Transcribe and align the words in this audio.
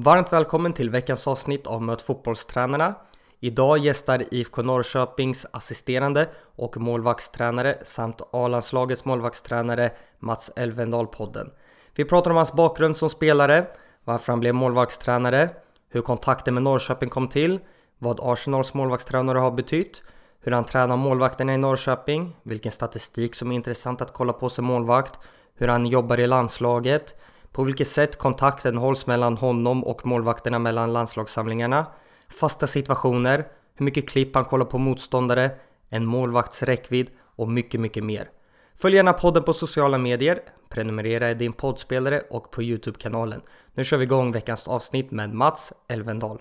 Varmt 0.00 0.32
välkommen 0.32 0.72
till 0.72 0.90
veckans 0.90 1.26
avsnitt 1.26 1.66
av 1.66 1.82
Möt 1.82 2.02
fotbollstränarna. 2.02 2.94
Idag 3.40 3.78
gästar 3.78 4.24
IFK 4.34 4.62
Norrköpings 4.62 5.46
assisterande 5.50 6.28
och 6.56 6.76
målvaktstränare 6.76 7.78
samt 7.84 8.20
A-landslagets 8.32 9.04
målvaktstränare 9.04 9.90
Mats 10.18 10.50
Elvendal 10.56 11.06
podden. 11.06 11.50
Vi 11.94 12.04
pratar 12.04 12.30
om 12.30 12.36
hans 12.36 12.52
bakgrund 12.52 12.96
som 12.96 13.10
spelare, 13.10 13.66
varför 14.04 14.32
han 14.32 14.40
blev 14.40 14.54
målvaktstränare, 14.54 15.50
hur 15.88 16.00
kontakten 16.00 16.54
med 16.54 16.62
Norrköping 16.62 17.08
kom 17.08 17.28
till, 17.28 17.60
vad 17.98 18.20
Arsenals 18.22 18.74
målvaktstränare 18.74 19.38
har 19.38 19.50
betytt, 19.50 20.02
hur 20.40 20.52
han 20.52 20.64
tränar 20.64 20.96
målvakterna 20.96 21.54
i 21.54 21.58
Norrköping, 21.58 22.36
vilken 22.42 22.72
statistik 22.72 23.34
som 23.34 23.50
är 23.50 23.54
intressant 23.54 24.02
att 24.02 24.12
kolla 24.12 24.32
på 24.32 24.50
som 24.50 24.64
målvakt, 24.64 25.18
hur 25.54 25.68
han 25.68 25.86
jobbar 25.86 26.20
i 26.20 26.26
landslaget, 26.26 27.14
på 27.52 27.64
vilket 27.64 27.88
sätt 27.88 28.18
kontakten 28.18 28.76
hålls 28.76 29.06
mellan 29.06 29.36
honom 29.36 29.84
och 29.84 30.06
målvakterna 30.06 30.58
mellan 30.58 30.92
landslagssamlingarna, 30.92 31.86
fasta 32.28 32.66
situationer, 32.66 33.46
hur 33.74 33.84
mycket 33.84 34.08
klipp 34.08 34.34
han 34.34 34.44
kollar 34.44 34.64
på 34.64 34.78
motståndare, 34.78 35.50
en 35.88 36.06
målvakts 36.06 36.62
räckvidd 36.62 37.10
och 37.36 37.48
mycket, 37.48 37.80
mycket 37.80 38.04
mer. 38.04 38.30
Följ 38.74 38.96
gärna 38.96 39.12
podden 39.12 39.42
på 39.42 39.52
sociala 39.52 39.98
medier, 39.98 40.40
prenumerera 40.68 41.30
i 41.30 41.34
din 41.34 41.52
poddspelare 41.52 42.22
och 42.30 42.50
på 42.50 42.62
Youtube-kanalen. 42.62 43.40
Nu 43.74 43.84
kör 43.84 43.96
vi 43.96 44.04
igång 44.04 44.32
veckans 44.32 44.68
avsnitt 44.68 45.10
med 45.10 45.34
Mats 45.34 45.72
Elvendal. 45.88 46.38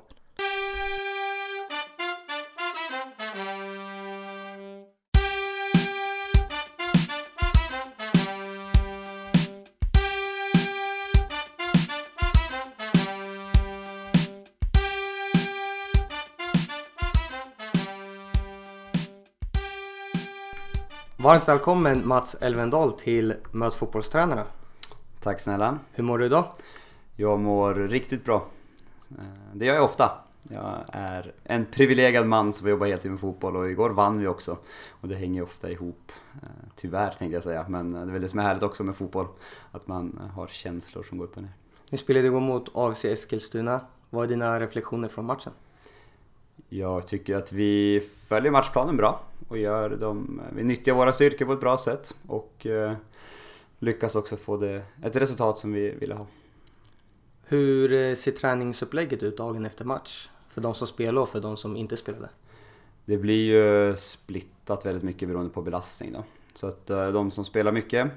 Varmt 21.28 21.48
välkommen 21.48 22.08
Mats 22.08 22.36
Elvendal 22.42 22.92
till 22.92 23.34
Möt 23.52 23.74
fotbollstränarna. 23.74 24.44
Tack 25.20 25.40
snälla. 25.40 25.80
Hur 25.92 26.04
mår 26.04 26.18
du 26.18 26.26
idag? 26.26 26.46
Jag 27.16 27.40
mår 27.40 27.74
riktigt 27.74 28.26
bra. 28.26 28.48
Eh, 29.10 29.24
det 29.54 29.66
gör 29.66 29.76
jag 29.76 29.84
ofta. 29.84 30.12
Jag 30.50 30.84
är 30.88 31.34
en 31.44 31.66
privilegierad 31.66 32.28
man 32.28 32.54
som 32.54 32.70
jobbar 32.70 32.88
heltid 32.88 33.12
med 33.12 33.20
fotboll 33.20 33.56
och 33.56 33.70
igår 33.70 33.90
vann 33.90 34.20
vi 34.20 34.28
också. 34.28 34.58
Och 34.90 35.08
det 35.08 35.16
hänger 35.16 35.44
ofta 35.44 35.72
ihop. 35.72 36.12
Eh, 36.34 36.50
tyvärr 36.76 37.14
tänkte 37.20 37.36
jag 37.36 37.44
säga, 37.44 37.66
men 37.70 37.92
det 37.92 38.00
är 38.00 38.06
väl 38.06 38.22
det 38.22 38.30
som 38.30 38.40
är 38.40 38.44
härligt 38.44 38.64
också 38.64 38.84
med 38.84 38.96
fotboll. 38.96 39.28
Att 39.72 39.88
man 39.88 40.32
har 40.36 40.48
känslor 40.48 41.04
som 41.04 41.18
går 41.18 41.26
upp 41.26 41.38
och 41.38 41.44
ner. 41.44 41.54
Ni 41.90 41.98
spelade 41.98 42.28
igår 42.28 42.40
mot 42.40 42.70
AFC 42.74 43.06
Eskilstuna. 43.06 43.82
Vad 44.10 44.24
är 44.24 44.28
dina 44.28 44.60
reflektioner 44.60 45.08
från 45.08 45.26
matchen? 45.26 45.54
Jag 46.70 47.08
tycker 47.08 47.38
att 47.38 47.52
vi 47.52 48.04
följer 48.28 48.52
matchplanen 48.52 48.98
bra 48.98 49.22
och 49.48 49.58
gör 49.58 49.90
dem, 49.90 50.42
vi 50.56 50.64
nyttjar 50.64 50.94
våra 50.94 51.14
styrkor 51.14 51.46
på 51.46 51.54
ett 51.54 51.60
bra 51.60 51.78
sätt 51.78 52.16
och 52.28 52.66
eh, 52.66 52.94
lyckas 53.80 54.16
också 54.16 54.38
få 54.38 54.58
det, 54.58 54.84
ett 55.04 55.16
resultat 55.16 55.60
som 55.60 55.74
vi 55.74 55.90
ville 55.90 56.16
ha. 56.16 56.28
Hur 57.44 57.94
eh, 57.94 58.16
ser 58.16 58.32
träningsupplägget 58.32 59.24
ut 59.24 59.38
dagen 59.38 59.66
efter 59.66 59.86
match? 59.86 60.30
För 60.50 60.62
de 60.62 60.76
som 60.76 60.88
spelar 60.88 61.22
och 61.22 61.30
för 61.30 61.40
de 61.40 61.58
som 61.58 61.78
inte 61.78 61.98
spelade? 61.98 62.30
Det 63.06 63.18
blir 63.18 63.46
ju 63.46 63.98
splittat 63.98 64.86
väldigt 64.86 65.04
mycket 65.04 65.28
beroende 65.28 65.50
på 65.50 65.62
belastning 65.62 66.14
då. 66.14 66.24
Så 66.54 66.68
att 66.68 66.90
eh, 66.90 67.08
de 67.08 67.32
som 67.32 67.46
spelar 67.46 67.72
mycket 67.72 68.12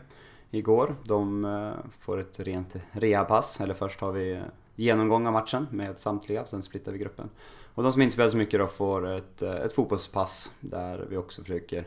igår, 0.50 0.96
de 1.04 1.74
får 2.00 2.20
ett 2.20 2.40
rent 2.40 2.76
rehabpass. 2.92 3.60
Eller 3.60 3.74
först 3.74 4.00
har 4.00 4.12
vi 4.12 4.40
genomgång 4.74 5.26
av 5.26 5.32
matchen 5.32 5.66
med 5.70 5.98
samtliga, 5.98 6.46
sen 6.46 6.62
splittar 6.62 6.92
vi 6.92 6.98
gruppen. 6.98 7.30
Och 7.80 7.84
de 7.84 7.92
som 7.92 8.02
inte 8.02 8.12
spelar 8.12 8.30
så 8.30 8.36
mycket 8.36 8.60
då 8.60 8.66
får 8.66 9.08
ett, 9.08 9.42
eh, 9.42 9.54
ett 9.54 9.72
fotbollspass 9.72 10.52
där 10.60 11.06
vi 11.10 11.16
också 11.16 11.42
försöker 11.42 11.84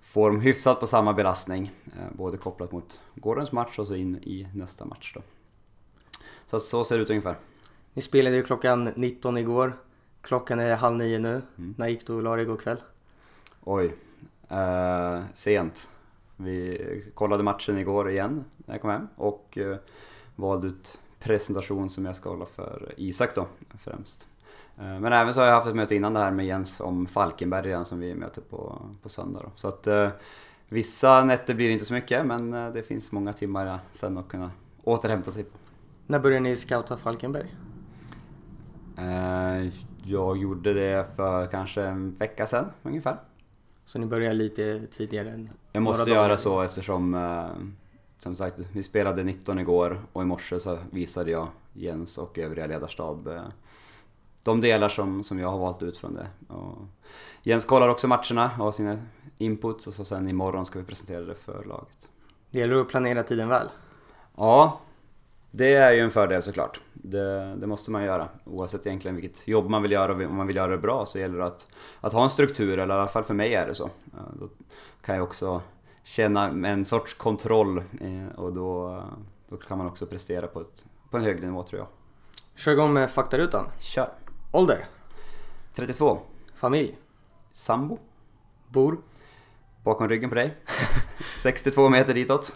få 0.00 0.28
dem 0.28 0.40
hyfsat 0.40 0.80
på 0.80 0.86
samma 0.86 1.12
belastning. 1.12 1.70
Eh, 1.86 2.16
både 2.16 2.36
kopplat 2.36 2.72
mot 2.72 3.00
gårdagens 3.14 3.52
match 3.52 3.78
och 3.78 3.86
så 3.86 3.94
in 3.94 4.16
i 4.16 4.48
nästa 4.54 4.84
match 4.84 5.12
då. 5.14 5.22
Så 6.46 6.60
så 6.60 6.84
ser 6.84 6.96
det 6.96 7.02
ut 7.02 7.10
ungefär. 7.10 7.36
Ni 7.92 8.02
spelade 8.02 8.36
ju 8.36 8.42
klockan 8.42 8.92
19 8.96 9.38
igår. 9.38 9.72
Klockan 10.20 10.60
är 10.60 10.76
halv 10.76 10.96
nio 10.96 11.18
nu. 11.18 11.42
Mm. 11.58 11.74
När 11.78 11.88
gick 11.88 12.06
du 12.06 12.12
och 12.12 12.22
la 12.22 12.36
dig 12.36 12.42
igår 12.42 12.56
kväll? 12.56 12.82
Oj, 13.64 13.94
eh, 14.48 15.22
sent. 15.34 15.88
Vi 16.36 17.04
kollade 17.14 17.42
matchen 17.42 17.78
igår 17.78 18.10
igen 18.10 18.44
när 18.56 18.74
jag 18.74 18.82
kom 18.82 18.90
hem 18.90 19.08
och 19.16 19.58
eh, 19.58 19.76
valde 20.36 20.66
ut 20.66 20.98
presentation 21.18 21.90
som 21.90 22.04
jag 22.04 22.16
ska 22.16 22.30
hålla 22.30 22.46
för 22.46 22.94
Isak 22.96 23.34
då 23.34 23.46
främst. 23.84 24.28
Eh, 24.78 25.00
men 25.00 25.12
även 25.12 25.34
så 25.34 25.40
har 25.40 25.46
jag 25.46 25.54
haft 25.54 25.68
ett 25.68 25.76
möte 25.76 25.94
innan 25.94 26.14
det 26.14 26.20
här 26.20 26.30
med 26.30 26.46
Jens 26.46 26.80
om 26.80 27.06
Falkenberg 27.06 27.66
redan 27.66 27.84
som 27.84 28.00
vi 28.00 28.14
möter 28.14 28.40
på, 28.40 28.82
på 29.02 29.08
söndag. 29.08 29.40
Då. 29.42 29.50
Så 29.56 29.68
att 29.68 29.86
eh, 29.86 30.08
vissa 30.68 31.24
nätter 31.24 31.54
blir 31.54 31.66
det 31.66 31.72
inte 31.72 31.84
så 31.84 31.94
mycket 31.94 32.26
men 32.26 32.54
eh, 32.54 32.72
det 32.72 32.82
finns 32.82 33.12
många 33.12 33.32
timmar 33.32 33.78
sen 33.92 34.18
att 34.18 34.28
kunna 34.28 34.50
återhämta 34.84 35.30
sig 35.30 35.44
på. 35.44 35.58
När 36.06 36.18
började 36.18 36.40
ni 36.40 36.56
scouta 36.56 36.96
Falkenberg? 36.96 37.54
Eh, 38.98 39.72
jag 40.04 40.36
gjorde 40.36 40.74
det 40.74 41.06
för 41.16 41.46
kanske 41.46 41.82
en 41.82 42.14
vecka 42.14 42.46
sedan 42.46 42.64
ungefär. 42.82 43.16
Så 43.86 43.98
ni 43.98 44.06
började 44.06 44.34
lite 44.34 44.86
tidigare 44.86 45.30
än 45.30 45.50
Jag 45.72 45.82
måste 45.82 46.10
göra 46.10 46.36
så 46.36 46.62
eftersom 46.62 47.14
eh, 47.14 47.46
som 48.18 48.36
sagt, 48.36 48.60
vi 48.72 48.82
spelade 48.82 49.22
19 49.22 49.58
igår 49.58 49.98
och 50.12 50.22
i 50.22 50.24
morse 50.24 50.60
så 50.60 50.78
visade 50.90 51.30
jag 51.30 51.48
Jens 51.72 52.18
och 52.18 52.38
övriga 52.38 52.66
ledarstab 52.66 53.28
eh, 53.28 53.42
de 54.44 54.60
delar 54.60 54.88
som, 54.88 55.24
som 55.24 55.38
jag 55.38 55.48
har 55.48 55.58
valt 55.58 55.82
ut 55.82 55.98
från 55.98 56.14
det. 56.14 56.26
Och 56.54 56.78
Jens 57.42 57.64
kollar 57.64 57.88
också 57.88 58.08
matcherna 58.08 58.44
och 58.44 58.64
har 58.64 58.72
sina 58.72 58.98
inputs 59.38 59.86
och 59.86 59.94
så 59.94 60.04
sen 60.04 60.28
imorgon 60.28 60.66
ska 60.66 60.78
vi 60.78 60.84
presentera 60.84 61.24
det 61.24 61.34
för 61.34 61.64
laget. 61.64 62.08
Det 62.50 62.58
gäller 62.58 62.76
att 62.76 62.88
planera 62.88 63.22
tiden 63.22 63.48
väl? 63.48 63.68
Ja, 64.36 64.80
det 65.50 65.74
är 65.74 65.92
ju 65.92 66.00
en 66.00 66.10
fördel 66.10 66.42
såklart. 66.42 66.80
Det, 66.92 67.54
det, 67.54 67.66
måste 67.66 67.90
man 67.90 68.04
göra. 68.04 68.28
Oavsett 68.44 68.86
egentligen 68.86 69.16
vilket 69.16 69.48
jobb 69.48 69.68
man 69.70 69.82
vill 69.82 69.92
göra 69.92 70.12
och 70.12 70.20
om 70.22 70.36
man 70.36 70.46
vill 70.46 70.56
göra 70.56 70.70
det 70.72 70.78
bra 70.78 71.06
så 71.06 71.18
gäller 71.18 71.38
det 71.38 71.46
att, 71.46 71.68
att 72.00 72.12
ha 72.12 72.22
en 72.22 72.30
struktur, 72.30 72.78
eller 72.78 72.94
i 72.94 72.98
alla 72.98 73.08
fall 73.08 73.24
för 73.24 73.34
mig 73.34 73.54
är 73.54 73.66
det 73.66 73.74
så. 73.74 73.90
Då 74.40 74.48
kan 75.02 75.14
jag 75.14 75.24
också 75.24 75.60
känna 76.02 76.68
en 76.68 76.84
sorts 76.84 77.14
kontroll 77.14 77.78
eh, 77.78 78.38
och 78.38 78.52
då, 78.52 79.02
då 79.48 79.56
kan 79.56 79.78
man 79.78 79.86
också 79.86 80.06
prestera 80.06 80.46
på, 80.46 80.60
ett, 80.60 80.84
på 81.10 81.16
en 81.16 81.22
högre 81.22 81.46
nivå 81.46 81.62
tror 81.62 81.78
jag. 81.78 81.88
Kör 82.54 82.72
igång 82.72 82.92
med 82.92 83.10
faktarutan. 83.10 83.66
Kör! 83.78 84.21
Ålder? 84.54 84.86
32. 85.74 86.18
Familj? 86.54 86.98
Sambo. 87.52 87.98
Bor? 88.68 88.98
Bakom 89.84 90.08
ryggen 90.08 90.28
på 90.30 90.34
dig. 90.34 90.56
62 91.42 91.88
meter 91.88 92.14
ditåt. 92.14 92.54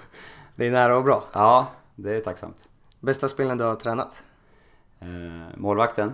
Det 0.54 0.66
är 0.66 0.70
nära 0.70 0.96
och 0.96 1.04
bra. 1.04 1.24
Ja, 1.32 1.66
det 1.94 2.16
är 2.16 2.20
tacksamt. 2.20 2.68
Bästa 3.00 3.28
spelaren 3.28 3.58
du 3.58 3.64
har 3.64 3.74
tränat? 3.74 4.22
Eh, 5.00 5.56
målvakten? 5.56 6.12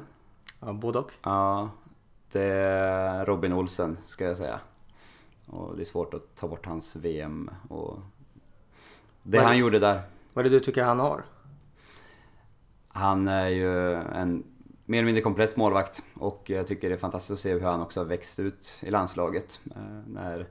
Ja, 0.60 0.72
både 0.72 0.98
och. 0.98 1.12
Ja, 1.22 1.70
det 2.32 2.42
är 2.42 3.24
Robin 3.24 3.52
Olsen 3.52 3.98
ska 4.06 4.24
jag 4.24 4.36
säga. 4.36 4.60
Och 5.46 5.76
det 5.76 5.82
är 5.82 5.84
svårt 5.84 6.14
att 6.14 6.36
ta 6.36 6.48
bort 6.48 6.66
hans 6.66 6.96
VM 6.96 7.50
och 7.68 7.98
det 9.22 9.38
vad 9.38 9.46
han 9.46 9.52
det, 9.52 9.58
gjorde 9.58 9.78
där. 9.78 10.02
Vad 10.32 10.46
är 10.46 10.50
det 10.50 10.56
du 10.56 10.64
tycker 10.64 10.82
han 10.82 11.00
har? 11.00 11.22
Han 12.88 13.28
är 13.28 13.48
ju 13.48 13.94
en 13.94 14.44
mer 14.92 14.98
eller 14.98 15.06
mindre 15.06 15.22
komplett 15.22 15.56
målvakt 15.56 16.02
och 16.14 16.42
jag 16.46 16.66
tycker 16.66 16.88
det 16.88 16.94
är 16.94 16.98
fantastiskt 16.98 17.32
att 17.32 17.38
se 17.38 17.52
hur 17.52 17.60
han 17.60 17.80
också 17.80 18.00
har 18.00 18.04
växt 18.04 18.38
ut 18.38 18.78
i 18.80 18.90
landslaget. 18.90 19.60
Eh, 19.76 19.82
när 20.06 20.46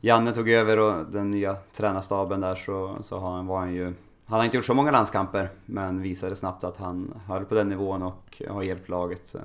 Janne 0.00 0.32
tog 0.32 0.48
över 0.48 0.78
och 0.78 1.06
den 1.06 1.30
nya 1.30 1.54
tränarstaben 1.54 2.40
där 2.40 2.54
så, 2.54 2.96
så 3.00 3.18
var 3.18 3.58
han 3.58 3.74
ju 3.74 3.94
han 4.26 4.38
har 4.38 4.44
inte 4.44 4.56
gjort 4.56 4.66
så 4.66 4.74
många 4.74 4.90
landskamper 4.90 5.50
men 5.64 6.02
visade 6.02 6.36
snabbt 6.36 6.64
att 6.64 6.76
han 6.76 7.20
höll 7.26 7.44
på 7.44 7.54
den 7.54 7.68
nivån 7.68 8.02
och 8.02 8.42
har 8.48 8.62
hjälpt 8.62 8.88
laget 8.88 9.34
eh, 9.34 9.40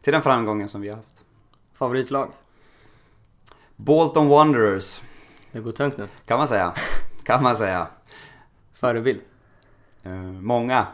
till 0.00 0.12
den 0.12 0.22
framgången 0.22 0.68
som 0.68 0.80
vi 0.80 0.88
har 0.88 0.96
haft. 0.96 1.24
Favoritlag? 1.74 2.28
Bolton 3.76 4.28
Wanderers. 4.28 5.02
Det 5.52 5.60
går 5.60 5.72
tungt 5.72 5.98
nu. 5.98 6.08
Kan 6.24 6.38
man 6.38 6.48
säga. 6.48 6.74
Kan 7.24 7.42
man 7.42 7.56
säga. 7.56 7.86
Förebild? 8.72 9.20
Eh, 10.02 10.12
många. 10.22 10.86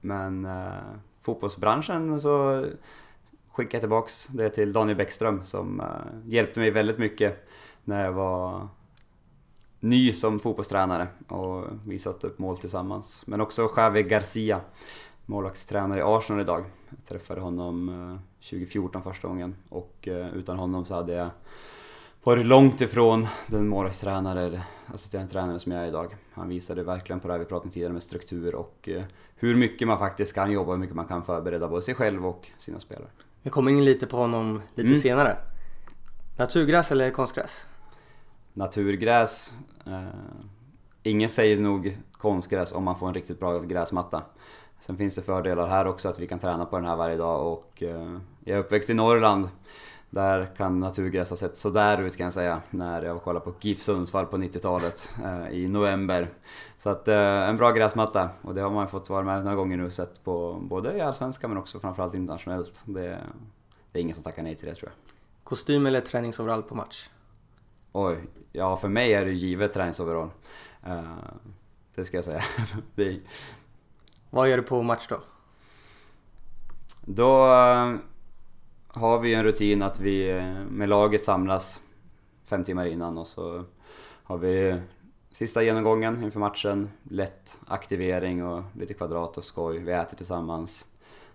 Men 0.00 0.44
eh, 0.44 0.72
fotbollsbranschen 1.20 2.20
så 2.20 2.66
skickade 3.52 3.76
jag 3.76 3.82
tillbaks 3.82 4.26
det 4.26 4.50
till 4.50 4.72
Daniel 4.72 4.96
Bäckström 4.96 5.44
som 5.44 5.80
eh, 5.80 5.86
hjälpte 6.26 6.60
mig 6.60 6.70
väldigt 6.70 6.98
mycket 6.98 7.48
när 7.84 8.04
jag 8.04 8.12
var 8.12 8.68
ny 9.80 10.12
som 10.12 10.38
fotbollstränare 10.38 11.08
och 11.28 11.64
vi 11.86 11.98
satte 11.98 12.26
upp 12.26 12.38
mål 12.38 12.58
tillsammans. 12.58 13.26
Men 13.26 13.40
också 13.40 13.70
Javi 13.76 14.02
Garcia, 14.02 14.60
målvaktstränare 15.26 15.98
i 15.98 16.02
Arsenal 16.02 16.42
idag. 16.42 16.64
Jag 16.88 16.98
träffade 17.08 17.40
honom 17.40 17.88
eh, 17.88 18.48
2014 18.50 19.02
första 19.02 19.28
gången 19.28 19.56
och 19.68 20.08
eh, 20.08 20.34
utan 20.34 20.58
honom 20.58 20.84
så 20.84 20.94
hade 20.94 21.12
jag 21.12 21.30
varit 22.22 22.46
långt 22.46 22.80
ifrån 22.80 23.26
den 23.46 23.68
målvaktstränare 23.68 24.42
eller 24.42 24.62
assisterande 24.86 25.32
tränare 25.32 25.58
som 25.58 25.72
jag 25.72 25.82
är 25.82 25.88
idag. 25.88 26.16
Han 26.32 26.48
visade 26.48 26.82
verkligen 26.82 27.20
på 27.20 27.28
det 27.28 27.34
här 27.34 27.38
vi 27.38 27.44
pratade 27.44 27.64
om 27.64 27.70
tidigare 27.70 27.92
med 27.92 28.02
struktur 28.02 28.54
och 28.54 28.88
eh, 28.88 29.02
hur 29.34 29.56
mycket 29.56 29.88
man 29.88 29.98
faktiskt 29.98 30.34
kan 30.34 30.52
jobba, 30.52 30.72
hur 30.72 30.78
mycket 30.78 30.96
man 30.96 31.06
kan 31.06 31.22
förbereda 31.22 31.68
både 31.68 31.82
sig 31.82 31.94
själv 31.94 32.26
och 32.26 32.46
sina 32.58 32.80
spelare. 32.80 33.08
Vi 33.42 33.50
kommer 33.50 33.70
in 33.70 33.84
lite 33.84 34.06
på 34.06 34.16
honom 34.16 34.62
lite 34.74 34.88
mm. 34.88 35.00
senare. 35.00 35.36
Naturgräs 36.36 36.92
eller 36.92 37.10
konstgräs? 37.10 37.66
Naturgräs. 38.52 39.54
Eh, 39.86 40.04
ingen 41.02 41.28
säger 41.28 41.56
nog 41.60 41.98
konstgräs 42.12 42.72
om 42.72 42.84
man 42.84 42.98
får 42.98 43.08
en 43.08 43.14
riktigt 43.14 43.40
bra 43.40 43.58
gräsmatta. 43.58 44.22
Sen 44.80 44.96
finns 44.96 45.14
det 45.14 45.22
fördelar 45.22 45.68
här 45.68 45.86
också 45.86 46.08
att 46.08 46.18
vi 46.18 46.26
kan 46.26 46.38
träna 46.38 46.66
på 46.66 46.76
den 46.76 46.86
här 46.86 46.96
varje 46.96 47.16
dag 47.16 47.52
och 47.52 47.82
eh, 47.82 48.16
jag 48.44 48.56
är 48.56 48.60
uppväxt 48.60 48.90
i 48.90 48.94
Norrland 48.94 49.48
där 50.10 50.50
kan 50.56 50.80
naturgräs 50.80 51.30
ha 51.30 51.36
sett 51.36 51.56
sådär 51.56 52.02
ut 52.02 52.16
kan 52.16 52.24
jag 52.24 52.34
säga 52.34 52.62
när 52.70 53.02
jag 53.02 53.22
kollade 53.22 53.44
på 53.44 53.54
GIF 53.60 53.80
Sundsvall 53.80 54.26
på 54.26 54.36
90-talet 54.36 55.10
eh, 55.24 55.48
i 55.48 55.68
november. 55.68 56.28
Så 56.78 56.90
att 56.90 57.08
eh, 57.08 57.48
en 57.48 57.56
bra 57.56 57.72
gräsmatta 57.72 58.30
och 58.42 58.54
det 58.54 58.60
har 58.60 58.70
man 58.70 58.88
fått 58.88 59.10
vara 59.10 59.22
med 59.22 59.44
några 59.44 59.56
gånger 59.56 59.76
nu 59.76 59.90
sett 59.90 60.24
på 60.24 60.58
både 60.62 60.96
i 60.96 61.00
Allsvenskan 61.00 61.50
men 61.50 61.58
också 61.58 61.80
framförallt 61.80 62.14
internationellt. 62.14 62.82
Det, 62.84 63.18
det 63.92 63.98
är 63.98 64.02
ingen 64.02 64.14
som 64.14 64.24
tackar 64.24 64.42
nej 64.42 64.56
till 64.56 64.68
det 64.68 64.74
tror 64.74 64.90
jag. 64.90 65.14
Kostym 65.44 65.86
eller 65.86 66.00
träningsoverall 66.00 66.62
på 66.62 66.74
match? 66.74 67.08
Oj, 67.92 68.18
ja 68.52 68.76
för 68.76 68.88
mig 68.88 69.12
är 69.12 69.24
det 69.24 69.32
givet 69.32 69.72
träningsoverall. 69.72 70.30
Uh, 70.86 71.02
det 71.94 72.04
ska 72.04 72.16
jag 72.16 72.24
säga. 72.24 72.44
det... 72.94 73.18
Vad 74.30 74.48
gör 74.48 74.56
du 74.56 74.62
på 74.62 74.82
match 74.82 75.06
då? 75.08 75.20
Då 77.04 77.46
uh, 77.46 77.96
har 78.92 79.18
vi 79.18 79.34
en 79.34 79.44
rutin 79.44 79.82
att 79.82 80.00
vi 80.00 80.32
uh, 80.32 80.64
med 80.70 80.88
laget 80.88 81.24
samlas 81.24 81.80
fem 82.44 82.64
timmar 82.64 82.86
innan 82.86 83.18
och 83.18 83.26
så 83.26 83.64
har 84.22 84.38
vi 84.38 84.80
sista 85.32 85.62
genomgången 85.62 86.22
inför 86.22 86.40
matchen, 86.40 86.90
lätt 87.02 87.58
aktivering 87.66 88.44
och 88.44 88.62
lite 88.74 88.94
kvadrat 88.94 89.38
och 89.38 89.44
skoj. 89.44 89.78
Vi 89.78 89.92
äter 89.92 90.16
tillsammans. 90.16 90.86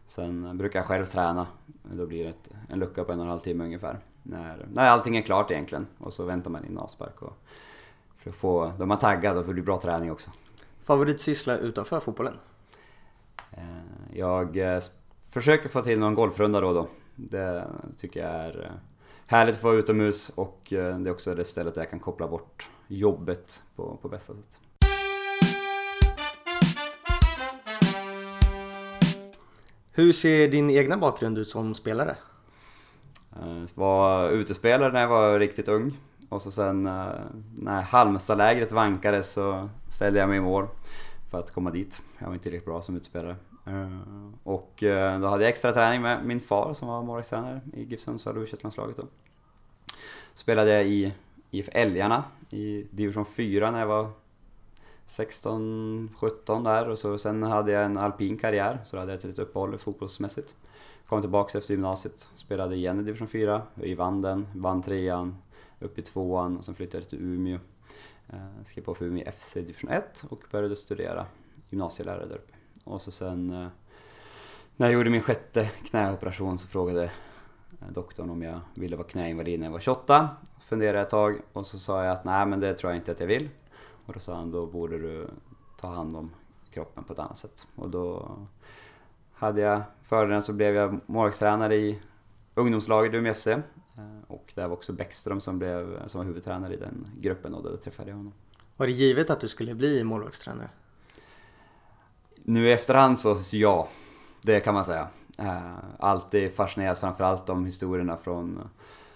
Sen 0.08 0.58
brukar 0.58 0.80
jag 0.80 0.86
själv 0.86 1.06
träna. 1.06 1.48
Då 1.84 2.06
blir 2.06 2.24
det 2.24 2.34
en 2.70 2.80
lucka 2.80 3.04
på 3.04 3.12
en 3.12 3.20
och 3.20 3.26
en 3.26 3.30
halv 3.30 3.40
timme 3.40 3.64
ungefär. 3.64 4.00
När, 4.24 4.66
när 4.74 4.88
allting 4.88 5.18
är 5.18 5.22
klart 5.22 5.52
egentligen. 5.52 5.88
Och 5.98 6.14
så 6.14 6.26
väntar 6.26 6.52
man 6.52 6.66
in 6.66 6.78
avspark. 6.78 7.22
Och 7.22 7.34
för 8.18 8.30
att 8.30 8.36
få, 8.36 8.74
de 8.80 8.92
är 8.92 8.96
taggade 8.96 9.40
och 9.40 9.46
det 9.46 9.54
blir 9.54 9.64
bra 9.64 9.82
träning 9.82 10.12
också. 10.12 10.32
Favoritsyssla 10.84 11.58
utanför 11.58 12.00
fotbollen? 12.00 12.34
Eh, 13.52 13.64
jag 14.14 14.58
eh, 14.58 14.84
försöker 15.30 15.70
få 15.70 15.82
till 15.82 16.00
någon 16.00 16.14
golfrunda 16.14 16.62
då 16.62 16.68
och 16.68 16.74
då. 16.74 16.88
Det 17.16 17.68
tycker 17.98 18.20
jag 18.20 18.32
är 18.32 18.64
eh, 18.64 18.72
härligt 19.28 19.56
att 19.56 19.62
få 19.62 19.68
vara 19.68 19.78
utomhus 19.78 20.30
och 20.36 20.62
det 20.70 20.78
är 20.78 21.12
också 21.12 21.36
det 21.36 21.46
stället 21.46 21.76
där 21.76 21.82
jag 21.82 21.90
kan 21.90 22.00
koppla 22.00 22.28
bort 22.28 22.70
jobbet 22.88 23.64
på, 23.76 23.98
på 24.02 24.10
bästa 24.10 24.34
sätt. 24.34 24.60
Hur 29.98 30.12
ser 30.12 30.48
din 30.48 30.70
egna 30.70 30.98
bakgrund 30.98 31.38
ut 31.38 31.50
som 31.50 31.76
spelare? 31.76 32.16
Jag 33.40 33.58
eh, 33.58 33.64
var 33.76 34.30
utespelare 34.30 34.92
när 34.94 35.02
jag 35.02 35.08
var 35.08 35.40
riktigt 35.40 35.68
ung. 35.68 35.98
Och 36.30 36.42
så 36.42 36.52
sen 36.52 36.88
eh, 36.88 37.08
när 37.56 37.82
Halmstadlägret 37.82 38.72
vankades 38.72 39.34
så 39.34 39.70
ställde 39.92 40.20
jag 40.20 40.30
mig 40.30 40.38
i 40.38 40.42
mål 40.42 40.68
för 41.32 41.40
att 41.40 41.52
komma 41.52 41.72
dit. 41.72 42.02
Jag 42.20 42.28
var 42.28 42.34
inte 42.34 42.44
tillräckligt 42.44 42.66
bra 42.66 42.82
som 42.82 42.96
utespelare. 42.96 43.36
Eh, 43.66 44.00
och 44.44 44.84
eh, 44.84 45.20
då 45.20 45.28
hade 45.28 45.44
jag 45.44 45.50
extra 45.50 45.72
träning 45.72 46.02
med 46.02 46.26
min 46.26 46.40
far 46.40 46.74
som 46.74 46.88
var 46.88 47.04
målvaktstränare 47.04 47.62
i 47.74 47.84
GIF 47.84 48.02
Sundsvall 48.02 48.38
och 48.38 48.44
u 48.44 48.48
landslaget 48.62 48.98
då. 48.98 49.04
Spelade 50.34 50.72
jag 50.72 50.86
i 50.86 51.14
IF 51.52 51.70
Älgarna 51.72 52.24
i 52.50 52.88
division 52.92 53.26
4 53.26 53.72
när 53.72 53.80
jag 53.80 53.88
var 53.88 54.10
16, 55.08 56.10
17 56.18 56.64
där 56.64 56.90
och 56.90 56.98
så, 56.98 57.18
sen 57.18 57.44
hade 57.44 57.72
jag 57.72 57.86
en 57.86 57.98
alpin 57.98 58.38
karriär 58.38 58.80
så 58.86 58.96
då 58.96 59.00
hade 59.00 59.12
jag 59.12 59.18
ett 59.18 59.24
litet 59.24 59.40
uppehåll 59.40 59.78
fotbollsmässigt. 59.78 60.56
Kom 61.08 61.22
tillbaka 61.22 61.58
efter 61.58 61.74
gymnasiet, 61.74 62.30
spelade 62.36 62.76
igen 62.76 63.00
i 63.00 63.04
division 63.04 63.28
4, 63.28 63.62
vi 63.74 63.94
vann 63.94 64.22
den, 64.22 64.48
vann 64.56 64.82
trean, 64.82 65.38
upp 65.80 66.00
i 66.00 66.02
tvåan 66.02 66.58
och 66.58 66.66
sen 66.66 66.76
flyttade 66.76 67.04
jag 67.04 67.10
till 67.10 67.20
Umeå. 67.20 67.60
Eh, 68.30 68.64
skrev 68.64 68.84
på 68.84 68.94
för 68.94 69.06
Umeå 69.06 69.32
FC 69.32 69.54
division 69.54 69.90
1 69.90 70.26
och 70.30 70.44
började 70.52 70.76
studera 70.76 71.26
gymnasielärare 71.70 72.26
där 72.26 72.36
uppe. 72.36 72.55
Och 72.86 73.02
så 73.02 73.12
sen 73.12 73.50
eh, 73.50 73.68
när 74.76 74.88
jag 74.88 74.94
gjorde 74.94 75.10
min 75.10 75.22
sjätte 75.22 75.72
knäoperation 75.84 76.58
så 76.58 76.68
frågade 76.68 77.04
eh, 77.04 77.88
doktorn 77.90 78.30
om 78.30 78.42
jag 78.42 78.60
ville 78.74 78.96
vara 78.96 79.08
knäinvalid 79.08 79.60
när 79.60 79.68
jag 79.68 79.72
var 79.72 79.80
28. 79.80 80.30
Funderade 80.60 81.02
ett 81.02 81.10
tag 81.10 81.42
och 81.54 81.68
så 81.68 81.80
sa 81.80 82.04
jag 82.04 82.12
att 82.12 82.26
nej 82.26 82.46
men 82.46 82.60
det 82.60 82.74
tror 82.74 82.92
jag 82.92 83.00
inte 83.00 83.12
att 83.12 83.20
jag 83.20 83.28
vill. 83.28 83.50
Och 84.06 84.14
då 84.14 84.20
sa 84.20 84.36
han 84.36 84.52
då 84.52 84.66
borde 84.66 84.98
du 84.98 85.28
ta 85.78 85.88
hand 85.88 86.16
om 86.16 86.32
kroppen 86.72 87.04
på 87.04 87.14
ett 87.14 87.20
annat 87.20 87.38
sätt. 87.38 87.68
Och 87.76 87.90
då 87.90 88.38
hade 89.34 89.62
jag 89.62 89.82
fördelen 90.04 90.42
så 90.42 90.54
blev 90.54 90.76
jag 90.76 91.00
målvaktstränare 91.06 91.76
i 91.76 92.02
ungdomslaget 92.56 93.14
i 93.14 93.18
Umeå 93.18 93.34
FC. 93.34 93.48
Eh, 93.48 93.64
och 94.28 94.52
det 94.56 94.68
var 94.68 94.74
också 94.74 94.94
Bäckström 94.94 95.42
som, 95.42 95.60
blev, 95.60 96.08
som 96.08 96.18
var 96.18 96.26
huvudtränare 96.26 96.74
i 96.74 96.78
den 96.78 97.08
gruppen 97.20 97.54
och 97.54 97.64
då 97.64 97.78
träffade 97.78 98.10
jag 98.10 98.18
honom. 98.18 98.34
Var 98.78 98.88
det 98.88 98.94
givet 98.94 99.30
att 99.30 99.40
du 99.40 99.48
skulle 99.48 99.76
bli 99.76 100.04
målvaktstränare? 100.04 100.70
Nu 102.48 102.68
i 102.68 102.72
efterhand 102.72 103.20
så 103.20 103.38
ja, 103.52 103.88
det 104.42 104.60
kan 104.60 104.74
man 104.74 104.86
säga. 104.86 105.08
Uh, 105.40 105.78
alltid 106.00 106.56
fascinerats 106.56 107.00
framförallt 107.00 107.50
om 107.50 107.66
historierna 107.66 108.18
från, 108.18 108.70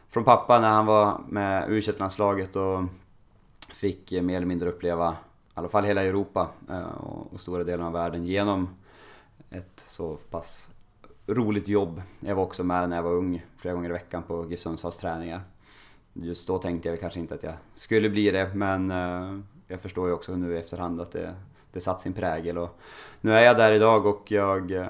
från 0.09 0.23
pappa 0.23 0.59
när 0.59 0.69
han 0.69 0.85
var 0.85 1.21
med 1.27 1.69
u 1.69 1.81
landslaget 1.99 2.55
och 2.55 2.83
fick 3.73 4.11
mer 4.11 4.37
eller 4.37 4.45
mindre 4.45 4.69
uppleva 4.69 5.15
i 5.59 5.61
alla 5.61 5.69
fall 5.69 5.83
hela 5.83 6.03
Europa 6.03 6.49
eh, 6.69 6.91
och 7.31 7.39
stora 7.39 7.63
delar 7.63 7.85
av 7.85 7.93
världen 7.93 8.25
genom 8.25 8.69
ett 9.49 9.83
så 9.87 10.15
pass 10.15 10.69
roligt 11.27 11.67
jobb. 11.67 12.01
Jag 12.19 12.35
var 12.35 12.43
också 12.43 12.63
med 12.63 12.89
när 12.89 12.95
jag 12.95 13.03
var 13.03 13.13
ung, 13.13 13.45
flera 13.57 13.75
gånger 13.75 13.89
i 13.89 13.93
veckan 13.93 14.23
på 14.23 14.45
GIF 14.49 14.59
Sundsvalls 14.59 14.97
träningar. 14.97 15.41
Just 16.13 16.47
då 16.47 16.57
tänkte 16.57 16.89
jag 16.89 16.99
kanske 16.99 17.19
inte 17.19 17.35
att 17.35 17.43
jag 17.43 17.53
skulle 17.73 18.09
bli 18.09 18.31
det, 18.31 18.53
men 18.53 18.91
eh, 18.91 19.39
jag 19.67 19.81
förstår 19.81 20.07
ju 20.07 20.13
också 20.13 20.35
nu 20.35 20.53
i 20.53 20.57
efterhand 20.57 21.01
att 21.01 21.11
det, 21.11 21.35
det 21.71 21.79
satt 21.79 22.01
sin 22.01 22.13
prägel. 22.13 22.57
Och 22.57 22.79
nu 23.21 23.33
är 23.33 23.41
jag 23.41 23.57
där 23.57 23.71
idag 23.71 24.05
och 24.05 24.31
jag 24.31 24.71
eh, 24.71 24.87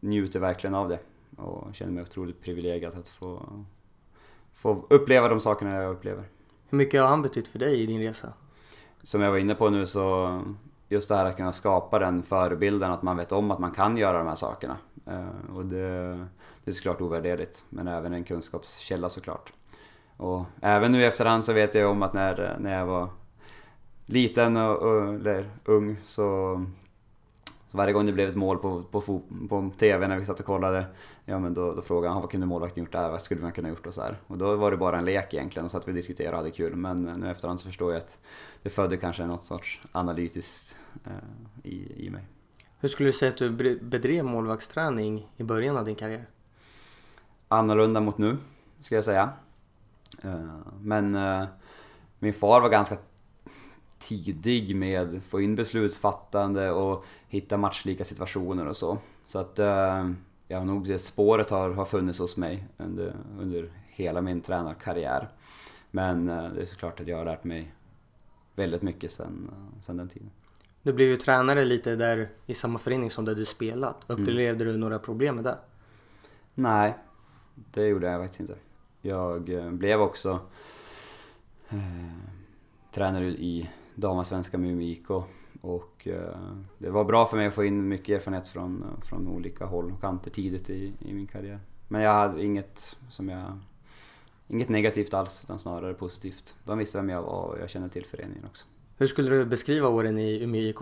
njuter 0.00 0.40
verkligen 0.40 0.74
av 0.74 0.88
det 0.88 0.98
och 1.36 1.74
känner 1.74 1.92
mig 1.92 2.02
otroligt 2.02 2.42
privilegierad 2.42 2.98
att 2.98 3.08
få, 3.08 3.42
få 4.54 4.86
uppleva 4.90 5.28
de 5.28 5.40
sakerna 5.40 5.82
jag 5.82 5.92
upplever. 5.92 6.24
Hur 6.68 6.78
mycket 6.78 7.00
har 7.00 7.08
han 7.08 7.22
betytt 7.22 7.48
för 7.48 7.58
dig 7.58 7.80
i 7.80 7.86
din 7.86 8.00
resa? 8.00 8.32
Som 9.02 9.22
jag 9.22 9.30
var 9.30 9.38
inne 9.38 9.54
på 9.54 9.70
nu 9.70 9.86
så 9.86 10.40
just 10.88 11.08
det 11.08 11.16
här 11.16 11.24
att 11.24 11.36
kunna 11.36 11.52
skapa 11.52 11.98
den 11.98 12.22
förebilden, 12.22 12.92
att 12.92 13.02
man 13.02 13.16
vet 13.16 13.32
om 13.32 13.50
att 13.50 13.58
man 13.58 13.70
kan 13.70 13.96
göra 13.96 14.18
de 14.18 14.26
här 14.26 14.34
sakerna. 14.34 14.76
Eh, 15.06 15.56
och 15.56 15.66
det, 15.66 16.26
det 16.64 16.70
är 16.70 16.72
såklart 16.72 17.00
ovärderligt, 17.00 17.64
men 17.68 17.88
även 17.88 18.12
en 18.12 18.24
kunskapskälla 18.24 19.08
såklart. 19.08 19.52
Och 20.16 20.44
även 20.60 20.92
nu 20.92 21.00
i 21.00 21.04
efterhand 21.04 21.44
så 21.44 21.52
vet 21.52 21.74
jag 21.74 21.90
om 21.90 22.02
att 22.02 22.12
när, 22.12 22.56
när 22.60 22.78
jag 22.78 22.86
var 22.86 23.08
liten 24.06 24.56
och, 24.56 24.76
och 24.76 25.14
eller 25.14 25.50
ung 25.64 25.96
så 26.04 26.60
så 27.70 27.78
varje 27.78 27.92
gång 27.92 28.06
det 28.06 28.12
blev 28.12 28.28
ett 28.28 28.36
mål 28.36 28.58
på, 28.58 28.82
på, 28.82 29.00
på 29.48 29.70
TV 29.78 30.08
när 30.08 30.18
vi 30.18 30.24
satt 30.24 30.40
och 30.40 30.46
kollade, 30.46 30.86
ja 31.24 31.38
men 31.38 31.54
då, 31.54 31.74
då 31.74 31.82
frågade 31.82 32.12
han 32.12 32.22
vad 32.22 32.30
kunde 32.30 32.46
målvakten 32.46 32.84
gjort 32.84 32.92
där, 32.92 33.10
vad 33.10 33.22
skulle 33.22 33.40
man 33.40 33.52
kunna 33.52 33.68
gjort 33.68 33.86
och 33.86 33.94
så 33.94 34.02
här. 34.02 34.16
Och 34.26 34.38
då 34.38 34.56
var 34.56 34.70
det 34.70 34.76
bara 34.76 34.98
en 34.98 35.04
lek 35.04 35.34
egentligen 35.34 35.64
och 35.64 35.70
så 35.70 35.78
att 35.78 35.88
vi 35.88 35.92
diskuterade 35.92 36.32
och 36.32 36.38
hade 36.38 36.50
kul. 36.50 36.76
Men 36.76 36.96
nu 36.96 37.30
efterhand 37.30 37.60
så 37.60 37.66
förstår 37.66 37.92
jag 37.92 38.02
att 38.02 38.18
det 38.62 38.70
födde 38.70 38.96
kanske 38.96 39.26
något 39.26 39.44
sorts 39.44 39.80
analytiskt 39.92 40.76
eh, 41.04 41.12
i, 41.70 42.06
i 42.06 42.10
mig. 42.10 42.22
Hur 42.80 42.88
skulle 42.88 43.08
du 43.08 43.12
säga 43.12 43.30
att 43.32 43.38
du 43.38 43.78
bedrev 43.80 44.24
målvaktsträning 44.24 45.32
i 45.36 45.42
början 45.42 45.76
av 45.76 45.84
din 45.84 45.94
karriär? 45.94 46.26
Annorlunda 47.48 48.00
mot 48.00 48.18
nu, 48.18 48.36
ska 48.80 48.94
jag 48.94 49.04
säga. 49.04 49.30
Eh, 50.22 50.58
men 50.80 51.14
eh, 51.14 51.44
min 52.18 52.34
far 52.34 52.60
var 52.60 52.68
ganska 52.68 52.96
tidig 53.98 54.76
med 54.76 55.16
att 55.16 55.24
få 55.24 55.40
in 55.40 55.54
beslutsfattande 55.54 56.70
och 56.70 57.04
hitta 57.28 57.56
matchlika 57.56 58.04
situationer 58.04 58.66
och 58.66 58.76
så. 58.76 58.98
Så 59.26 59.38
att 59.38 59.58
eh, 59.58 60.10
ja, 60.48 60.64
nog 60.64 60.88
det 60.88 60.98
spåret 60.98 61.50
har, 61.50 61.70
har 61.70 61.84
funnits 61.84 62.18
hos 62.18 62.36
mig 62.36 62.68
under, 62.76 63.14
under 63.38 63.70
hela 63.86 64.20
min 64.20 64.40
tränarkarriär. 64.40 65.28
Men 65.90 66.28
eh, 66.28 66.52
det 66.52 66.62
är 66.62 66.66
såklart 66.66 67.00
att 67.00 67.08
jag 67.08 67.16
har 67.16 67.24
lärt 67.24 67.44
mig 67.44 67.74
väldigt 68.54 68.82
mycket 68.82 69.12
sen, 69.12 69.50
eh, 69.52 69.82
sen 69.82 69.96
den 69.96 70.08
tiden. 70.08 70.30
Du 70.82 70.92
blev 70.92 71.08
ju 71.08 71.16
tränare 71.16 71.64
lite 71.64 71.96
där 71.96 72.28
i 72.46 72.54
samma 72.54 72.78
förening 72.78 73.10
som 73.10 73.24
där 73.24 73.34
du 73.34 73.44
spelat. 73.44 73.96
Upplevde 74.06 74.64
mm. 74.64 74.74
du 74.74 74.76
några 74.76 74.98
problem 74.98 75.34
med 75.34 75.44
det? 75.44 75.58
Nej, 76.54 76.94
det 77.54 77.86
gjorde 77.86 78.06
jag 78.06 78.20
faktiskt 78.20 78.40
inte. 78.40 78.56
Jag 79.02 79.42
blev 79.72 80.00
också 80.00 80.40
eh, 81.68 81.78
tränare 82.92 83.26
i 83.26 83.70
damallsvenska 83.96 84.58
med 84.58 84.70
Umeå 84.70 84.86
IK. 84.86 85.10
Och 85.60 86.08
eh, 86.08 86.38
det 86.78 86.90
var 86.90 87.04
bra 87.04 87.26
för 87.26 87.36
mig 87.36 87.46
att 87.46 87.54
få 87.54 87.64
in 87.64 87.88
mycket 87.88 88.16
erfarenhet 88.16 88.48
från, 88.48 88.84
från 89.02 89.28
olika 89.28 89.64
håll 89.64 89.92
och 89.92 90.00
kanter 90.00 90.30
tidigt 90.30 90.70
i, 90.70 90.92
i 91.00 91.12
min 91.12 91.26
karriär. 91.26 91.60
Men 91.88 92.02
jag 92.02 92.12
hade 92.12 92.44
inget 92.44 92.96
som 93.10 93.28
jag 93.28 93.58
inget 94.48 94.68
negativt 94.68 95.14
alls 95.14 95.44
utan 95.44 95.58
snarare 95.58 95.94
positivt. 95.94 96.54
De 96.64 96.78
visste 96.78 96.98
vem 96.98 97.08
jag 97.08 97.22
var 97.22 97.42
och 97.42 97.58
jag 97.58 97.70
känner 97.70 97.88
till 97.88 98.06
föreningen 98.06 98.44
också. 98.44 98.66
Hur 98.96 99.06
skulle 99.06 99.30
du 99.30 99.44
beskriva 99.44 99.88
åren 99.88 100.18
i 100.18 100.42
Umeå 100.42 100.62
IK? 100.62 100.78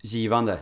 Givande, 0.00 0.58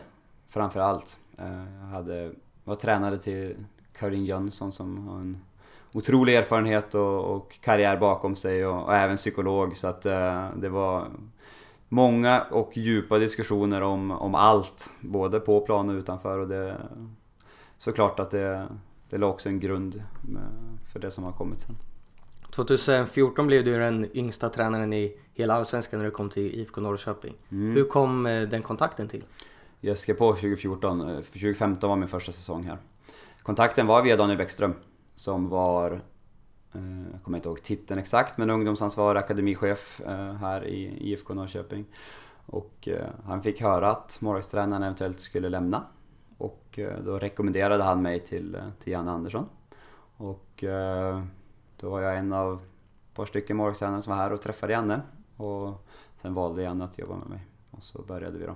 framför 0.47 0.79
allt. 0.79 1.19
Eh, 1.37 1.73
jag 1.79 1.87
hade, 1.87 2.31
var 2.63 2.75
tränare 2.75 3.17
till 3.17 3.55
Caroline 3.93 4.25
Jönsson 4.25 4.71
som 4.71 5.07
har 5.07 5.19
en 5.19 5.37
otrolig 5.93 6.35
erfarenhet 6.35 6.95
och, 6.95 7.35
och 7.35 7.59
karriär 7.61 7.97
bakom 7.97 8.35
sig 8.35 8.65
och, 8.65 8.83
och, 8.83 8.95
även 8.95 9.15
psykolog 9.15 9.77
så 9.77 9.87
att 9.87 10.05
eh, 10.05 10.49
det 10.55 10.69
var 10.69 11.07
många 11.89 12.41
och 12.41 12.77
djupa 12.77 13.19
diskussioner 13.19 13.81
om, 13.81 14.11
om 14.11 14.35
allt, 14.35 14.89
både 15.01 15.39
på 15.39 15.61
plan 15.61 15.89
och 15.89 15.93
utanför 15.93 16.39
och 16.39 16.47
det 16.47 16.77
såklart 17.77 18.19
att 18.19 18.31
det, 18.31 18.67
det 19.09 19.17
la 19.17 19.27
också 19.27 19.49
en 19.49 19.59
grund 19.59 20.03
för 20.93 20.99
det 20.99 21.11
som 21.11 21.23
har 21.23 21.31
kommit 21.31 21.61
sen. 21.61 21.75
2014 22.49 23.47
blev 23.47 23.65
du 23.65 23.79
den 23.79 24.17
yngsta 24.17 24.49
tränaren 24.49 24.93
i 24.93 25.17
hela 25.33 25.53
Allsvenskan 25.53 25.99
när 25.99 26.05
du 26.05 26.11
kom 26.11 26.29
till 26.29 26.59
IFK 26.59 26.81
Norrköping. 26.81 27.35
Mm. 27.51 27.75
Hur 27.75 27.83
kom 27.83 28.25
eh, 28.25 28.41
den 28.41 28.61
kontakten 28.61 29.07
till? 29.07 29.23
Jag 29.81 29.97
skrev 29.97 30.15
på 30.15 30.31
2014, 30.31 30.99
2015 30.99 31.89
var 31.89 31.97
min 31.97 32.07
första 32.07 32.31
säsong 32.31 32.63
här. 32.63 32.77
Kontakten 33.41 33.87
var 33.87 34.01
via 34.03 34.17
Daniel 34.17 34.37
Bäckström 34.37 34.73
som 35.15 35.49
var, 35.49 35.91
eh, 36.73 37.11
jag 37.11 37.23
kommer 37.23 37.37
inte 37.37 37.49
ihåg 37.49 37.63
titeln 37.63 37.99
exakt, 37.99 38.37
men 38.37 38.49
ungdomsansvarig 38.49 39.19
akademichef 39.19 40.01
eh, 40.01 40.33
här 40.33 40.67
i 40.67 41.11
IFK 41.11 41.33
Norrköping. 41.33 41.85
Och 42.45 42.87
eh, 42.87 43.07
han 43.25 43.43
fick 43.43 43.61
höra 43.61 43.91
att 43.91 44.17
målvaktstränaren 44.21 44.83
eventuellt 44.83 45.19
skulle 45.19 45.49
lämna. 45.49 45.83
Och 46.37 46.79
då 47.05 47.19
rekommenderade 47.19 47.83
han 47.83 48.01
mig 48.01 48.19
till, 48.19 48.61
till 48.83 48.93
Janne 48.93 49.11
Andersson. 49.11 49.45
Och 50.17 50.63
då 51.77 51.89
var 51.89 52.01
jag 52.01 52.17
en 52.17 52.33
av 52.33 52.53
ett 52.53 53.15
par 53.15 53.25
stycken 53.25 53.57
målvaktstränare 53.57 54.01
som 54.01 54.11
var 54.11 54.17
här 54.17 54.33
och 54.33 54.41
träffade 54.41 54.73
Janne. 54.73 55.01
Och 55.37 55.87
sen 56.21 56.33
valde 56.33 56.63
Janne 56.63 56.83
att 56.83 56.97
jobba 56.97 57.15
med 57.15 57.27
mig. 57.27 57.47
Och 57.71 57.83
så 57.83 58.01
började 58.01 58.37
vi 58.37 58.45
då. 58.45 58.55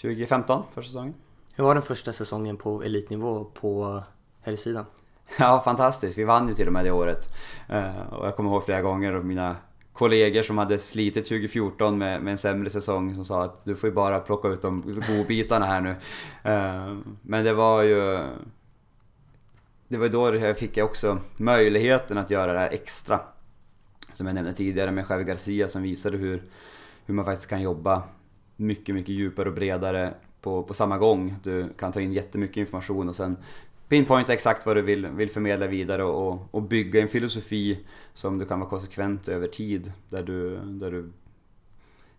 2015, 0.00 0.62
första 0.74 0.88
säsongen. 0.88 1.14
Hur 1.54 1.64
var 1.64 1.74
den 1.74 1.82
första 1.82 2.12
säsongen 2.12 2.56
på 2.56 2.82
elitnivå 2.82 3.44
på 3.44 4.02
herrsidan? 4.40 4.84
Ja, 5.38 5.62
fantastiskt. 5.64 6.18
Vi 6.18 6.24
vann 6.24 6.48
ju 6.48 6.54
till 6.54 6.66
och 6.66 6.72
med 6.72 6.84
det 6.84 6.90
året. 6.90 7.28
Eh, 7.68 8.12
och 8.12 8.26
jag 8.26 8.36
kommer 8.36 8.50
ihåg 8.50 8.64
flera 8.64 8.82
gånger 8.82 9.14
och 9.14 9.24
mina 9.24 9.56
kollegor 9.92 10.42
som 10.42 10.58
hade 10.58 10.78
slitit 10.78 11.24
2014 11.24 11.98
med, 11.98 12.22
med 12.22 12.32
en 12.32 12.38
sämre 12.38 12.70
säsong 12.70 13.14
som 13.14 13.24
sa 13.24 13.44
att 13.44 13.64
du 13.64 13.76
får 13.76 13.88
ju 13.88 13.94
bara 13.94 14.20
plocka 14.20 14.48
ut 14.48 14.62
de 14.62 15.02
godbitarna 15.08 15.66
här 15.66 15.80
nu. 15.80 15.94
Eh, 16.42 16.96
men 17.22 17.44
det 17.44 17.52
var 17.52 17.82
ju 17.82 18.28
det 19.88 19.96
var 19.96 20.08
då 20.08 20.36
jag 20.36 20.58
fick 20.58 20.78
också 20.78 21.18
möjligheten 21.36 22.18
att 22.18 22.30
göra 22.30 22.52
det 22.52 22.58
här 22.58 22.70
extra. 22.70 23.20
Som 24.12 24.26
jag 24.26 24.34
nämnde 24.34 24.52
tidigare 24.52 24.90
med 24.90 25.06
Javi 25.10 25.24
Garcia 25.24 25.68
som 25.68 25.82
visade 25.82 26.16
hur, 26.16 26.42
hur 27.06 27.14
man 27.14 27.24
faktiskt 27.24 27.50
kan 27.50 27.62
jobba 27.62 28.02
mycket, 28.56 28.94
mycket 28.94 29.14
djupare 29.14 29.48
och 29.48 29.54
bredare 29.54 30.14
på, 30.40 30.62
på 30.62 30.74
samma 30.74 30.98
gång. 30.98 31.34
Du 31.42 31.68
kan 31.78 31.92
ta 31.92 32.00
in 32.00 32.12
jättemycket 32.12 32.56
information 32.56 33.08
och 33.08 33.14
sen 33.14 33.36
pinpointa 33.88 34.32
exakt 34.32 34.66
vad 34.66 34.76
du 34.76 34.82
vill, 34.82 35.06
vill 35.06 35.30
förmedla 35.30 35.66
vidare 35.66 36.04
och, 36.04 36.48
och 36.50 36.62
bygga 36.62 37.02
en 37.02 37.08
filosofi 37.08 37.78
som 38.12 38.38
du 38.38 38.44
kan 38.46 38.60
vara 38.60 38.70
konsekvent 38.70 39.28
över 39.28 39.46
tid. 39.46 39.92
Där 40.08 40.22
du, 40.22 40.56
där 40.56 40.90
du 40.90 41.12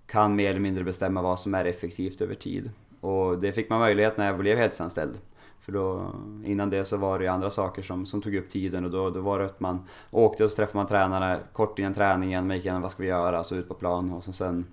kan 0.08 0.36
mer 0.36 0.50
eller 0.50 0.60
mindre 0.60 0.84
bestämma 0.84 1.22
vad 1.22 1.40
som 1.40 1.56
är 1.56 1.66
effektivt 1.66 2.22
över 2.22 2.36
tid. 2.36 2.72
Och 3.02 3.40
det 3.40 3.52
fick 3.52 3.70
man 3.70 3.80
möjlighet 3.80 4.18
när 4.18 4.26
jag 4.26 4.38
blev 4.38 4.58
heltidsanställd. 4.58 5.18
För 5.60 5.72
då, 5.72 6.12
innan 6.46 6.70
det 6.70 6.86
så 6.86 6.98
var 6.98 7.20
det 7.20 7.28
andra 7.28 7.50
saker 7.50 7.82
som, 7.82 8.06
som 8.06 8.22
tog 8.22 8.36
upp 8.36 8.50
tiden 8.50 8.86
och 8.86 8.92
då, 8.92 9.10
då 9.10 9.22
var 9.22 9.40
det 9.40 9.46
att 9.46 9.60
man 9.60 9.88
åkte 10.12 10.44
och 10.44 10.50
så 10.50 10.56
träffade 10.56 10.78
man 10.78 10.88
tränarna 10.88 11.40
kort 11.54 11.80
innan 11.80 11.94
träningen, 11.94 12.48
man 12.48 12.56
gick 12.56 12.66
igenom 12.66 12.82
vad 12.82 12.92
ska 12.92 13.04
vi 13.04 13.10
göra, 13.10 13.44
så 13.44 13.56
ut 13.56 13.68
på 13.68 13.74
plan 13.74 14.14
och 14.14 14.24
så 14.24 14.34
sen 14.34 14.66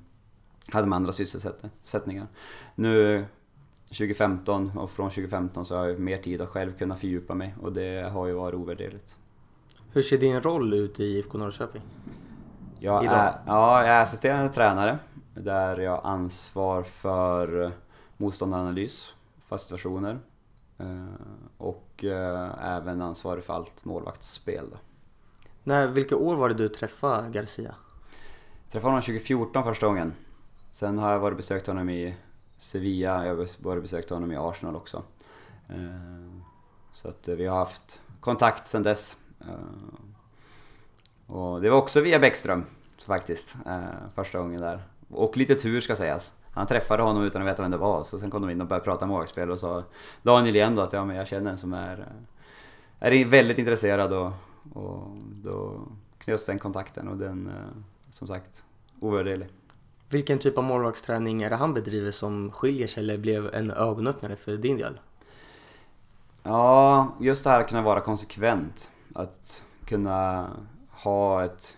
hade 0.69 0.87
man 0.87 0.97
andra 0.97 1.13
sysselsättningar. 1.13 2.27
Nu 2.75 3.25
2015 3.93 4.79
och 4.79 4.91
från 4.91 5.11
2015 5.11 5.65
så 5.65 5.77
har 5.77 5.87
jag 5.87 5.99
mer 5.99 6.19
tid 6.19 6.41
att 6.41 6.49
själv 6.49 6.73
kunna 6.73 6.97
fördjupa 6.97 7.35
mig 7.35 7.55
och 7.63 7.73
det 7.73 8.11
har 8.13 8.27
ju 8.27 8.33
varit 8.33 8.55
ovärderligt. 8.55 9.17
Hur 9.93 10.03
ser 10.03 10.19
din 10.19 10.41
roll 10.41 10.75
ut 10.75 11.01
i 11.01 11.05
IFK 11.05 11.39
Norrköping? 11.39 11.83
Jag 12.79 13.05
är, 13.05 13.33
ja, 13.47 13.81
jag 13.81 13.89
är 13.89 14.03
assisterande 14.03 14.49
tränare 14.49 14.99
där 15.35 15.79
jag 15.79 15.91
har 15.91 16.11
ansvar 16.11 16.83
för 16.83 17.73
motståndaranalys, 18.17 19.15
fasta 19.45 19.77
situationer, 19.77 20.19
Eh, 20.83 21.27
och 21.59 22.05
eh, 22.05 22.75
även 22.77 23.03
ansvarig 23.03 23.45
för 23.45 23.55
allt 23.55 23.85
målvaktsspel. 23.85 24.71
Då. 24.71 24.77
När, 25.65 25.87
vilka 25.87 26.17
år 26.17 26.37
var 26.37 26.49
det 26.49 26.55
du 26.55 26.69
träffade 26.69 27.31
Garcia? 27.31 27.75
Jag 28.63 28.73
träffade 28.73 28.91
honom 28.91 29.03
2014 29.03 29.65
första 29.65 29.87
gången. 29.87 30.15
Sen 30.71 30.99
har 30.99 31.13
jag 31.13 31.21
varit 31.21 31.37
besökt 31.37 31.67
honom 31.67 31.91
i 31.91 32.15
Sevilla, 32.63 33.27
jag 33.27 33.37
har 33.65 33.81
besökt 33.81 34.11
honom 34.11 34.33
i 34.33 34.37
Arsenal 34.37 34.77
också. 34.77 35.03
Eh, 35.69 36.43
så 36.93 37.09
att 37.09 37.29
eh, 37.29 37.35
vi 37.35 37.47
har 37.47 37.59
haft 37.59 38.01
kontakt 38.21 38.69
sen 38.69 38.83
dess. 38.83 39.17
Eh, 39.41 40.07
och 41.27 41.63
det 41.63 41.71
var 41.71 41.79
också 41.79 42.01
via 42.01 42.19
Bäckström 42.19 42.65
faktiskt, 43.07 43.57
första 44.15 44.39
gången 44.39 44.61
där. 44.61 44.83
Och 45.11 45.37
lite 45.37 45.55
tur 45.55 45.81
ska 45.81 45.97
sägas. 45.97 46.35
Han 46.51 46.67
träffade 46.67 47.03
honom 47.03 47.25
utan 47.25 47.43
att 47.43 47.49
veta 47.49 47.63
vem 47.63 47.71
det 47.71 47.77
var, 47.77 48.05
så 48.05 48.19
sen 48.19 48.31
kom 48.31 48.43
de 48.43 48.51
in 48.51 48.61
och 48.61 48.67
började 48.67 48.85
prata 48.85 49.07
målvaktsspel 49.07 49.51
och 49.51 49.59
sa 49.59 49.85
Daniel 50.23 50.57
igen 50.57 50.75
då 50.75 50.83
att 50.83 50.93
ja, 50.93 51.05
men 51.05 51.17
jag 51.17 51.29
känner 51.29 51.51
en 51.51 51.59
som 51.59 51.73
är, 51.73 52.07
är 52.99 53.25
väldigt 53.25 53.59
intresserad 53.59 54.13
och, 54.13 54.33
och 54.73 55.07
då 55.45 55.81
knöts 56.19 56.47
den 56.47 56.59
kontakten 56.59 57.09
och 57.09 57.17
den, 57.17 57.53
som 58.11 58.29
sagt, 58.29 58.65
ovärderlig. 59.01 59.49
Vilken 60.13 60.39
typ 60.39 60.59
av 60.59 60.65
målvaktsträning 60.65 61.43
är 61.43 61.51
det 61.51 61.57
han 61.57 61.75
bedriver 61.75 62.11
som 62.11 62.51
skiljer 62.51 62.87
sig 62.87 63.03
eller 63.03 63.19
blev 63.19 63.55
en 63.55 63.71
ögonöppnare 63.71 64.37
för 64.37 64.57
din 64.57 64.77
del? 64.77 65.01
Ja, 66.43 67.15
just 67.21 67.45
det 67.45 67.51
här 67.51 67.61
att 67.61 67.69
kunna 67.69 67.83
vara 67.83 68.01
konsekvent. 68.01 68.91
Att 69.15 69.63
kunna 69.85 70.51
ha 70.91 71.45
ett 71.45 71.77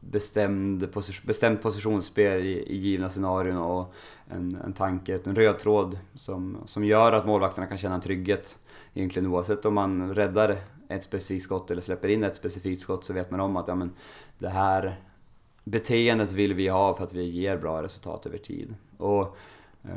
bestämd 0.00 0.92
position, 0.92 1.26
bestämt 1.26 1.62
positionsspel 1.62 2.40
i, 2.40 2.72
i 2.72 2.76
givna 2.76 3.08
scenarion 3.08 3.56
och 3.56 3.94
en, 4.28 4.56
en 4.64 4.72
tanke, 4.72 5.18
en 5.24 5.36
röd 5.36 5.58
tråd 5.58 5.98
som, 6.14 6.58
som 6.66 6.84
gör 6.84 7.12
att 7.12 7.26
målvakterna 7.26 7.66
kan 7.66 7.78
känna 7.78 7.94
en 7.94 8.00
trygghet. 8.00 8.58
Egentligen 8.94 9.28
oavsett 9.28 9.66
om 9.66 9.74
man 9.74 10.14
räddar 10.14 10.56
ett 10.88 11.04
specifikt 11.04 11.44
skott 11.44 11.70
eller 11.70 11.82
släpper 11.82 12.08
in 12.08 12.24
ett 12.24 12.36
specifikt 12.36 12.82
skott 12.82 13.04
så 13.04 13.12
vet 13.12 13.30
man 13.30 13.40
om 13.40 13.56
att 13.56 13.68
ja, 13.68 13.74
men 13.74 13.92
det 14.38 14.48
här 14.48 15.00
beteendet 15.64 16.32
vill 16.32 16.54
vi 16.54 16.68
ha 16.68 16.94
för 16.94 17.04
att 17.04 17.12
vi 17.12 17.24
ger 17.24 17.56
bra 17.56 17.82
resultat 17.82 18.26
över 18.26 18.38
tid. 18.38 18.74
Och 18.96 19.36
eh, 19.82 19.90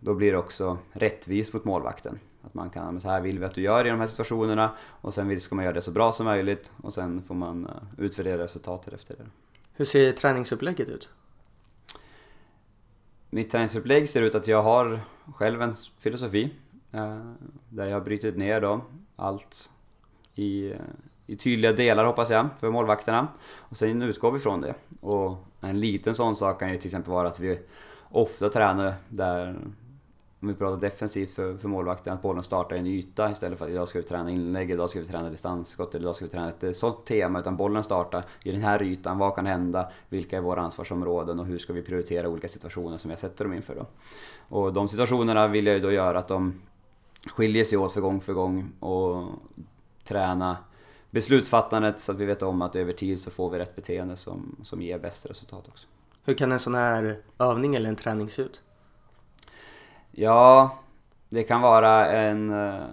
då 0.00 0.14
blir 0.14 0.32
det 0.32 0.38
också 0.38 0.78
rättvist 0.92 1.52
mot 1.52 1.64
målvakten. 1.64 2.18
Att 2.42 2.54
man 2.54 2.70
kan, 2.70 3.00
så 3.00 3.08
här 3.08 3.20
vill 3.20 3.38
vi 3.38 3.44
att 3.44 3.54
du 3.54 3.62
gör 3.62 3.86
i 3.86 3.90
de 3.90 4.00
här 4.00 4.06
situationerna 4.06 4.70
och 4.80 5.14
sen 5.14 5.40
ska 5.40 5.54
man 5.54 5.64
göra 5.64 5.74
det 5.74 5.80
så 5.80 5.90
bra 5.90 6.12
som 6.12 6.26
möjligt 6.26 6.72
och 6.82 6.94
sen 6.94 7.22
får 7.22 7.34
man 7.34 7.66
eh, 7.66 8.04
utvärdera 8.04 8.42
resultatet 8.42 8.94
efter 8.94 9.16
det. 9.16 9.26
Hur 9.72 9.84
ser 9.84 10.12
träningsupplägget 10.12 10.88
ut? 10.88 11.08
Mitt 13.30 13.50
träningsupplägg 13.50 14.08
ser 14.08 14.22
ut 14.22 14.34
att 14.34 14.48
jag 14.48 14.62
har 14.62 15.00
själv 15.34 15.62
en 15.62 15.72
filosofi 15.98 16.54
eh, 16.92 17.32
där 17.68 17.86
jag 17.86 17.96
har 17.96 18.00
brutit 18.00 18.36
ner 18.36 18.60
då 18.60 18.84
allt 19.16 19.70
i, 20.34 20.72
i 21.26 21.36
tydliga 21.36 21.72
delar 21.72 22.04
hoppas 22.04 22.30
jag 22.30 22.48
för 22.60 22.70
målvakterna. 22.70 23.28
Och 23.58 23.76
sen 23.76 24.02
utgår 24.02 24.32
vi 24.32 24.38
från 24.38 24.60
det. 24.60 24.74
Och 25.00 25.36
en 25.60 25.80
liten 25.80 26.14
sån 26.14 26.36
sak 26.36 26.60
kan 26.60 26.72
ju 26.72 26.78
till 26.78 26.86
exempel 26.86 27.12
vara 27.12 27.28
att 27.28 27.40
vi 27.40 27.58
ofta 28.10 28.48
tränar 28.48 28.94
där 29.08 29.56
om 30.40 30.48
vi 30.48 30.54
pratar 30.54 30.80
defensivt 30.80 31.34
för, 31.34 31.56
för 31.56 31.68
målvakten, 31.68 32.14
att 32.14 32.22
bollen 32.22 32.42
startar 32.42 32.76
i 32.76 32.78
en 32.78 32.86
yta 32.86 33.30
istället 33.30 33.58
för 33.58 33.64
att 33.64 33.70
idag 33.70 33.88
ska 33.88 33.98
vi 33.98 34.04
träna 34.04 34.30
inlägg, 34.30 34.70
idag 34.70 34.90
ska 34.90 35.00
vi 35.00 35.06
träna 35.06 35.30
distansskott, 35.30 35.94
eller 35.94 36.04
idag 36.04 36.16
ska 36.16 36.24
vi 36.24 36.30
träna 36.30 36.52
ett 36.60 36.76
sånt 36.76 37.04
tema. 37.04 37.40
Utan 37.40 37.56
bollen 37.56 37.84
startar 37.84 38.24
i 38.42 38.52
den 38.52 38.60
här 38.60 38.82
ytan, 38.82 39.18
vad 39.18 39.34
kan 39.34 39.46
hända, 39.46 39.88
vilka 40.08 40.36
är 40.36 40.40
våra 40.40 40.60
ansvarsområden 40.60 41.40
och 41.40 41.46
hur 41.46 41.58
ska 41.58 41.72
vi 41.72 41.82
prioritera 41.82 42.28
olika 42.28 42.48
situationer 42.48 42.98
som 42.98 43.10
jag 43.10 43.20
sätter 43.20 43.44
dem 43.44 43.54
inför 43.54 43.74
då. 43.74 43.86
Och 44.48 44.72
de 44.72 44.88
situationerna 44.88 45.48
vill 45.48 45.66
jag 45.66 45.74
ju 45.74 45.82
då 45.82 45.92
göra 45.92 46.18
att 46.18 46.28
de 46.28 46.60
skiljer 47.26 47.64
sig 47.64 47.78
åt 47.78 47.92
för 47.92 48.00
gång 48.00 48.20
för 48.20 48.32
gång 48.32 48.72
och 48.80 49.24
träna 50.04 50.56
beslutsfattandet 51.16 52.00
så 52.00 52.12
att 52.12 52.18
vi 52.18 52.24
vet 52.24 52.42
om 52.42 52.62
att 52.62 52.76
över 52.76 52.92
tid 52.92 53.20
så 53.20 53.30
får 53.30 53.50
vi 53.50 53.58
rätt 53.58 53.76
beteende 53.76 54.16
som, 54.16 54.56
som 54.64 54.82
ger 54.82 54.98
bäst 54.98 55.26
resultat 55.26 55.68
också. 55.68 55.86
Hur 56.24 56.34
kan 56.34 56.52
en 56.52 56.58
sån 56.58 56.74
här 56.74 57.16
övning 57.38 57.74
eller 57.74 57.88
en 57.88 57.96
träning 57.96 58.30
se 58.30 58.42
ut? 58.42 58.62
Ja, 60.10 60.78
det 61.28 61.42
kan 61.42 61.60
vara 61.60 62.06
en, 62.06 62.50
eh, 62.50 62.84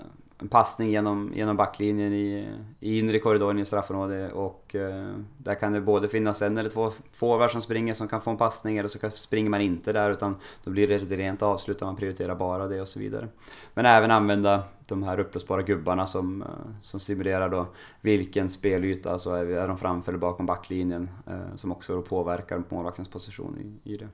en 0.43 0.49
passning 0.49 0.89
genom, 0.89 1.31
genom 1.35 1.57
backlinjen 1.57 2.13
i, 2.13 2.47
i 2.79 2.99
inre 2.99 3.19
korridoren 3.19 3.59
i 3.59 3.65
straffområdet 3.65 4.33
och 4.33 4.75
eh, 4.75 5.15
där 5.37 5.55
kan 5.55 5.73
det 5.73 5.81
både 5.81 6.07
finnas 6.07 6.41
en 6.41 6.57
eller 6.57 6.69
två 6.69 6.91
forwards 7.13 7.51
som 7.51 7.61
springer 7.61 7.93
som 7.93 8.07
kan 8.07 8.21
få 8.21 8.31
en 8.31 8.37
passning 8.37 8.77
eller 8.77 8.89
så 8.89 8.99
springer 9.15 9.49
man 9.49 9.61
inte 9.61 9.93
där 9.93 10.11
utan 10.11 10.35
då 10.63 10.71
blir 10.71 10.87
det 10.87 10.95
ett 10.95 11.11
rent 11.11 11.41
avslut 11.41 11.79
där 11.79 11.85
man 11.85 11.95
prioriterar 11.95 12.35
bara 12.35 12.67
det 12.67 12.81
och 12.81 12.87
så 12.87 12.99
vidare. 12.99 13.27
Men 13.73 13.85
även 13.85 14.11
använda 14.11 14.63
de 14.87 15.03
här 15.03 15.19
upplösbara 15.19 15.61
gubbarna 15.61 16.05
som, 16.05 16.41
eh, 16.41 16.47
som 16.81 16.99
simulerar 16.99 17.49
då 17.49 17.67
vilken 18.01 18.49
spelyta, 18.49 19.11
alltså 19.11 19.29
är, 19.29 19.45
är 19.45 19.67
de 19.67 19.77
framför 19.77 20.11
eller 20.11 20.19
bakom 20.19 20.45
backlinjen, 20.45 21.09
eh, 21.27 21.55
som 21.55 21.71
också 21.71 22.01
påverkar 22.01 22.63
målvaktens 22.69 23.07
position 23.07 23.79
i, 23.83 23.93
i 23.93 23.97
det. 23.97 24.07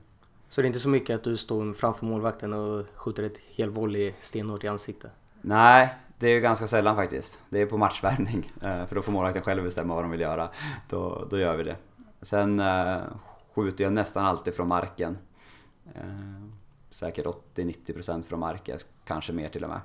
Så 0.48 0.60
det 0.60 0.64
är 0.64 0.66
inte 0.66 0.80
så 0.80 0.88
mycket 0.88 1.16
att 1.16 1.24
du 1.24 1.36
står 1.36 1.72
framför 1.72 2.06
målvakten 2.06 2.52
och 2.52 2.86
skjuter 2.94 3.22
ett 3.22 3.38
helvolley 3.56 4.12
stenhårt 4.20 4.64
i 4.64 4.68
ansiktet? 4.68 5.10
Nej, 5.42 5.94
det 6.20 6.26
är 6.26 6.30
ju 6.30 6.40
ganska 6.40 6.66
sällan 6.66 6.96
faktiskt. 6.96 7.40
Det 7.48 7.60
är 7.60 7.66
på 7.66 7.78
matchvärmning, 7.78 8.52
eh, 8.62 8.86
för 8.86 8.94
då 8.94 9.02
får 9.02 9.12
målvakten 9.12 9.42
själv 9.42 9.62
bestämma 9.62 9.94
vad 9.94 10.04
de 10.04 10.10
vill 10.10 10.20
göra. 10.20 10.48
Då, 10.88 11.26
då 11.30 11.38
gör 11.38 11.56
vi 11.56 11.64
det. 11.64 11.76
Sen 12.22 12.60
eh, 12.60 12.98
skjuter 13.54 13.84
jag 13.84 13.92
nästan 13.92 14.26
alltid 14.26 14.54
från 14.54 14.68
marken. 14.68 15.18
Eh, 15.94 16.02
säkert 16.90 17.26
80-90% 17.54 18.22
från 18.22 18.40
marken, 18.40 18.78
kanske 19.04 19.32
mer 19.32 19.48
till 19.48 19.64
och 19.64 19.70
med. 19.70 19.80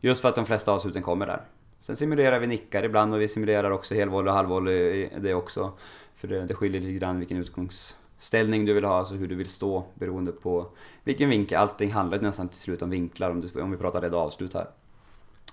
Just 0.00 0.22
för 0.22 0.28
att 0.28 0.34
de 0.34 0.46
flesta 0.46 0.72
avsluten 0.72 1.02
kommer 1.02 1.26
där. 1.26 1.42
Sen 1.78 1.96
simulerar 1.96 2.38
vi 2.38 2.46
nickar 2.46 2.82
ibland 2.82 3.14
och 3.14 3.20
vi 3.20 3.28
simulerar 3.28 3.70
också 3.70 3.94
helvolley 3.94 4.30
och 4.30 4.36
halvvolley 4.36 5.08
det 5.18 5.34
också. 5.34 5.72
För 6.14 6.28
det, 6.28 6.46
det 6.46 6.54
skiljer 6.54 6.80
lite 6.80 6.92
grann 6.92 7.18
vilken 7.18 7.36
utgångsställning 7.36 8.64
du 8.64 8.72
vill 8.72 8.84
ha, 8.84 8.98
alltså 8.98 9.14
hur 9.14 9.28
du 9.28 9.34
vill 9.34 9.48
stå 9.48 9.84
beroende 9.94 10.32
på 10.32 10.66
vilken 11.04 11.30
vinkel. 11.30 11.58
Allting 11.58 11.92
handlar 11.92 12.18
nästan 12.18 12.48
till 12.48 12.58
slut 12.58 12.82
om 12.82 12.90
vinklar 12.90 13.30
om, 13.30 13.40
du, 13.40 13.60
om 13.60 13.70
vi 13.70 13.76
pratar 13.76 14.00
rädda 14.00 14.16
avslut 14.16 14.54
här. 14.54 14.66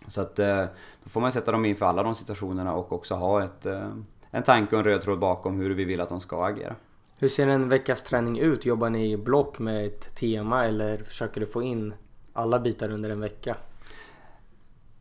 Så 0.08 0.22
att 0.22 0.40
eh, 0.40 0.66
då 1.04 1.10
får 1.10 1.22
man 1.22 1.32
sätta 1.32 1.52
dem 1.52 1.66
inför 1.66 1.86
alla 1.86 2.04
de 2.04 2.16
situationerna 2.16 2.74
och 2.74 2.92
också 2.92 3.16
ha 3.16 3.44
ett, 3.44 3.66
eh, 3.66 3.92
en 4.32 4.44
tanke 4.44 4.76
och 4.76 4.80
en 4.80 4.86
röd 4.86 5.02
tråd 5.02 5.20
bakom 5.20 5.60
hur 5.60 5.70
vi 5.70 5.84
vill 5.84 6.02
att 6.02 6.10
de 6.10 6.20
ska 6.20 6.46
agera. 6.46 6.76
Hur 7.20 7.30
ser 7.30 7.48
en 7.48 7.70
veckas 7.70 8.04
träning 8.04 8.40
ut? 8.40 8.66
Jobbar 8.66 8.90
ni 8.90 9.12
i 9.12 9.18
block 9.18 9.60
med 9.60 9.86
ett 9.86 10.16
tema 10.16 10.66
eller 10.66 10.98
försöker 10.98 11.42
du 11.42 11.48
få 11.48 11.64
in 11.64 11.94
alla 12.34 12.60
bitar 12.60 12.92
under 12.92 13.10
en 13.10 13.20
vecka? 13.20 13.56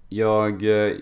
Jag 0.09 0.87
eh, 0.89 0.97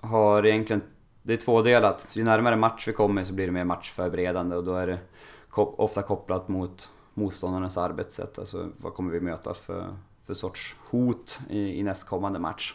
har 0.00 0.46
egentligen, 0.46 0.82
det 1.22 1.32
är 1.32 1.36
tvådelat. 1.36 2.12
Ju 2.16 2.24
närmare 2.24 2.56
match 2.56 2.88
vi 2.88 2.92
kommer 2.92 3.24
så 3.24 3.32
blir 3.32 3.46
det 3.46 3.52
mer 3.52 3.64
matchförberedande 3.64 4.56
och 4.56 4.64
då 4.64 4.74
är 4.74 4.86
det 4.86 4.98
ofta 5.52 6.02
kopplat 6.02 6.48
mot 6.48 6.90
motståndarnas 7.14 7.78
arbetssätt. 7.78 8.38
Alltså 8.38 8.68
vad 8.76 8.94
kommer 8.94 9.12
vi 9.12 9.20
möta 9.20 9.54
för, 9.54 9.96
för 10.26 10.34
sorts 10.34 10.76
hot 10.90 11.40
i, 11.50 11.80
i 11.80 11.82
nästkommande 11.82 12.38
match. 12.38 12.74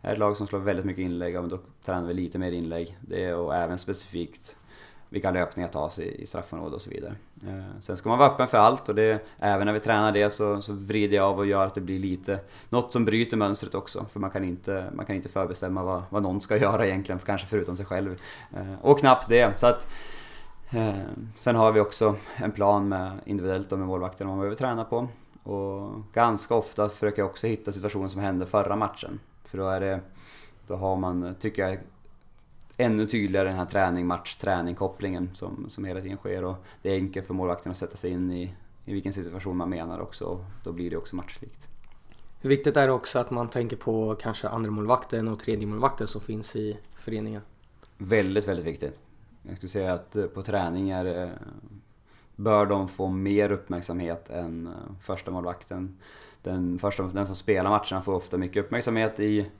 Är 0.00 0.12
ett 0.12 0.18
lag 0.18 0.36
som 0.36 0.46
slår 0.46 0.58
väldigt 0.58 0.84
mycket 0.84 1.02
inlägg, 1.02 1.34
ja, 1.34 1.42
då 1.42 1.58
tränar 1.84 2.08
vi 2.08 2.14
lite 2.14 2.38
mer 2.38 2.52
inlägg. 2.52 2.96
Det 3.00 3.24
är, 3.24 3.36
och 3.36 3.54
även 3.54 3.78
specifikt 3.78 4.56
vilka 5.08 5.30
löpningar 5.30 5.68
tas 5.68 5.98
i, 5.98 6.22
i 6.22 6.26
straffområdet 6.26 6.74
och 6.74 6.82
så 6.82 6.90
vidare. 6.90 7.14
Eh, 7.46 7.80
sen 7.80 7.96
ska 7.96 8.08
man 8.08 8.18
vara 8.18 8.28
öppen 8.28 8.48
för 8.48 8.58
allt 8.58 8.88
och 8.88 8.94
det, 8.94 9.24
även 9.38 9.66
när 9.66 9.72
vi 9.72 9.80
tränar 9.80 10.12
det 10.12 10.30
så, 10.30 10.62
så 10.62 10.72
vrider 10.72 11.16
jag 11.16 11.26
av 11.26 11.38
och 11.38 11.46
gör 11.46 11.66
att 11.66 11.74
det 11.74 11.80
blir 11.80 11.98
lite, 11.98 12.40
något 12.68 12.92
som 12.92 13.04
bryter 13.04 13.36
mönstret 13.36 13.74
också. 13.74 14.06
För 14.12 14.20
man 14.20 14.30
kan 14.30 14.44
inte, 14.44 14.90
man 14.94 15.06
kan 15.06 15.16
inte 15.16 15.28
förbestämma 15.28 15.82
vad, 15.82 16.02
vad 16.10 16.22
någon 16.22 16.40
ska 16.40 16.56
göra 16.60 16.86
egentligen, 16.86 17.18
för 17.18 17.26
kanske 17.26 17.46
förutom 17.46 17.76
sig 17.76 17.86
själv. 17.86 18.20
Eh, 18.56 18.74
och 18.82 19.00
knappt 19.00 19.28
det. 19.28 19.60
Så 19.60 19.66
att, 19.66 19.88
eh, 20.70 20.94
sen 21.36 21.56
har 21.56 21.72
vi 21.72 21.80
också 21.80 22.16
en 22.36 22.52
plan 22.52 22.88
med 22.88 23.12
individuellt 23.24 23.72
och 23.72 23.78
med 23.78 23.88
målvakterna 23.88 24.30
man 24.30 24.38
behöver 24.38 24.56
träna 24.56 24.84
på. 24.84 25.08
Och 25.42 26.02
ganska 26.12 26.54
ofta 26.54 26.88
försöker 26.88 27.22
jag 27.22 27.30
också 27.30 27.46
hitta 27.46 27.72
situationer 27.72 28.08
som 28.08 28.20
hände 28.20 28.46
förra 28.46 28.76
matchen. 28.76 29.20
För 29.48 29.58
då 29.58 29.68
är 29.68 29.80
det, 29.80 30.00
då 30.66 30.76
har 30.76 30.96
man, 30.96 31.34
tycker 31.38 31.68
jag, 31.68 31.78
ännu 32.76 33.06
tydligare 33.06 33.48
den 33.48 33.56
här 33.56 33.66
träning, 33.66 34.06
match, 34.06 34.36
träning 34.36 34.74
kopplingen 34.74 35.30
som, 35.34 35.66
som 35.68 35.84
hela 35.84 36.00
tiden 36.00 36.16
sker. 36.16 36.44
Och 36.44 36.56
det 36.82 36.90
är 36.90 36.94
enkelt 36.94 37.26
för 37.26 37.34
målvakten 37.34 37.72
att 37.72 37.78
sätta 37.78 37.96
sig 37.96 38.10
in 38.10 38.32
i, 38.32 38.54
i 38.84 38.92
vilken 38.92 39.12
situation 39.12 39.56
man 39.56 39.70
menar 39.70 40.00
också. 40.00 40.24
Och 40.24 40.40
då 40.64 40.72
blir 40.72 40.90
det 40.90 40.96
också 40.96 41.16
matchlikt. 41.16 41.68
Hur 42.40 42.50
viktigt 42.50 42.76
är 42.76 42.86
det 42.86 42.92
också 42.92 43.18
att 43.18 43.30
man 43.30 43.48
tänker 43.48 43.76
på 43.76 44.16
kanske 44.20 44.48
andra 44.48 44.70
målvakten 44.70 45.28
och 45.28 45.38
tredje 45.38 45.66
målvakten 45.66 46.06
som 46.06 46.20
finns 46.20 46.56
i 46.56 46.78
föreningen? 46.94 47.42
Väldigt, 47.98 48.48
väldigt 48.48 48.66
viktigt. 48.66 48.98
Jag 49.42 49.56
skulle 49.56 49.70
säga 49.70 49.92
att 49.92 50.16
eh, 50.16 50.26
på 50.26 50.42
träningar 50.42 51.04
eh, 51.04 51.28
bör 52.36 52.66
de 52.66 52.88
få 52.88 53.08
mer 53.08 53.50
uppmärksamhet 53.50 54.30
än 54.30 54.66
eh, 54.66 54.72
första 55.02 55.30
målvakten. 55.30 55.98
Den, 56.50 56.78
första, 56.78 57.02
den 57.02 57.26
som 57.26 57.36
spelar 57.36 57.70
matcherna 57.70 58.02
får 58.02 58.14
ofta 58.14 58.36
mycket 58.36 58.64
uppmärksamhet 58.64 59.20
i, 59.20 59.50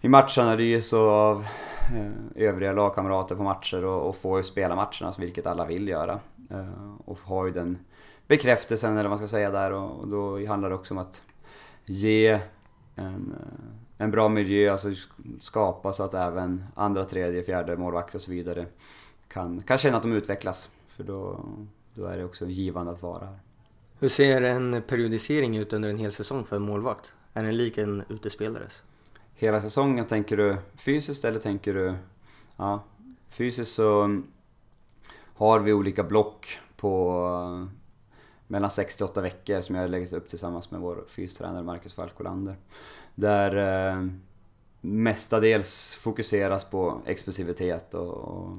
i 0.00 0.08
matchanalys 0.08 0.92
och 0.92 1.00
av 1.00 1.46
Eh, 1.94 2.10
övriga 2.48 2.72
lagkamrater 2.72 3.34
på 3.34 3.42
matcher 3.42 3.84
och, 3.84 4.08
och 4.08 4.16
får 4.16 4.38
ju 4.38 4.44
spela 4.44 4.74
matcherna, 4.74 5.12
vilket 5.18 5.46
alla 5.46 5.64
vill 5.64 5.88
göra. 5.88 6.20
Eh, 6.50 6.92
och 7.04 7.18
har 7.18 7.46
ju 7.46 7.52
den 7.52 7.78
bekräftelsen, 8.26 8.92
eller 8.92 9.02
vad 9.02 9.10
man 9.10 9.18
ska 9.18 9.28
säga 9.28 9.50
där, 9.50 9.72
och, 9.72 10.00
och 10.00 10.08
då 10.08 10.46
handlar 10.46 10.68
det 10.68 10.74
också 10.74 10.94
om 10.94 10.98
att 10.98 11.22
ge 11.84 12.40
en, 12.94 13.34
eh, 13.40 14.04
en 14.04 14.10
bra 14.10 14.28
miljö, 14.28 14.72
alltså 14.72 14.88
skapa 15.40 15.92
så 15.92 16.02
att 16.02 16.14
även 16.14 16.64
andra, 16.74 17.04
tredje, 17.04 17.42
fjärde 17.42 17.76
målvakter 17.76 18.18
och 18.18 18.22
så 18.22 18.30
vidare 18.30 18.66
kan, 19.28 19.60
kan 19.60 19.78
känna 19.78 19.96
att 19.96 20.02
de 20.02 20.12
utvecklas. 20.12 20.70
För 20.88 21.04
då, 21.04 21.40
då 21.94 22.06
är 22.06 22.18
det 22.18 22.24
också 22.24 22.46
givande 22.46 22.92
att 22.92 23.02
vara 23.02 23.24
här. 23.24 23.38
Hur 24.00 24.08
ser 24.08 24.42
en 24.42 24.82
periodisering 24.82 25.56
ut 25.56 25.72
under 25.72 25.90
en 25.90 25.98
hel 25.98 26.12
säsong 26.12 26.44
för 26.44 26.56
en 26.56 26.62
målvakt? 26.62 27.12
Är 27.34 27.42
den 27.42 27.56
lik 27.56 27.78
en 27.78 28.02
utespelares? 28.08 28.82
hela 29.38 29.60
säsongen? 29.60 30.06
Tänker 30.06 30.36
du 30.36 30.56
fysiskt 30.76 31.24
eller 31.24 31.38
tänker 31.38 31.74
du... 31.74 31.94
Ja, 32.56 32.84
fysiskt 33.28 33.74
så 33.74 34.20
har 35.34 35.60
vi 35.60 35.72
olika 35.72 36.02
block 36.02 36.58
på 36.76 37.22
eh, 37.32 37.74
mellan 38.46 38.70
6 38.70 38.96
till 38.96 39.04
8 39.04 39.20
veckor 39.20 39.60
som 39.60 39.74
jag 39.74 39.90
lägger 39.90 40.14
upp 40.14 40.28
tillsammans 40.28 40.70
med 40.70 40.80
vår 40.80 41.04
fystränare 41.08 41.62
Marcus 41.62 41.94
Falkolander. 41.94 42.56
Där 43.14 43.56
eh, 43.56 44.06
mestadels 44.80 45.94
fokuseras 45.94 46.64
på 46.64 47.00
explosivitet 47.06 47.94
och, 47.94 48.08
och 48.08 48.56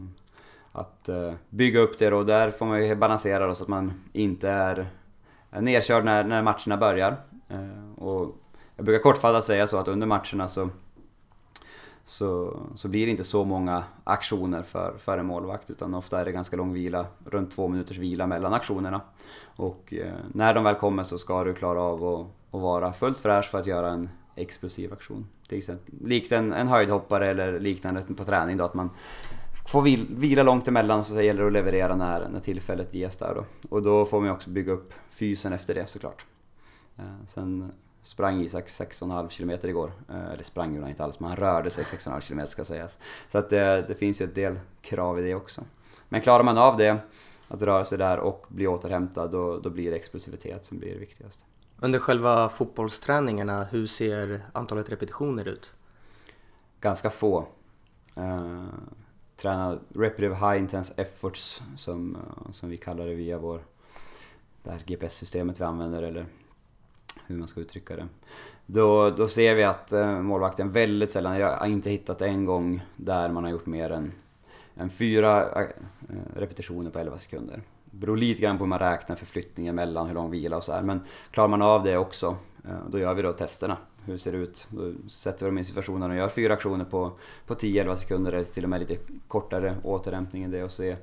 att 0.71 1.09
eh, 1.09 1.33
bygga 1.49 1.79
upp 1.79 1.99
det 1.99 2.13
och 2.13 2.25
där 2.25 2.51
får 2.51 2.65
man 2.65 2.87
ju 2.87 2.95
balansera 2.95 3.47
då 3.47 3.55
så 3.55 3.63
att 3.63 3.69
man 3.69 3.93
inte 4.13 4.49
är, 4.49 4.75
är 4.77 4.87
Eh, 5.51 5.61
nerkörd 5.61 6.05
när, 6.05 6.23
när 6.23 6.41
matcherna 6.41 6.77
börjar. 6.77 7.17
Eh, 7.49 8.03
och 8.03 8.35
jag 8.75 8.85
brukar 8.85 9.03
kortfattat 9.03 9.43
säga 9.43 9.67
så 9.67 9.77
att 9.77 9.87
under 9.87 10.07
matcherna 10.07 10.47
så, 10.47 10.69
så, 12.05 12.59
så 12.75 12.87
blir 12.87 13.05
det 13.05 13.11
inte 13.11 13.23
så 13.23 13.45
många 13.45 13.83
aktioner 14.03 14.63
för, 14.63 14.97
för 14.97 15.17
en 15.17 15.25
målvakt 15.25 15.69
utan 15.69 15.95
ofta 15.95 16.21
är 16.21 16.25
det 16.25 16.31
ganska 16.31 16.57
lång 16.57 16.73
vila, 16.73 17.05
runt 17.25 17.51
två 17.51 17.67
minuters 17.67 17.97
vila 17.97 18.27
mellan 18.27 18.53
aktionerna. 18.53 19.01
Och 19.55 19.93
eh, 19.93 20.13
när 20.33 20.53
de 20.53 20.63
väl 20.63 20.75
kommer 20.75 21.03
så 21.03 21.17
ska 21.17 21.43
du 21.43 21.53
klara 21.53 21.81
av 21.81 22.05
att, 22.05 22.27
att 22.55 22.61
vara 22.61 22.93
fullt 22.93 23.17
fräsch 23.17 23.51
för 23.51 23.59
att 23.59 23.67
göra 23.67 23.89
en 23.89 24.09
explosiv 24.35 24.93
aktion. 24.93 25.27
Till 25.47 25.57
exempel, 25.57 25.95
likt 26.01 26.31
en, 26.31 26.53
en 26.53 26.67
höjdhoppare 26.67 27.27
eller 27.27 27.59
liknande 27.59 28.01
på 28.01 28.25
träning 28.25 28.57
då, 28.57 28.63
att 28.63 28.73
man 28.73 28.89
får 29.69 29.81
vil, 29.81 30.07
vila 30.09 30.43
långt 30.43 30.67
emellan 30.67 31.03
så 31.03 31.21
gäller 31.21 31.41
det 31.41 31.47
att 31.47 31.53
leverera 31.53 31.95
när, 31.95 32.29
när 32.29 32.39
tillfället 32.39 32.93
ges 32.93 33.17
där 33.17 33.35
då. 33.35 33.45
Och 33.69 33.81
då 33.83 34.05
får 34.05 34.21
man 34.21 34.29
också 34.29 34.49
bygga 34.49 34.71
upp 34.71 34.93
fysen 35.09 35.53
efter 35.53 35.75
det 35.75 35.87
såklart. 35.89 36.25
Eh, 36.97 37.25
sen 37.27 37.71
sprang 38.01 38.41
Isak 38.41 38.67
6,5 38.67 39.29
km 39.37 39.69
igår. 39.69 39.91
Eh, 40.09 40.31
eller 40.31 40.43
sprang 40.43 40.79
han 40.79 40.89
inte 40.89 41.03
alls, 41.03 41.19
men 41.19 41.29
han 41.29 41.37
rörde 41.37 41.69
sig 41.69 41.83
6,5 41.83 42.27
km 42.27 42.47
ska 42.47 42.65
sägas. 42.65 42.99
Så 43.31 43.37
att 43.37 43.49
det, 43.49 43.85
det 43.87 43.95
finns 43.95 44.21
ju 44.21 44.25
ett 44.25 44.35
del 44.35 44.59
krav 44.81 45.19
i 45.19 45.21
det 45.21 45.35
också. 45.35 45.61
Men 46.09 46.21
klarar 46.21 46.43
man 46.43 46.57
av 46.57 46.77
det, 46.77 46.97
att 47.47 47.61
röra 47.61 47.85
sig 47.85 47.97
där 47.97 48.19
och 48.19 48.45
bli 48.47 48.67
återhämtad, 48.67 49.31
då, 49.31 49.59
då 49.59 49.69
blir 49.69 49.91
det 49.91 49.97
explosivitet 49.97 50.65
som 50.65 50.79
blir 50.79 50.93
det 50.93 50.99
viktigaste. 50.99 51.43
Under 51.79 51.99
själva 51.99 52.49
fotbollsträningarna, 52.49 53.63
hur 53.63 53.87
ser 53.87 54.41
antalet 54.53 54.89
repetitioner 54.89 55.47
ut? 55.47 55.73
Ganska 56.81 57.09
få. 57.09 57.47
Träna 59.41 59.79
repetitive 59.95 60.35
high 60.35 60.57
intense 60.57 60.93
efforts 60.97 61.61
som, 61.77 62.15
eh, 62.15 62.51
som 62.51 62.69
vi 62.69 62.77
kallar 62.77 63.05
det 63.05 63.15
via 63.15 63.37
vår, 63.37 63.61
det 64.63 64.71
här 64.71 64.79
GPS-systemet 64.85 65.59
vi 65.59 65.63
använder 65.63 66.03
eller 66.03 66.25
hur 67.27 67.35
man 67.35 67.47
ska 67.47 67.61
uttrycka 67.61 67.95
det. 67.95 68.07
Då, 68.65 69.09
då 69.09 69.27
ser 69.27 69.55
vi 69.55 69.63
att 69.63 69.91
eh, 69.91 70.21
målvakten 70.21 70.71
väldigt 70.71 71.11
sällan, 71.11 71.39
jag 71.39 71.57
har 71.57 71.67
inte 71.67 71.89
hittat 71.89 72.21
en 72.21 72.45
gång 72.45 72.81
där 72.95 73.29
man 73.29 73.43
har 73.43 73.51
gjort 73.51 73.65
mer 73.65 73.89
än, 73.89 74.11
än 74.75 74.89
fyra 74.89 75.61
eh, 75.61 75.67
repetitioner 76.35 76.91
på 76.91 76.99
11 76.99 77.17
sekunder. 77.17 77.61
Det 77.85 77.97
beror 77.97 78.17
lite 78.17 78.41
grann 78.41 78.57
på 78.57 78.63
hur 78.63 78.69
man 78.69 78.79
räknar 78.79 79.15
förflyttningen 79.15 79.75
mellan, 79.75 80.07
hur 80.07 80.15
lång 80.15 80.31
vila 80.31 80.57
och 80.57 80.63
så 80.63 80.71
här. 80.71 80.81
Men 80.81 81.01
klarar 81.31 81.47
man 81.47 81.61
av 81.61 81.83
det 81.83 81.97
också, 81.97 82.37
Eh, 82.69 82.89
då 82.89 82.99
gör 82.99 83.13
vi 83.13 83.21
då 83.21 83.33
testerna. 83.33 83.77
Hur 84.05 84.17
ser 84.17 84.31
det 84.31 84.37
ut? 84.37 84.67
Då 84.69 85.09
sätter 85.09 85.45
vi 85.45 85.49
dem 85.49 85.57
i 85.57 85.63
situationen 85.63 86.11
och 86.11 86.17
gör 86.17 86.29
fyra 86.29 86.53
aktioner 86.53 86.85
på, 86.85 87.11
på 87.45 87.55
10-11 87.55 87.95
sekunder 87.95 88.31
eller 88.31 88.43
till 88.43 88.63
och 88.63 88.69
med 88.69 88.79
lite 88.79 88.97
kortare 89.27 89.77
återhämtning 89.83 90.43
än 90.43 90.51
det 90.51 90.63
och 90.63 90.71
se. 90.71 90.95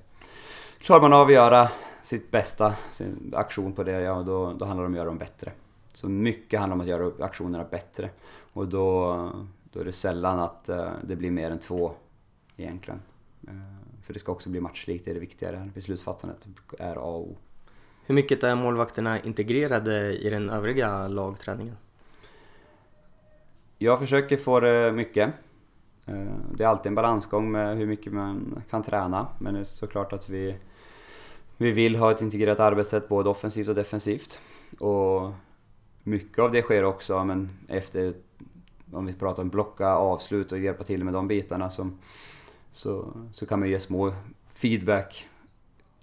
Klarar 0.79 1.01
man 1.01 1.13
av 1.13 1.27
att 1.27 1.33
göra 1.33 1.69
sitt 2.03 2.31
bästa, 2.31 2.75
sin 2.91 3.33
aktion 3.37 3.73
på 3.73 3.83
det, 3.83 3.93
ja 3.93 4.23
då, 4.23 4.53
då 4.53 4.65
handlar 4.65 4.83
det 4.83 4.87
om 4.87 4.93
att 4.93 4.97
göra 4.97 5.09
dem 5.09 5.19
bättre. 5.19 5.53
Så 5.93 6.09
mycket 6.09 6.61
handlar 6.61 6.75
om 6.75 6.81
att 6.81 6.87
göra 6.87 7.25
aktionerna 7.25 7.65
bättre. 7.65 8.11
Och 8.53 8.69
då, 8.69 9.31
då 9.73 9.81
är 9.81 9.85
det 9.85 9.93
sällan 9.93 10.41
att 10.41 10.69
eh, 10.69 10.91
det 11.03 11.17
blir 11.17 11.31
mer 11.31 11.51
än 11.51 11.59
två 11.59 11.93
egentligen. 12.57 13.01
Eh, 13.49 14.03
för 14.03 14.13
det 14.13 14.19
ska 14.19 14.33
också 14.33 14.49
bli 14.49 14.61
matchlikt, 14.61 15.05
det 15.05 15.11
är 15.11 15.15
det 15.15 15.21
viktiga. 15.21 15.71
Beslutsfattandet 15.75 16.47
är 16.79 16.97
A 16.97 17.01
och 17.01 17.21
O. 17.21 17.37
Hur 18.07 18.15
mycket 18.15 18.45
är 18.45 18.55
målvakterna 18.55 19.21
integrerade 19.21 20.17
i 20.17 20.31
den 20.31 20.51
övriga 20.51 21.09
lagträningen? 21.09 21.77
Jag 23.79 23.99
försöker 23.99 24.37
få 24.37 24.61
det 24.61 24.93
mycket. 24.93 25.35
Eh, 26.07 26.35
det 26.55 26.65
är 26.65 26.69
alltid 26.69 26.87
en 26.87 26.95
balansgång 26.95 27.51
med 27.51 27.77
hur 27.77 27.87
mycket 27.87 28.13
man 28.13 28.63
kan 28.71 28.83
träna 28.83 29.27
men 29.39 29.55
det 29.55 29.61
är 29.61 29.65
såklart 29.65 30.13
att 30.13 30.29
vi, 30.29 30.57
vi 31.57 31.71
vill 31.71 31.97
ha 31.97 32.11
ett 32.11 32.23
integrerat 32.23 32.61
arbetssätt 32.61 33.09
både 33.09 33.29
offensivt 33.29 33.69
och 33.69 33.75
defensivt. 33.75 34.41
Och 34.79 35.33
mycket 36.03 36.39
av 36.39 36.51
det 36.51 36.63
sker 36.63 36.85
också 36.85 37.25
men 37.25 37.51
efter, 37.69 38.15
om 38.93 39.07
vi 39.07 39.13
pratar 39.13 39.43
om 39.43 39.49
blocka 39.49 39.89
avslut 39.89 40.53
och 40.53 40.59
hjälpa 40.59 40.85
till 40.85 41.05
med 41.05 41.15
de 41.15 41.29
bitarna 41.29 41.71
som, 41.71 41.99
så, 42.73 43.17
så 43.33 43.47
kan 43.47 43.61
man 43.61 43.69
ge 43.69 43.81
små 43.81 44.13
feedback 44.55 45.27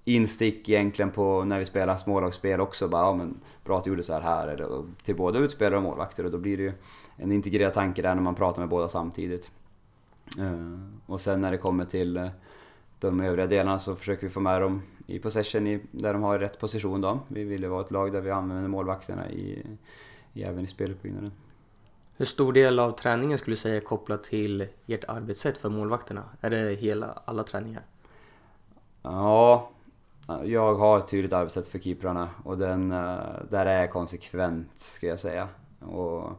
instick 0.03 0.69
egentligen 0.69 1.11
på 1.11 1.43
när 1.43 1.59
vi 1.59 1.65
spelar 1.65 1.95
smålagsspel 1.95 2.61
också. 2.61 2.87
Bara, 2.87 3.01
ja, 3.01 3.13
men 3.13 3.39
bra 3.63 3.77
att 3.77 3.83
du 3.83 3.89
gjorde 3.89 4.03
så 4.03 4.13
här 4.13 4.21
här. 4.21 4.83
Till 5.03 5.15
både 5.15 5.39
utspelare 5.39 5.77
och 5.77 5.83
målvakter 5.83 6.25
och 6.25 6.31
då 6.31 6.37
blir 6.37 6.57
det 6.57 6.63
ju 6.63 6.73
en 7.17 7.31
integrerad 7.31 7.73
tanke 7.73 8.01
där 8.01 8.15
när 8.15 8.21
man 8.21 8.35
pratar 8.35 8.61
med 8.61 8.69
båda 8.69 8.87
samtidigt. 8.87 9.51
Eh, 10.39 10.79
och 11.05 11.21
sen 11.21 11.41
när 11.41 11.51
det 11.51 11.57
kommer 11.57 11.85
till 11.85 12.17
eh, 12.17 12.27
de 12.99 13.21
övriga 13.21 13.47
delarna 13.47 13.79
så 13.79 13.95
försöker 13.95 14.27
vi 14.27 14.29
få 14.29 14.39
med 14.39 14.61
dem 14.61 14.81
i 15.07 15.19
possession 15.19 15.67
i, 15.67 15.81
där 15.91 16.13
de 16.13 16.23
har 16.23 16.39
rätt 16.39 16.59
position 16.59 17.01
då. 17.01 17.19
Vi 17.27 17.43
vill 17.43 17.61
ju 17.61 17.67
vara 17.67 17.81
ett 17.81 17.91
lag 17.91 18.11
där 18.11 18.21
vi 18.21 18.31
använder 18.31 18.69
målvakterna 18.69 19.29
i, 19.29 19.65
i 20.33 20.43
även 20.43 20.63
i 20.63 20.67
speluppbyggnaden. 20.67 21.31
Hur 22.17 22.25
stor 22.25 22.53
del 22.53 22.79
av 22.79 22.91
träningen 22.91 23.37
skulle 23.37 23.51
du 23.51 23.59
säga 23.59 23.75
är 23.75 23.79
kopplad 23.79 24.23
till 24.23 24.67
ert 24.87 25.03
arbetssätt 25.07 25.57
för 25.57 25.69
målvakterna? 25.69 26.23
Är 26.41 26.49
det 26.49 26.75
hela, 26.75 27.21
alla 27.25 27.43
träningar? 27.43 27.83
Ja, 29.01 29.69
jag 30.27 30.75
har 30.75 30.99
ett 30.99 31.07
tydligt 31.07 31.33
arbetssätt 31.33 31.67
för 31.67 31.79
keeprarna 31.79 32.29
och 32.43 32.57
den, 32.57 32.91
eh, 32.91 33.17
där 33.49 33.65
är 33.65 33.79
jag 33.79 33.91
konsekvent 33.91 34.79
ska 34.79 35.07
jag 35.07 35.19
säga. 35.19 35.47
Och 35.79 36.29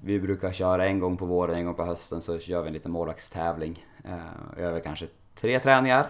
vi 0.00 0.20
brukar 0.20 0.52
köra 0.52 0.86
en 0.86 1.00
gång 1.00 1.16
på 1.16 1.26
våren, 1.26 1.56
en 1.56 1.64
gång 1.64 1.74
på 1.74 1.84
hösten 1.84 2.20
så 2.20 2.36
gör 2.36 2.62
vi 2.62 2.66
en 2.66 2.72
liten 2.72 2.92
målvaktstävling. 2.92 3.86
Eh, 4.04 4.64
över 4.64 4.80
kanske 4.80 5.06
tre 5.34 5.58
träningar. 5.58 6.06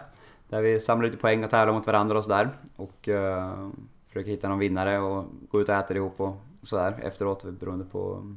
Där 0.48 0.62
vi 0.62 0.80
samlar 0.80 1.06
lite 1.06 1.18
poäng 1.18 1.44
och 1.44 1.50
tävlar 1.50 1.74
mot 1.74 1.87
varandra 1.87 2.18
och 2.18 2.24
sådär. 2.24 2.50
Och 2.76 3.09
uh, 3.09 3.68
försöker 4.06 4.30
hitta 4.30 4.48
någon 4.48 4.59
vinnare 4.59 4.98
och 4.98 5.24
gå 5.50 5.61
ut 5.61 5.68
och 5.68 5.74
äta 5.74 5.94
ihop 5.94 6.20
och 6.20 6.37
sådär 6.62 7.00
efteråt 7.02 7.44
beroende 7.44 7.85
på 7.85 8.35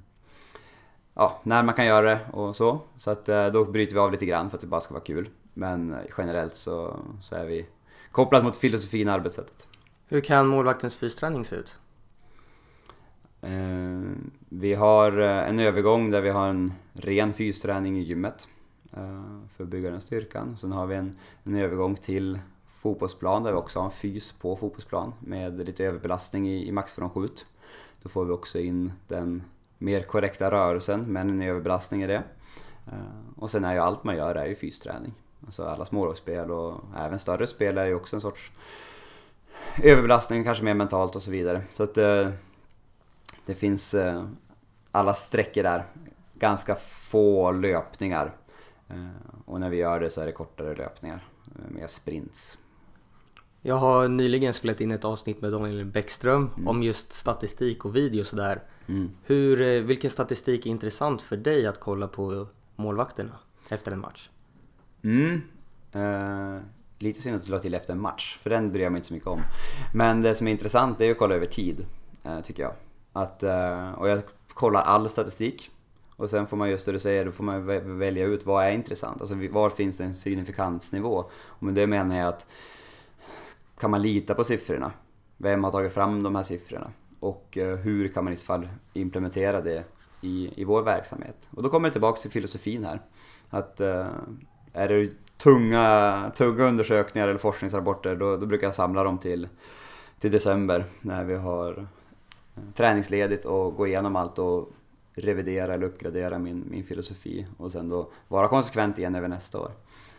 ja, 1.14 1.40
när 1.44 1.64
man 1.64 1.76
kan 1.76 1.86
göra 1.86 2.10
det 2.10 2.20
och 2.34 2.56
så. 2.56 2.80
Så 2.98 3.12
att 3.12 3.26
då 3.26 3.66
bryter 3.66 3.94
vi 3.94 4.00
av 4.00 4.12
lite 4.12 4.26
grann 4.26 4.50
för 4.50 4.58
att 4.58 4.62
det 4.62 4.68
bara 4.68 4.82
ska 4.82 4.94
vara 4.94 5.04
kul. 5.04 5.30
Men 5.54 5.96
generellt 6.18 6.56
så, 6.56 6.96
så 7.22 7.36
är 7.36 7.46
vi 7.46 7.66
kopplat 8.12 8.44
mot 8.44 8.58
filosofin 8.58 9.08
och 9.08 9.14
arbetssättet. 9.14 9.68
Hur 10.08 10.22
kan 10.22 10.48
målvaktens 10.48 10.98
fysträning 10.98 11.46
se 11.46 11.56
ut? 11.56 11.76
Eh, 13.42 14.02
vi 14.50 14.74
har 14.74 15.20
eh, 15.20 15.50
en 15.50 15.60
övergång 15.60 16.12
där 16.12 16.22
vi 16.22 16.30
har 16.30 16.48
en 16.48 16.74
ren 16.94 17.34
fysträning 17.34 17.98
i 17.98 18.02
gymmet 18.02 18.48
eh, 18.94 19.24
för 19.56 19.64
att 19.64 19.70
bygga 19.70 19.92
den 19.92 20.02
styrkan. 20.02 20.58
Sen 20.58 20.72
har 20.72 20.88
vi 20.88 20.96
en, 20.96 21.14
en 21.44 21.56
övergång 21.56 21.96
till 21.96 22.40
fotbollsplan 22.68 23.44
där 23.44 23.52
vi 23.52 23.58
också 23.58 23.80
har 23.80 23.86
en 23.86 23.92
fys 23.92 24.32
på 24.32 24.56
fotbollsplan 24.56 25.14
med 25.20 25.66
lite 25.66 25.86
överbelastning 25.86 26.50
i, 26.50 26.68
i 26.68 26.72
maxfrånskjut. 26.72 27.46
Då 28.02 28.10
får 28.10 28.26
vi 28.26 28.32
också 28.32 28.60
in 28.60 28.92
den 29.08 29.44
mer 29.78 30.02
korrekta 30.02 30.52
rörelsen 30.52 31.14
men 31.14 31.30
en 31.30 31.42
överbelastning 31.42 32.04
i 32.04 32.08
det. 32.08 32.24
Och 33.36 33.50
sen 33.50 33.66
är 33.66 33.74
ju 33.74 33.80
allt 33.80 34.04
man 34.04 34.16
gör 34.16 34.36
är 34.36 34.46
ju 34.46 34.56
fysträning. 34.56 35.14
Alltså 35.50 35.64
alla 35.64 35.86
smålagsspel 35.86 36.52
och 36.52 36.82
även 36.98 37.20
större 37.20 37.48
spel 37.48 37.78
är 37.78 37.86
ju 37.86 37.96
också 37.96 38.16
en 38.16 38.22
sorts 38.22 38.52
överbelastning, 39.84 40.44
kanske 40.44 40.64
mer 40.64 40.74
mentalt 40.74 41.16
och 41.16 41.22
så 41.22 41.32
vidare. 41.32 41.64
Så 41.72 41.84
att 41.84 41.94
det 43.46 43.56
finns 43.56 43.94
eh, 43.94 44.26
alla 44.92 45.14
sträckor 45.14 45.64
där. 45.64 45.86
Ganska 46.34 46.76
få 46.76 47.52
löpningar. 47.52 48.36
Eh, 48.90 49.08
och 49.46 49.60
när 49.60 49.70
vi 49.70 49.78
gör 49.78 50.00
det 50.00 50.10
så 50.10 50.22
är 50.22 50.26
det 50.26 50.32
kortare 50.32 50.76
löpningar 50.76 51.28
eh, 51.46 51.72
med 51.72 51.90
sprints. 51.90 52.58
Jag 53.62 53.76
har 53.76 54.08
nyligen 54.08 54.54
spelat 54.54 54.82
in 54.82 54.92
ett 54.92 55.06
avsnitt 55.06 55.42
med 55.42 55.52
Daniel 55.52 55.86
Bäckström 55.86 56.50
mm. 56.56 56.68
om 56.68 56.84
just 56.84 57.14
statistik 57.14 57.86
och 57.86 57.96
video 57.96 58.24
sådär. 58.24 58.64
Mm. 58.88 59.12
Hur, 59.24 59.82
vilken 59.82 60.10
statistik 60.10 60.66
är 60.66 60.70
intressant 60.70 61.22
för 61.22 61.38
dig 61.38 61.68
att 61.68 61.80
kolla 61.80 62.08
på 62.08 62.48
målvakterna 62.76 63.40
efter 63.70 63.92
en 63.92 64.00
match? 64.00 64.30
Mm. 65.04 65.42
Uh, 65.96 66.62
lite 67.00 67.22
synd 67.22 67.36
att 67.36 67.46
du 67.46 67.52
la 67.52 67.60
till 67.60 67.74
efter 67.74 67.94
en 67.94 68.02
match, 68.02 68.38
för 68.42 68.50
den 68.50 68.72
bryr 68.72 68.84
jag 68.84 68.92
mig 68.92 69.00
inte 69.00 69.08
så 69.08 69.14
mycket 69.14 69.28
om. 69.28 69.42
Men 69.94 70.22
det 70.22 70.36
som 70.36 70.48
är 70.48 70.52
intressant 70.52 71.02
är 71.02 71.12
att 71.12 71.18
kolla 71.18 71.36
över 71.36 71.46
tid, 71.46 71.86
uh, 72.26 72.42
tycker 72.42 72.64
jag. 72.64 72.74
Att, 73.14 73.44
uh, 73.44 73.92
och 73.92 74.10
jag 74.10 74.22
kollar 74.48 74.82
all 74.82 75.10
statistik. 75.10 75.72
Och 76.16 76.30
sen 76.30 76.48
får 76.48 76.58
man 76.58 76.70
just 76.70 76.86
det 76.86 76.92
du 76.92 77.00
säger, 77.00 77.26
då 77.26 77.32
får 77.32 77.44
man 77.44 77.66
välja 78.00 78.26
ut 78.26 78.46
vad 78.46 78.66
är 78.66 78.72
intressant. 78.72 79.22
Alltså 79.22 79.36
var 79.52 79.70
finns 79.70 79.98
det 79.98 80.04
en 80.04 80.14
signifikansnivå? 80.14 81.26
Och 81.34 81.64
med 81.64 81.74
det 81.74 81.88
menar 81.88 82.18
jag 82.18 82.28
att 82.28 82.48
kan 83.78 83.92
man 83.92 84.02
lita 84.02 84.36
på 84.36 84.44
siffrorna? 84.44 84.92
Vem 85.38 85.64
har 85.64 85.72
tagit 85.72 85.94
fram 85.94 86.24
de 86.24 86.36
här 86.36 86.44
siffrorna? 86.44 86.92
Och 87.20 87.58
hur 87.84 88.08
kan 88.08 88.24
man 88.24 88.34
i 88.34 88.36
så 88.36 88.46
fall 88.46 88.70
implementera 88.94 89.62
det 89.62 89.84
i, 90.22 90.62
i 90.62 90.64
vår 90.64 90.82
verksamhet? 90.82 91.50
Och 91.52 91.64
då 91.64 91.70
kommer 91.70 91.90
det 91.90 91.92
tillbaka 91.92 92.22
till 92.22 92.32
filosofin 92.32 92.86
här. 92.86 93.02
Att 93.50 93.82
är 94.74 94.88
det 94.88 95.12
tunga, 95.38 96.32
tunga 96.36 96.64
undersökningar 96.64 97.28
eller 97.28 97.40
forskningsrapporter 97.40 98.16
då, 98.16 98.38
då 98.38 98.46
brukar 98.46 98.68
jag 98.68 98.76
samla 98.76 99.04
dem 99.04 99.18
till, 99.18 99.48
till 100.20 100.32
december 100.32 100.84
när 101.02 101.24
vi 101.24 101.36
har 101.36 101.78
eh, 101.78 102.64
träningsledigt 102.76 103.46
och 103.46 103.76
gå 103.76 103.88
igenom 103.88 104.16
allt 104.16 104.40
och 104.40 104.70
revidera 105.14 105.74
eller 105.74 105.88
uppgradera 105.88 106.40
min, 106.40 106.64
min 106.70 106.84
filosofi 106.84 107.48
och 107.58 107.72
sen 107.72 107.90
då 107.90 108.10
vara 108.28 108.48
konsekvent 108.48 108.98
igen 108.98 109.16
över 109.16 109.28
nästa 109.28 109.60
år. 109.60 109.72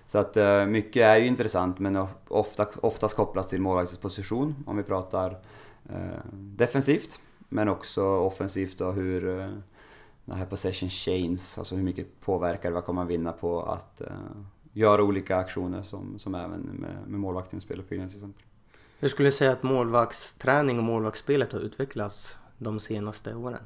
Så 0.07 0.19
att 0.19 0.37
eh, 0.37 0.67
mycket 0.67 1.03
är 1.03 1.17
ju 1.17 1.27
intressant 1.27 1.79
men 1.79 2.07
ofta, 2.29 2.67
oftast 2.81 3.17
kopplas 3.17 3.49
till 3.49 3.61
målvaktens 3.61 4.01
position 4.01 4.55
om 4.67 4.77
vi 4.77 4.83
pratar 4.83 5.31
eh, 5.89 6.21
defensivt 6.33 7.21
men 7.49 7.69
också 7.69 8.05
offensivt 8.05 8.79
då 8.79 8.91
hur 8.91 9.41
eh, 9.41 9.49
den 10.31 10.39
här 10.39 10.47
possession 10.47 10.89
chains, 10.89 11.59
alltså 11.59 11.77
hur 11.77 11.83
mycket 11.83 12.21
påverkar 12.21 12.71
vad 12.71 12.85
kommer 12.85 13.01
man 13.01 13.07
vinna 13.07 13.33
på 13.33 13.63
att 13.63 14.03
göra 14.73 15.03
olika 15.03 15.37
aktioner 15.37 15.83
som, 15.83 16.19
som 16.19 16.35
även 16.35 16.61
med, 16.61 16.97
med 17.07 17.21
målvakten 17.21 17.61
spelar 17.61 17.83
på 17.83 17.89
till 17.89 18.05
exempel. 18.05 18.45
Hur 18.99 19.09
skulle 19.09 19.29
du 19.29 19.33
säga 19.33 19.53
att 19.53 19.63
målvaktsträning 19.63 20.79
och 20.79 20.85
målvaktsspelet 20.85 21.53
har 21.53 21.61
utvecklats 21.61 22.37
de 22.59 22.81
senaste 22.81 23.35
åren? 23.35 23.63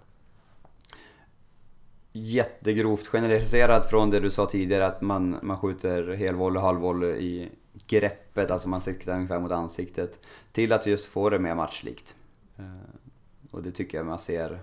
Jättegrovt 2.12 3.06
generaliserat 3.06 3.90
från 3.90 4.10
det 4.10 4.20
du 4.20 4.30
sa 4.30 4.46
tidigare 4.46 4.86
att 4.86 5.00
man, 5.00 5.36
man 5.42 5.58
skjuter 5.58 6.14
helvolley 6.14 6.58
och 6.58 6.66
halvvolley 6.66 7.16
i 7.16 7.50
greppet, 7.86 8.50
alltså 8.50 8.68
man 8.68 8.80
siktar 8.80 9.14
ungefär 9.14 9.40
mot 9.40 9.52
ansiktet, 9.52 10.20
till 10.52 10.72
att 10.72 10.86
just 10.86 11.06
få 11.06 11.30
det 11.30 11.38
mer 11.38 11.54
matchlikt. 11.54 12.16
Eh, 12.56 12.64
och 13.50 13.62
det 13.62 13.70
tycker 13.70 13.98
jag 13.98 14.06
man 14.06 14.18
ser 14.18 14.60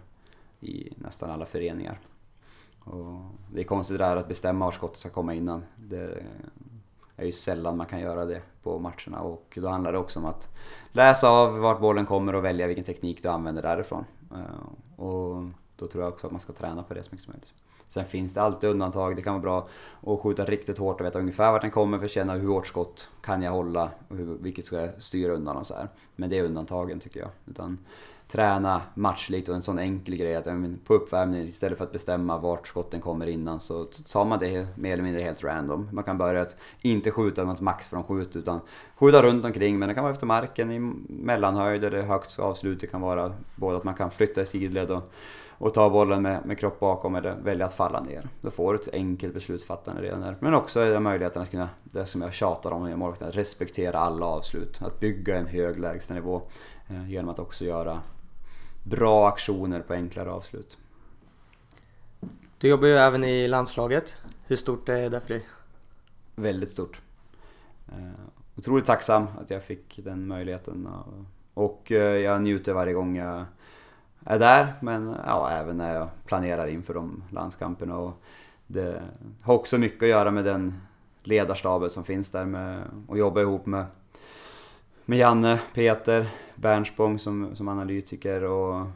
i 0.62 0.93
nästan 0.95 1.32
alla 1.32 1.45
föreningar. 1.45 2.00
Och 2.80 3.21
det 3.54 3.60
är 3.60 3.63
konstigt 3.63 3.97
det 3.97 4.04
där 4.04 4.15
att 4.15 4.28
bestämma 4.28 4.65
var 4.65 4.71
skottet 4.71 4.97
ska 4.97 5.10
komma 5.10 5.34
innan. 5.34 5.63
Det 5.76 6.24
är 7.15 7.26
ju 7.26 7.32
sällan 7.32 7.78
man 7.78 7.86
kan 7.86 8.00
göra 8.00 8.26
det 8.26 8.41
på 8.63 8.80
matcherna 8.80 9.21
och 9.21 9.58
då 9.62 9.67
handlar 9.67 9.91
det 9.91 9.97
också 9.97 10.19
om 10.19 10.26
att 10.26 10.50
läsa 10.91 11.30
av 11.30 11.58
vart 11.58 11.80
bollen 11.80 12.06
kommer 12.06 12.36
och 12.36 12.45
välja 12.45 12.67
vilken 12.67 12.86
teknik 12.86 13.24
du 13.24 13.30
använder 13.30 13.62
därifrån. 13.62 14.06
Eh, 14.32 15.00
och 15.04 15.43
då 15.76 15.88
tror 15.88 16.04
jag 16.04 16.13
också 16.13 16.28
att 16.28 16.34
man 16.34 16.41
ska 16.41 16.54
träna 16.54 16.84
på 16.84 16.93
det 16.93 17.04
så 17.04 17.10
mycket 17.12 17.26
som 17.26 17.32
möjligt. 17.34 17.54
Sen 17.88 18.06
finns 18.06 18.34
det 18.34 18.41
alltid 18.41 18.69
undantag. 18.69 19.15
Det 19.15 19.21
kan 19.21 19.34
vara 19.34 19.41
bra 19.41 19.67
att 20.13 20.19
skjuta 20.19 20.45
riktigt 20.45 20.78
hårt 20.78 21.00
och 21.00 21.06
veta 21.06 21.19
ungefär 21.19 21.52
vart 21.52 21.62
den 21.62 21.71
kommer 21.71 21.97
för 21.97 22.06
att 22.06 22.12
känna 22.12 22.34
hur 22.34 22.47
hårt 22.47 22.67
skott 22.67 23.10
kan 23.21 23.41
jag 23.41 23.52
hålla 23.52 23.91
och 24.08 24.17
hur, 24.17 24.38
vilket 24.39 24.65
ska 24.65 24.82
jag 24.82 25.02
styra 25.02 25.34
undan 25.34 25.58
och 25.58 25.67
så 25.67 25.74
här. 25.74 25.88
Men 26.15 26.30
det 26.30 26.38
är 26.38 26.43
undantagen 26.43 27.00
tycker 27.00 27.19
jag. 27.19 27.30
Utan 27.45 27.78
träna 28.32 28.82
matchligt 28.94 29.50
och 29.50 29.56
en 29.56 29.62
sån 29.62 29.80
enkel 29.80 30.15
grej 30.15 30.36
att 30.36 30.48
på 30.86 30.94
uppvärmning 30.94 31.41
istället 31.41 31.78
för 31.78 31.86
att 31.86 31.91
bestämma 31.91 32.38
vart 32.38 32.67
skotten 32.67 33.02
kommer 33.02 33.28
innan 33.28 33.60
så 33.60 33.86
tar 33.86 34.26
man 34.26 34.39
det 34.39 34.67
mer 34.78 34.94
eller 34.94 35.04
mindre 35.04 35.22
helt 35.22 35.44
random. 35.44 35.89
Man 35.91 36.04
kan 36.04 36.17
börja 36.17 36.41
att 36.41 36.56
inte 36.82 37.12
skjuta 37.12 37.44
något 37.44 37.62
max 37.62 37.88
från 37.88 38.04
skjut 38.04 38.36
utan 38.36 38.60
skjuta 38.96 39.24
runt 39.24 39.46
omkring 39.46 39.80
men 39.80 39.89
det 39.89 39.96
kan 39.96 40.04
vara 40.04 40.13
efter 40.13 40.28
marken 40.28 40.72
i 40.72 40.80
mellanhöjd 41.10 41.84
eller 41.84 42.02
högt 42.02 42.39
avslut. 42.39 42.82
Det 42.82 42.88
kan 42.88 43.02
vara 43.02 43.34
både 43.56 43.78
att 43.78 43.84
man 43.84 43.94
kan 43.94 44.12
flytta 44.12 44.41
i 44.41 44.46
sidled 44.46 44.91
och, 44.91 45.04
och 45.50 45.74
ta 45.74 45.89
bollen 45.89 46.22
med, 46.22 46.46
med 46.46 46.60
kropp 46.60 46.80
bakom 46.80 47.15
eller 47.15 47.36
välja 47.36 47.65
att 47.65 47.74
falla 47.74 48.02
ner. 48.02 48.28
Då 48.41 48.50
får 48.50 48.74
du 48.74 48.80
ett 48.80 48.94
enkelt 48.94 49.34
beslutsfattande 49.34 50.02
redan 50.02 50.22
där. 50.22 50.36
Men 50.39 50.54
också 50.54 50.80
är 50.80 50.91
det 50.91 51.00
möjligheten 51.00 51.41
att 51.41 51.52
kunna, 51.52 51.70
det 51.84 52.06
som 52.06 52.22
jag 52.22 52.34
tjatar 52.34 52.72
om 52.72 52.88
i 52.88 52.96
målvakten, 52.96 53.28
att 53.28 53.36
respektera 53.36 54.00
alla 54.00 54.26
avslut. 54.26 54.82
Att 54.82 55.00
bygga 55.00 55.38
en 55.38 55.48
hög 55.48 55.80
lägstanivå 55.80 56.41
eh, 56.89 57.10
genom 57.10 57.30
att 57.30 57.39
också 57.39 57.65
göra 57.65 58.00
bra 58.84 59.28
aktioner 59.28 59.82
på 59.82 59.94
enklare 59.94 60.32
avslut. 60.32 60.78
Du 62.58 62.67
jobbar 62.67 62.88
ju 62.88 62.94
även 62.94 63.24
i 63.24 63.48
landslaget. 63.48 64.17
Hur 64.48 64.56
stort 64.56 64.89
är 64.89 65.10
det 65.10 65.22
för 65.22 65.28
dig? 65.30 65.48
Väldigt 66.36 66.72
stort. 66.72 67.02
Eh, 67.88 68.26
otroligt 68.56 68.86
tacksam 68.86 69.28
att 69.41 69.50
jag 69.50 69.63
fick 69.63 70.00
den 70.04 70.28
möjligheten. 70.28 70.88
Och 71.54 71.91
eh, 71.91 72.17
jag 72.17 72.41
njuter 72.41 72.74
varje 72.74 72.94
gång 72.94 73.17
jag 73.17 73.46
är 74.26 74.39
där, 74.39 74.74
men 74.80 75.15
ja, 75.26 75.50
även 75.50 75.78
när 75.78 75.96
jag 75.96 76.10
planerar 76.26 76.67
inför 76.67 76.94
de 76.94 77.24
landskamperna. 77.32 77.98
Och 77.98 78.13
det 78.67 79.02
har 79.41 79.54
också 79.54 79.78
mycket 79.78 80.04
att 80.04 80.10
göra 80.10 80.32
med 80.32 80.46
den 80.46 80.82
ledarstaben 81.24 81.89
som 81.89 82.04
finns 82.04 82.32
där 82.32 82.46
med, 82.46 82.84
och 83.08 83.17
jobba 83.17 83.41
ihop 83.41 83.65
med, 83.65 83.86
med 85.06 85.18
Janne, 85.18 85.60
Peter, 85.74 86.30
Bernspång 86.56 87.20
som, 87.20 87.56
som 87.56 87.68
analytiker 87.68 88.44
och 88.44 88.88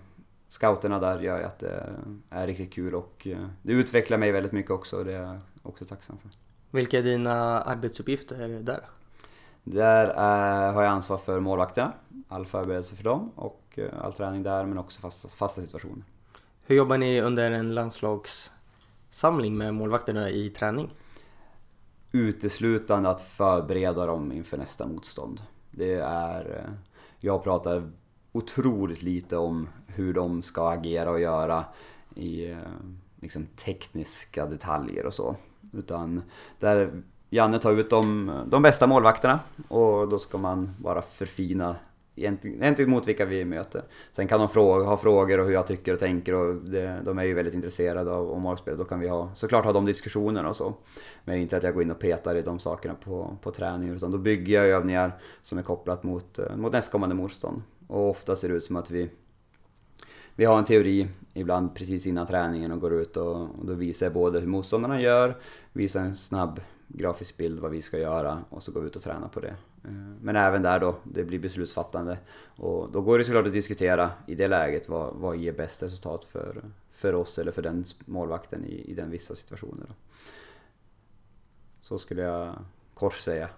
scouterna 0.47 0.99
där 0.99 1.19
gör 1.19 1.37
ju 1.37 1.43
att 1.43 1.59
det 1.59 1.89
är 2.29 2.47
riktigt 2.47 2.73
kul 2.73 2.95
och 2.95 3.27
eh, 3.27 3.47
det 3.61 3.73
utvecklar 3.73 4.17
mig 4.17 4.31
väldigt 4.31 4.51
mycket 4.51 4.71
också 4.71 4.97
och 4.97 5.05
det 5.05 5.13
är 5.13 5.21
jag 5.21 5.39
också 5.63 5.85
tacksam 5.85 6.17
för. 6.17 6.29
Vilka 6.71 6.99
är 6.99 7.03
dina 7.03 7.61
arbetsuppgifter 7.61 8.47
där? 8.47 8.79
Där 9.63 10.07
är, 10.07 10.71
har 10.71 10.83
jag 10.83 10.91
ansvar 10.91 11.17
för 11.17 11.39
målvakterna, 11.39 11.93
all 12.27 12.45
förberedelse 12.45 12.95
för 12.95 13.03
dem 13.03 13.31
och 13.35 13.61
eh, 13.75 14.05
all 14.05 14.13
träning 14.13 14.43
där 14.43 14.65
men 14.65 14.77
också 14.77 15.01
fasta, 15.01 15.27
fasta 15.27 15.61
situationer. 15.61 16.03
Hur 16.65 16.75
jobbar 16.75 16.97
ni 16.97 17.21
under 17.21 17.51
en 17.51 17.75
landslagssamling 17.75 19.57
med 19.57 19.73
målvakterna 19.73 20.29
i 20.29 20.49
träning? 20.49 20.93
Uteslutande 22.11 23.09
att 23.09 23.21
förbereda 23.21 24.05
dem 24.05 24.31
inför 24.31 24.57
nästa 24.57 24.87
motstånd. 24.87 25.41
Det 25.77 25.93
är, 25.93 26.63
eh, 26.65 26.73
jag 27.19 27.43
pratar 27.43 27.91
otroligt 28.31 29.03
lite 29.03 29.37
om 29.37 29.67
hur 29.87 30.13
de 30.13 30.41
ska 30.41 30.69
agera 30.69 31.11
och 31.11 31.19
göra 31.19 31.65
i 32.15 32.51
eh, 32.51 32.57
liksom, 33.21 33.45
tekniska 33.45 34.45
detaljer 34.45 35.05
och 35.05 35.13
så. 35.13 35.35
Utan 35.73 36.21
där 36.59 37.03
Janne 37.29 37.59
tar 37.59 37.71
ut 37.71 37.89
de, 37.89 38.31
de 38.47 38.61
bästa 38.61 38.87
målvakterna 38.87 39.39
och 39.67 40.09
då 40.09 40.19
ska 40.19 40.37
man 40.37 40.75
bara 40.79 41.01
förfina 41.01 41.75
gentemot 42.15 43.07
vilka 43.07 43.25
vi 43.25 43.45
möter. 43.45 43.83
Sen 44.11 44.27
kan 44.27 44.39
de 44.39 44.49
fråga, 44.49 44.85
ha 44.85 44.97
frågor 44.97 45.39
och 45.39 45.45
hur 45.45 45.53
jag 45.53 45.67
tycker 45.67 45.93
och 45.93 45.99
tänker 45.99 46.33
och 46.33 46.55
det, 46.55 47.01
de 47.05 47.19
är 47.19 47.23
ju 47.23 47.33
väldigt 47.33 47.53
intresserade 47.53 48.11
av, 48.11 48.31
av 48.31 48.41
målspel. 48.41 48.77
Då 48.77 48.83
kan 48.83 48.99
vi 48.99 49.07
ha, 49.07 49.31
såklart 49.35 49.65
ha 49.65 49.73
de 49.73 49.85
diskussionerna 49.85 50.49
och 50.49 50.55
så. 50.55 50.73
Men 51.23 51.37
inte 51.37 51.57
att 51.57 51.63
jag 51.63 51.73
går 51.73 51.83
in 51.83 51.91
och 51.91 51.99
petar 51.99 52.35
i 52.35 52.41
de 52.41 52.59
sakerna 52.59 52.95
på, 52.95 53.37
på 53.41 53.51
träning 53.51 53.89
utan 53.89 54.11
då 54.11 54.17
bygger 54.17 54.53
jag 54.53 54.67
övningar 54.67 55.11
som 55.41 55.57
är 55.57 55.63
kopplat 55.63 56.03
mot, 56.03 56.39
eh, 56.39 56.55
mot 56.55 56.73
nästkommande 56.73 57.15
motstånd. 57.15 57.61
Och 57.87 58.09
ofta 58.09 58.35
ser 58.35 58.49
det 58.49 58.55
ut 58.55 58.63
som 58.63 58.75
att 58.75 58.91
vi, 58.91 59.09
vi 60.35 60.45
har 60.45 60.57
en 60.57 60.65
teori 60.65 61.07
ibland 61.33 61.75
precis 61.75 62.07
innan 62.07 62.27
träningen 62.27 62.71
och 62.71 62.79
går 62.79 62.93
ut 62.93 63.17
och, 63.17 63.41
och 63.41 63.65
då 63.65 63.73
visar 63.73 64.05
jag 64.05 64.13
både 64.13 64.39
hur 64.39 64.47
motståndarna 64.47 65.01
gör, 65.01 65.37
visar 65.73 66.01
en 66.01 66.15
snabb 66.15 66.59
grafisk 66.87 67.37
bild 67.37 67.59
vad 67.59 67.71
vi 67.71 67.81
ska 67.81 67.99
göra 67.99 68.43
och 68.49 68.63
så 68.63 68.71
går 68.71 68.81
vi 68.81 68.87
ut 68.87 68.95
och 68.95 69.01
tränar 69.01 69.27
på 69.27 69.39
det. 69.39 69.55
Eh, 69.85 69.91
men 70.21 70.35
även 70.35 70.61
där 70.61 70.79
då, 70.79 70.95
det 71.03 71.23
blir 71.23 71.39
beslutsfattande. 71.39 72.17
Och 72.55 72.91
då 72.91 73.01
går 73.01 73.17
det 73.17 73.23
såklart 73.23 73.45
att 73.45 73.53
diskutera 73.53 74.11
i 74.27 74.35
det 74.35 74.47
läget 74.47 74.89
vad, 74.89 75.15
vad 75.15 75.37
ger 75.37 75.53
bäst 75.53 75.83
resultat 75.83 76.25
för, 76.25 76.63
för 76.91 77.15
oss 77.15 77.37
eller 77.37 77.51
för 77.51 77.61
den 77.61 77.85
målvakten 78.05 78.65
i, 78.65 78.91
i 78.91 78.93
den 78.93 79.11
vissa 79.11 79.35
situationen. 79.35 79.87
Så 81.81 81.97
skulle 81.97 82.21
jag 82.21 82.55
kort 82.93 83.13
säga. 83.13 83.49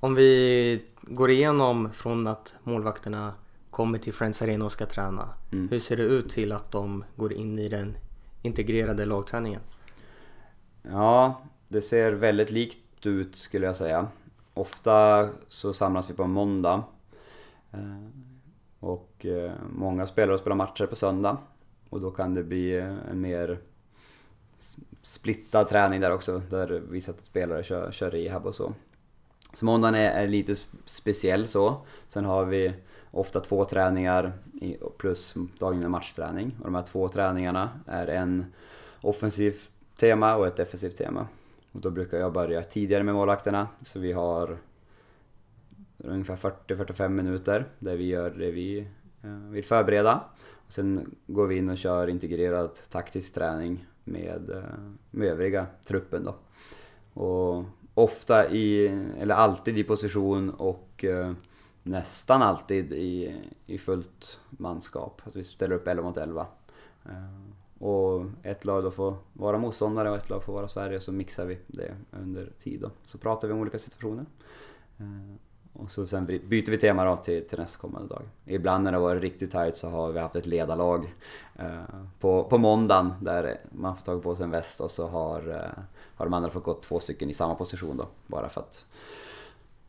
Om 0.00 0.14
vi 0.14 0.82
går 1.02 1.30
igenom 1.30 1.92
från 1.92 2.26
att 2.26 2.56
målvakterna 2.62 3.34
kommer 3.70 3.98
till 3.98 4.12
Friends 4.12 4.42
Arena 4.42 4.64
och 4.64 4.72
ska 4.72 4.86
träna. 4.86 5.28
Mm. 5.52 5.68
Hur 5.68 5.78
ser 5.78 5.96
det 5.96 6.02
ut 6.02 6.28
till 6.28 6.52
att 6.52 6.72
de 6.72 7.04
går 7.16 7.32
in 7.32 7.58
i 7.58 7.68
den 7.68 7.96
integrerade 8.42 9.04
lagträningen? 9.04 9.60
Ja, 10.82 11.42
det 11.68 11.80
ser 11.80 12.12
väldigt 12.12 12.50
likt 12.50 13.06
ut 13.06 13.36
skulle 13.36 13.66
jag 13.66 13.76
säga. 13.76 14.08
Ofta 14.54 15.28
så 15.48 15.72
samlas 15.72 16.10
vi 16.10 16.14
på 16.14 16.22
en 16.22 16.30
måndag. 16.30 16.84
Eh, 17.72 18.06
och 18.80 19.26
eh, 19.26 19.52
många 19.70 20.06
spelar 20.06 20.32
och 20.32 20.40
spelar 20.40 20.56
matcher 20.56 20.86
på 20.86 20.96
söndag. 20.96 21.38
Och 21.90 22.00
då 22.00 22.10
kan 22.10 22.34
det 22.34 22.42
bli 22.42 22.76
eh, 22.76 23.10
en 23.10 23.20
mer 23.20 23.58
splittad 25.02 25.68
träning 25.68 26.00
där 26.00 26.10
också, 26.10 26.38
där 26.38 26.82
vissa 26.90 27.12
spelare 27.12 27.64
kör, 27.64 27.92
kör 27.92 28.10
rehab 28.10 28.46
och 28.46 28.54
så. 28.54 28.72
Så 29.54 29.64
måndagen 29.64 29.94
är, 29.94 30.10
är 30.10 30.28
lite 30.28 30.54
speciell 30.84 31.48
så. 31.48 31.80
Sen 32.08 32.24
har 32.24 32.44
vi 32.44 32.74
ofta 33.10 33.40
två 33.40 33.64
träningar 33.64 34.32
plus 34.96 35.34
dagen 35.58 35.78
innan 35.78 35.90
matchträning. 35.90 36.56
Och 36.58 36.64
de 36.64 36.74
här 36.74 36.82
två 36.82 37.08
träningarna 37.08 37.70
är 37.86 38.06
en 38.06 38.52
offensivt 39.00 39.70
tema 39.96 40.36
och 40.36 40.46
ett 40.46 40.56
defensivt 40.56 40.96
tema. 40.96 41.26
Och 41.74 41.80
då 41.80 41.90
brukar 41.90 42.18
jag 42.18 42.32
börja 42.32 42.62
tidigare 42.62 43.02
med 43.02 43.14
målvakterna, 43.14 43.68
så 43.82 44.00
vi 44.00 44.12
har 44.12 44.58
ungefär 45.98 46.36
40-45 46.36 47.08
minuter 47.08 47.68
där 47.78 47.96
vi 47.96 48.04
gör 48.04 48.30
det 48.30 48.50
vi 48.50 48.78
eh, 49.22 49.30
vill 49.30 49.64
förbereda. 49.64 50.24
Sen 50.68 51.14
går 51.26 51.46
vi 51.46 51.56
in 51.56 51.70
och 51.70 51.78
kör 51.78 52.08
integrerad 52.08 52.70
taktisk 52.90 53.34
träning 53.34 53.86
med, 54.04 54.50
eh, 54.50 54.78
med 55.10 55.28
övriga 55.28 55.66
truppen 55.84 56.24
då. 56.24 56.36
Och 57.20 57.64
ofta 57.94 58.48
i, 58.48 58.86
eller 59.18 59.34
alltid 59.34 59.78
i 59.78 59.84
position 59.84 60.50
och 60.50 61.04
eh, 61.04 61.32
nästan 61.82 62.42
alltid 62.42 62.92
i, 62.92 63.40
i 63.66 63.78
fullt 63.78 64.40
manskap. 64.50 65.22
Att 65.24 65.36
vi 65.36 65.42
ställer 65.42 65.74
upp 65.74 65.88
11 65.88 66.02
mot 66.02 66.16
11. 66.16 66.46
Och 67.84 68.26
ett 68.42 68.64
lag 68.64 68.84
då 68.84 68.90
får 68.90 69.16
vara 69.32 69.58
motståndare 69.58 70.10
och 70.10 70.16
ett 70.16 70.30
lag 70.30 70.44
får 70.44 70.52
vara 70.52 70.68
Sverige 70.68 71.00
så 71.00 71.12
mixar 71.12 71.44
vi 71.44 71.58
det 71.66 71.94
under 72.10 72.52
tid 72.62 72.80
då. 72.80 72.90
Så 73.04 73.18
pratar 73.18 73.48
vi 73.48 73.54
om 73.54 73.60
olika 73.60 73.78
situationer. 73.78 74.24
Eh, 74.98 75.36
och 75.72 75.90
så 75.90 76.06
sen 76.06 76.26
byter 76.26 76.70
vi 76.70 76.78
tema 76.78 77.04
då 77.04 77.16
till, 77.16 77.48
till 77.48 77.58
nästkommande 77.58 78.08
dag. 78.08 78.22
Ibland 78.44 78.84
när 78.84 78.92
det 78.92 78.98
varit 78.98 79.22
riktigt 79.22 79.50
tajt 79.50 79.76
så 79.76 79.88
har 79.88 80.12
vi 80.12 80.20
haft 80.20 80.36
ett 80.36 80.46
ledarlag 80.46 81.14
eh, 81.56 81.82
på, 82.20 82.44
på 82.44 82.58
måndagen 82.58 83.12
där 83.20 83.60
man 83.72 83.96
får 83.96 84.02
tagit 84.02 84.22
på 84.22 84.34
sig 84.34 84.44
en 84.44 84.50
väst 84.50 84.80
och 84.80 84.90
så 84.90 85.06
har, 85.06 85.48
eh, 85.48 85.82
har 86.16 86.26
de 86.26 86.34
andra 86.34 86.50
fått 86.50 86.64
gå 86.64 86.74
två 86.74 87.00
stycken 87.00 87.30
i 87.30 87.34
samma 87.34 87.54
position 87.54 87.96
då. 87.96 88.06
Bara 88.26 88.48
för 88.48 88.60
att 88.60 88.84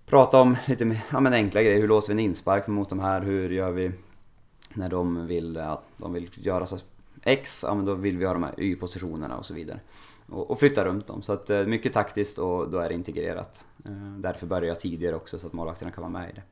prata 0.06 0.42
om 0.42 0.58
lite 0.68 0.86
mer, 0.86 1.06
ja, 1.12 1.20
men 1.20 1.34
enkla 1.34 1.62
grejer. 1.62 1.82
Hur 1.82 1.88
låser 1.88 2.08
vi 2.08 2.14
en 2.14 2.30
inspark 2.30 2.68
mot 2.68 2.90
de 2.90 3.00
här? 3.00 3.22
Hur 3.22 3.50
gör 3.50 3.72
vi 3.72 3.92
när 4.74 4.90
de 4.90 5.28
vill, 5.28 5.56
ja, 5.56 5.82
de 5.98 6.14
vill 6.14 6.30
göra 6.34 6.66
så 6.66 6.78
X, 7.28 7.64
ja 7.68 7.76
men 7.76 7.86
då 7.86 7.94
vill 7.94 8.18
vi 8.18 8.26
ha 8.26 8.34
de 8.34 8.44
här 8.44 8.54
Y-positionerna 8.58 9.38
och 9.38 9.46
så 9.46 9.54
vidare. 9.54 9.80
Och, 10.30 10.52
och, 10.52 10.60
flytta 10.60 10.86
runt 10.86 11.08
dem. 11.08 11.22
Så 11.22 11.34
att 11.34 11.50
eh, 11.50 11.66
mycket 11.66 11.94
taktiskt 11.94 12.38
och 12.38 12.70
då 12.70 12.80
är 12.80 12.90
det 12.90 12.96
integrerat. 12.96 13.68
Eh, 13.86 13.92
därför 14.18 14.48
börjar 14.48 14.68
jag 14.68 14.80
tidigare 14.80 15.16
också 15.16 15.40
så 15.40 15.48
att 15.48 15.54
målvakterna 15.54 15.92
kan 15.92 16.02
vara 16.02 16.12
med 16.12 16.30
i 16.30 16.34
det. 16.34 16.44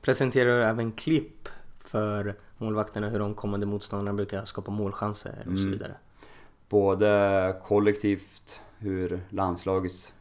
Presenterar 0.00 0.58
du 0.58 0.64
även 0.64 0.92
klipp 0.92 1.48
för 1.78 2.36
målvakterna 2.58 3.08
hur 3.08 3.18
de 3.18 3.34
kommande 3.34 3.66
motståndarna 3.66 4.12
brukar 4.12 4.44
skapa 4.44 4.70
målchanser 4.70 5.38
och 5.38 5.58
så 5.58 5.66
mm. 5.66 5.70
vidare? 5.70 5.94
Både 6.68 7.60
kollektivt, 7.64 8.60
hur 8.78 9.20
landslagets 9.28 10.12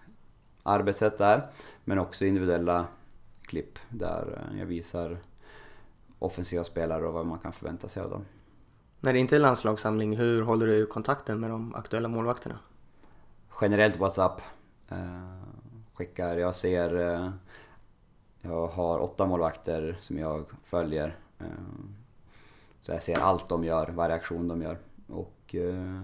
arbetssätt 0.63 1.21
är, 1.21 1.47
men 1.84 1.99
också 1.99 2.25
individuella 2.25 2.88
klipp 3.41 3.80
där 3.89 4.52
jag 4.60 4.65
visar 4.65 5.17
offensiva 6.19 6.63
spelare 6.63 7.08
och 7.08 7.13
vad 7.13 7.25
man 7.25 7.39
kan 7.39 7.54
förvänta 7.54 7.88
sig 7.88 8.04
av 8.04 8.10
dem. 8.10 8.25
När 9.01 9.13
det 9.13 9.19
inte 9.19 9.35
är 9.35 9.39
landslagssamling, 9.39 10.17
hur 10.17 10.41
håller 10.41 10.67
du 10.67 10.85
kontakten 10.85 11.39
med 11.39 11.49
de 11.49 11.75
aktuella 11.75 12.07
målvakterna? 12.07 12.59
Generellt 13.62 13.97
WhatsApp. 13.97 14.41
Eh, 14.89 15.43
skickar, 15.93 16.38
jag 16.38 16.55
ser... 16.55 16.95
Eh, 16.95 17.29
jag 18.41 18.67
har 18.67 18.99
åtta 18.99 19.25
målvakter 19.25 19.97
som 19.99 20.17
jag 20.17 20.45
följer. 20.63 21.15
Eh, 21.39 21.45
så 22.81 22.91
jag 22.91 23.03
ser 23.03 23.19
allt 23.19 23.49
de 23.49 23.63
gör, 23.63 23.88
varje 23.88 24.15
aktion 24.15 24.47
de 24.47 24.62
gör. 24.62 24.77
Och 25.07 25.55
eh, 25.55 26.01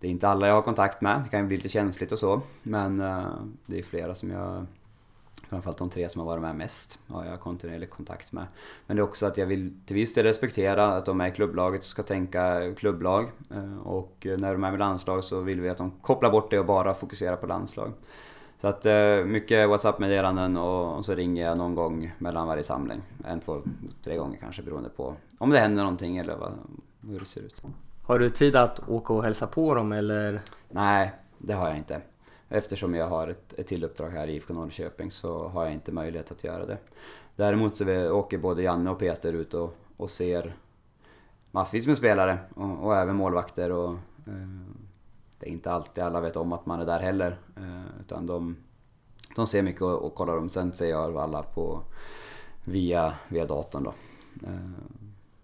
det 0.00 0.06
är 0.06 0.10
inte 0.10 0.28
alla 0.28 0.46
jag 0.46 0.54
har 0.54 0.62
kontakt 0.62 1.00
med, 1.00 1.20
det 1.22 1.28
kan 1.28 1.40
ju 1.40 1.46
bli 1.46 1.56
lite 1.56 1.68
känsligt 1.68 2.12
och 2.12 2.18
så. 2.18 2.42
Men 2.62 3.00
eh, 3.00 3.34
det 3.66 3.78
är 3.78 3.82
flera 3.82 4.14
som 4.14 4.30
jag 4.30 4.66
Framförallt 5.48 5.78
de 5.78 5.90
tre 5.90 6.08
som 6.08 6.20
har 6.20 6.26
varit 6.26 6.42
med 6.42 6.56
mest 6.56 6.98
har 7.08 7.24
jag 7.24 7.40
kontinuerlig 7.40 7.90
kontakt 7.90 8.32
med. 8.32 8.46
Men 8.86 8.96
det 8.96 9.00
är 9.00 9.04
också 9.04 9.26
att 9.26 9.38
jag 9.38 9.46
vill 9.46 9.72
till 9.86 9.96
viss 9.96 10.14
del 10.14 10.24
respektera 10.24 10.86
att 10.86 11.04
de 11.04 11.20
är 11.20 11.28
i 11.28 11.30
klubblaget 11.30 11.80
och 11.80 11.86
ska 11.86 12.02
tänka 12.02 12.74
klubblag. 12.74 13.30
Eh, 13.50 13.78
och 13.78 14.26
när 14.38 14.52
de 14.52 14.64
är 14.64 14.70
med 14.70 14.78
landslag 14.78 15.24
så 15.24 15.40
vill 15.40 15.60
vi 15.60 15.68
att 15.68 15.78
de 15.78 15.90
kopplar 15.90 16.30
bort 16.30 16.50
det 16.50 16.58
och 16.58 16.66
bara 16.66 16.94
fokuserar 16.94 17.36
på 17.36 17.46
landslag. 17.46 17.92
Så 18.60 18.68
att 18.68 18.86
eh, 18.86 19.24
mycket 19.24 19.68
WhatsApp-meddelanden 19.68 20.56
och 20.56 21.04
så 21.04 21.14
ringer 21.14 21.44
jag 21.44 21.58
någon 21.58 21.74
gång 21.74 22.14
mellan 22.18 22.46
varje 22.46 22.62
samling. 22.62 23.02
En, 23.24 23.40
två, 23.40 23.62
tre 24.04 24.16
gånger 24.16 24.38
kanske 24.38 24.62
beroende 24.62 24.88
på 24.88 25.14
om 25.38 25.50
det 25.50 25.58
händer 25.58 25.82
någonting 25.82 26.18
eller 26.18 26.36
vad, 26.36 26.52
hur 27.00 27.20
det 27.20 27.26
ser 27.26 27.40
ut. 27.40 27.62
Har 28.02 28.18
du 28.18 28.30
tid 28.30 28.56
att 28.56 28.88
åka 28.88 29.12
och 29.12 29.24
hälsa 29.24 29.46
på 29.46 29.74
dem 29.74 29.92
eller? 29.92 30.40
Nej, 30.70 31.12
det 31.38 31.52
har 31.52 31.68
jag 31.68 31.76
inte. 31.76 32.00
Eftersom 32.48 32.94
jag 32.94 33.08
har 33.08 33.28
ett, 33.28 33.52
ett 33.52 33.66
till 33.66 33.84
uppdrag 33.84 34.10
här 34.10 34.28
i 34.28 34.34
IFK 34.34 34.54
Norrköping 34.54 35.10
så 35.10 35.48
har 35.48 35.64
jag 35.64 35.72
inte 35.72 35.92
möjlighet 35.92 36.30
att 36.30 36.44
göra 36.44 36.66
det. 36.66 36.78
Däremot 37.36 37.76
så 37.76 37.84
vi, 37.84 38.08
åker 38.08 38.38
både 38.38 38.62
Janne 38.62 38.90
och 38.90 38.98
Peter 38.98 39.32
ut 39.32 39.54
och, 39.54 39.76
och 39.96 40.10
ser 40.10 40.56
massvis 41.50 41.86
med 41.86 41.96
spelare 41.96 42.38
och, 42.54 42.84
och 42.84 42.96
även 42.96 43.16
målvakter. 43.16 43.72
Och, 43.72 43.92
eh, 44.26 44.66
det 45.38 45.46
är 45.46 45.50
inte 45.50 45.72
alltid 45.72 46.04
alla 46.04 46.20
vet 46.20 46.36
om 46.36 46.52
att 46.52 46.66
man 46.66 46.80
är 46.80 46.86
där 46.86 47.00
heller. 47.00 47.38
Eh, 47.56 48.00
utan 48.00 48.26
de, 48.26 48.56
de 49.36 49.46
ser 49.46 49.62
mycket 49.62 49.82
och, 49.82 50.02
och 50.02 50.14
kollar 50.14 50.36
om. 50.36 50.48
Sen 50.48 50.72
ser 50.72 50.90
jag 50.90 51.16
alla 51.16 51.42
på, 51.42 51.82
via, 52.64 53.14
via 53.28 53.46
datorn 53.46 53.84
då. 53.84 53.94
Eh, 54.46 54.70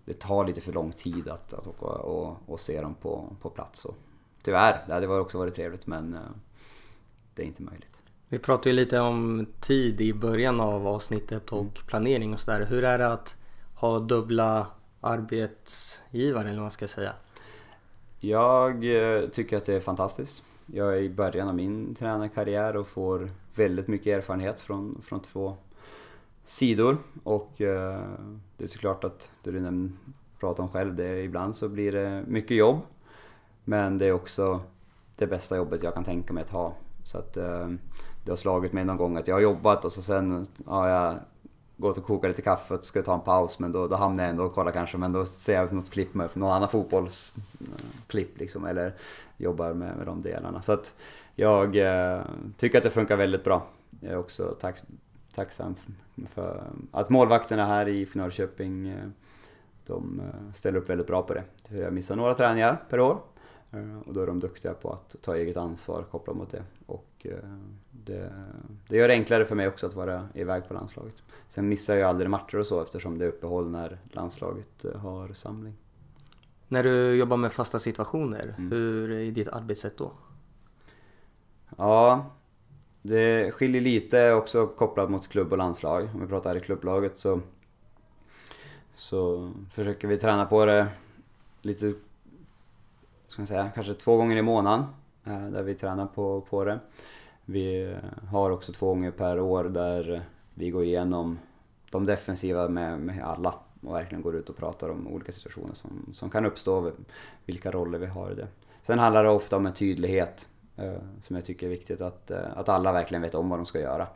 det 0.05 0.19
tar 0.19 0.47
lite 0.47 0.61
för 0.61 0.73
lång 0.73 0.93
tid 0.93 1.29
att, 1.29 1.53
att 1.53 1.67
åka 1.67 1.87
och, 1.87 2.37
och 2.47 2.61
se 2.61 2.81
dem 2.81 2.95
på, 2.95 3.37
på 3.41 3.51
plats. 3.51 3.85
Och, 3.85 3.95
tyvärr, 4.43 4.85
det 4.87 4.95
hade 4.95 5.09
också 5.09 5.39
varit 5.39 5.55
trevligt 5.55 5.87
men 5.87 6.15
eh, 6.15 6.21
det 7.35 7.43
är 7.43 7.47
inte 7.47 7.63
möjligt. 7.63 8.03
Vi 8.29 8.39
pratade 8.39 8.71
ju 8.71 8.77
lite 8.77 9.01
om 9.01 9.47
tid 9.61 10.01
i 10.01 10.13
början 10.13 10.61
av 10.61 10.87
avsnittet 10.87 11.53
och 11.53 11.61
mm. 11.61 11.73
planering 11.87 12.33
och 12.33 12.41
sådär. 12.41 12.67
Hur 12.67 12.85
är 12.85 12.99
det 12.99 13.13
att 13.13 13.37
ha 13.75 13.99
dubbla 13.99 14.67
arbetsgivare 15.01 16.45
eller 16.45 16.57
vad 16.57 16.63
man 16.65 16.71
ska 16.71 16.89
säga? 16.89 17.13
Jag 18.21 18.85
eh, 18.85 19.29
tycker 19.29 19.57
att 19.57 19.65
det 19.65 19.75
är 19.75 19.81
fantastiskt. 19.81 20.45
Jag 20.67 20.97
är 20.97 21.01
i 21.01 21.11
början 21.11 21.49
av 21.49 21.55
min 21.55 21.95
tränarkarriär 21.95 22.77
och 22.77 22.89
får 22.89 23.31
väldigt 23.55 23.89
mycket 23.89 24.19
erfarenhet 24.19 24.61
från, 24.61 25.03
från 25.03 25.21
två 25.21 25.57
sidor. 26.45 26.99
Och 27.23 27.61
eh, 27.61 28.01
det 28.57 28.65
är 28.65 28.69
såklart 28.69 29.05
att 29.05 29.31
det 29.43 29.51
du 29.51 29.91
pratar 30.41 30.63
om 30.63 30.69
själv, 30.69 30.95
det 30.95 31.09
är, 31.09 31.17
ibland 31.17 31.57
så 31.57 31.69
blir 31.69 31.93
det 31.93 32.25
mycket 32.27 32.57
jobb. 32.57 32.81
Men 33.65 33.99
det 33.99 34.07
är 34.07 34.13
också 34.13 34.61
det 35.17 35.27
bästa 35.27 35.57
jobbet 35.57 35.83
jag 35.83 35.95
kan 35.95 36.05
tänka 36.05 36.33
mig 36.33 36.43
att 36.43 36.51
ha. 36.51 36.75
Så 37.05 37.19
att 37.19 37.37
eh, 37.37 37.69
det 38.25 38.31
har 38.31 38.37
slagit 38.37 38.73
mig 38.73 38.85
någon 38.85 38.97
gång 38.97 39.17
att 39.17 39.29
jag 39.29 39.35
har 39.35 39.41
jobbat 39.41 39.85
och 39.85 39.93
så 39.93 40.03
sen 40.03 40.47
har 40.67 40.89
jag 40.89 41.19
gått 41.77 41.99
och 41.99 42.05
kokat 42.05 42.31
lite 42.31 42.43
kaffe 42.43 42.75
och 42.75 42.85
ska 42.85 43.03
ta 43.03 43.15
en 43.15 43.21
paus 43.21 43.59
men 43.59 43.73
då, 43.73 43.89
då 43.89 43.97
hamnar 43.97 44.25
jag 44.25 44.31
ändå 44.31 44.45
och 44.45 44.55
kollar 44.55 44.73
kanske 44.73 44.99
men 44.99 45.13
då 45.13 45.27
ser 45.27 45.55
jag 45.55 45.73
något 45.73 45.91
klipp 45.91 46.15
med 46.15 46.29
någon 46.35 46.53
annan 46.53 46.69
fotbollsklipp 46.69 48.35
eh, 48.35 48.39
liksom 48.39 48.67
eller 48.67 48.95
jobbar 49.37 49.73
med, 49.73 49.97
med 49.97 50.07
de 50.07 50.23
delarna. 50.23 50.63
Så 50.63 50.73
att 50.73 50.95
jag 51.35 51.77
eh, 51.77 52.23
tycker 52.57 52.79
att 52.79 52.85
det 52.85 52.91
funkar 52.91 53.17
väldigt 53.17 53.45
bra. 53.45 53.67
Jag 54.01 54.13
är 54.13 54.19
också 54.19 54.57
tack, 54.61 54.83
tacksam 55.35 55.75
för 56.29 56.65
att 56.93 57.11
målvakterna 57.11 57.67
här 57.67 57.89
i 57.89 58.09
Norrköping 58.15 58.89
eh, 58.89 59.09
de 59.87 60.21
eh, 60.21 60.53
ställer 60.53 60.79
upp 60.79 60.91
väldigt 60.91 61.07
bra 61.07 61.23
på 61.23 61.35
det. 61.35 61.45
Jag 61.69 61.93
missar 61.93 62.17
några 62.17 62.35
träningar 62.35 62.83
per 62.89 63.01
år 63.01 63.19
och 64.05 64.15
då 64.15 64.21
är 64.21 64.27
de 64.27 64.41
duktiga 64.41 64.75
på 64.75 64.93
att 64.93 65.17
ta 65.23 65.37
eget 65.37 65.57
ansvar 65.57 66.03
kopplat 66.11 66.37
mot 66.37 66.51
det. 66.51 66.65
Och 66.87 67.09
eh, 67.25 67.49
det, 67.91 68.33
det 68.89 68.97
gör 68.97 69.09
det 69.09 69.15
enklare 69.15 69.45
för 69.45 69.55
mig 69.55 69.69
också 69.69 69.87
att 69.87 69.95
vara 69.95 70.29
iväg 70.35 70.69
på 70.69 70.75
landslaget. 70.75 71.23
Sen 71.49 71.69
missar 71.69 71.97
jag 71.97 72.09
aldrig 72.09 72.31
matcher 72.31 72.59
och 72.59 72.67
så 72.67 72.83
eftersom 72.83 73.19
det 73.19 73.25
är 73.25 73.29
uppehåll 73.29 73.71
när 73.71 73.99
landslaget 74.11 74.85
eh, 74.85 74.97
har 74.97 75.33
samling. 75.33 75.75
När 76.69 76.83
du 76.83 77.15
jobbar 77.15 77.37
med 77.37 77.53
fasta 77.53 77.79
situationer, 77.79 78.55
mm. 78.59 78.71
hur 78.71 79.11
är 79.11 79.31
ditt 79.31 79.49
arbetssätt 79.49 79.99
då? 79.99 80.13
Ja, 81.77 82.27
det 83.03 83.55
skiljer 83.55 83.81
lite 83.81 84.33
också 84.33 84.67
kopplat 84.67 85.11
mot 85.11 85.29
klubb 85.29 85.53
och 85.53 85.59
landslag. 85.59 86.09
Om 86.15 86.21
vi 86.21 86.27
pratar 86.27 86.57
i 86.57 86.61
klubblaget 86.61 87.19
så, 87.19 87.41
så 88.93 89.53
försöker 89.71 90.09
vi 90.09 90.17
träna 90.17 90.47
på 90.47 90.65
det 90.65 90.89
lite 91.63 91.95
ska 93.33 93.43
man 93.43 93.47
säga, 93.47 93.71
kanske 93.75 93.95
två 93.95 94.17
gånger 94.17 94.37
i 94.37 94.43
månaden 94.43 94.85
eh, 95.25 95.47
där 95.47 95.63
vi 95.63 95.75
tränar 95.75 96.07
på, 96.07 96.41
på 96.41 96.65
det. 96.65 96.79
Vi 97.45 97.97
har 98.31 98.51
också 98.51 98.73
två 98.73 98.87
gånger 98.87 99.11
per 99.11 99.41
år 99.41 99.65
där 99.65 100.23
vi 100.55 100.71
går 100.71 100.85
igenom 100.85 101.39
de 101.91 102.07
defensiva 102.07 102.69
med, 102.69 103.01
med 103.01 103.25
alla 103.25 103.55
och 103.83 103.95
verkligen 103.95 104.23
går 104.23 104.37
ut 104.37 104.49
och 104.49 104.57
pratar 104.57 104.89
om 104.89 105.09
olika 105.09 105.33
situationer 105.33 105.75
som, 105.75 106.09
som 106.13 106.31
kan 106.31 106.47
uppstå, 106.47 106.93
vilka 107.45 107.71
roller 107.71 107.99
vi 107.99 108.07
har 108.07 108.31
i 108.31 108.35
det. 108.35 108.49
Sen 108.83 108.99
handlar 108.99 109.25
det 109.25 109.31
ofta 109.31 109.57
om 109.57 109.67
en 109.67 109.75
tydlighet 109.75 110.49
eh, 110.77 110.95
som 111.23 111.37
jag 111.37 111.45
tycker 111.45 111.67
är 111.67 111.71
viktigt, 111.71 112.01
att, 112.01 112.31
eh, 112.31 112.57
att 112.57 112.69
alla 112.69 112.93
verkligen 112.93 113.23
vet 113.23 113.35
om 113.35 113.49
vad 113.49 113.59
de 113.59 113.67
ska 113.67 113.81
göra. 113.81 114.07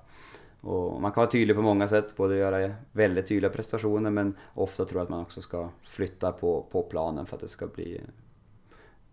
Och 0.61 1.01
man 1.03 1.13
kan 1.13 1.21
vara 1.21 1.31
tydlig 1.31 1.57
på 1.57 1.63
många 1.63 1.89
sätt, 1.89 2.17
både 2.17 2.37
göra 2.37 2.75
väldigt 2.93 3.27
tydliga 3.27 3.51
prestationer 3.51 4.11
men 4.11 4.37
ofta 4.55 4.85
tror 4.85 4.99
jag 4.99 5.05
att 5.05 5.11
man 5.11 5.21
också 5.21 5.41
ska 5.41 5.69
flytta 5.83 6.33
på, 6.33 6.67
på 6.71 6.83
planen 6.83 7.27
för 7.27 7.37
att 7.37 7.43
det 7.43 7.49
ska 7.49 7.67
bli 7.67 8.01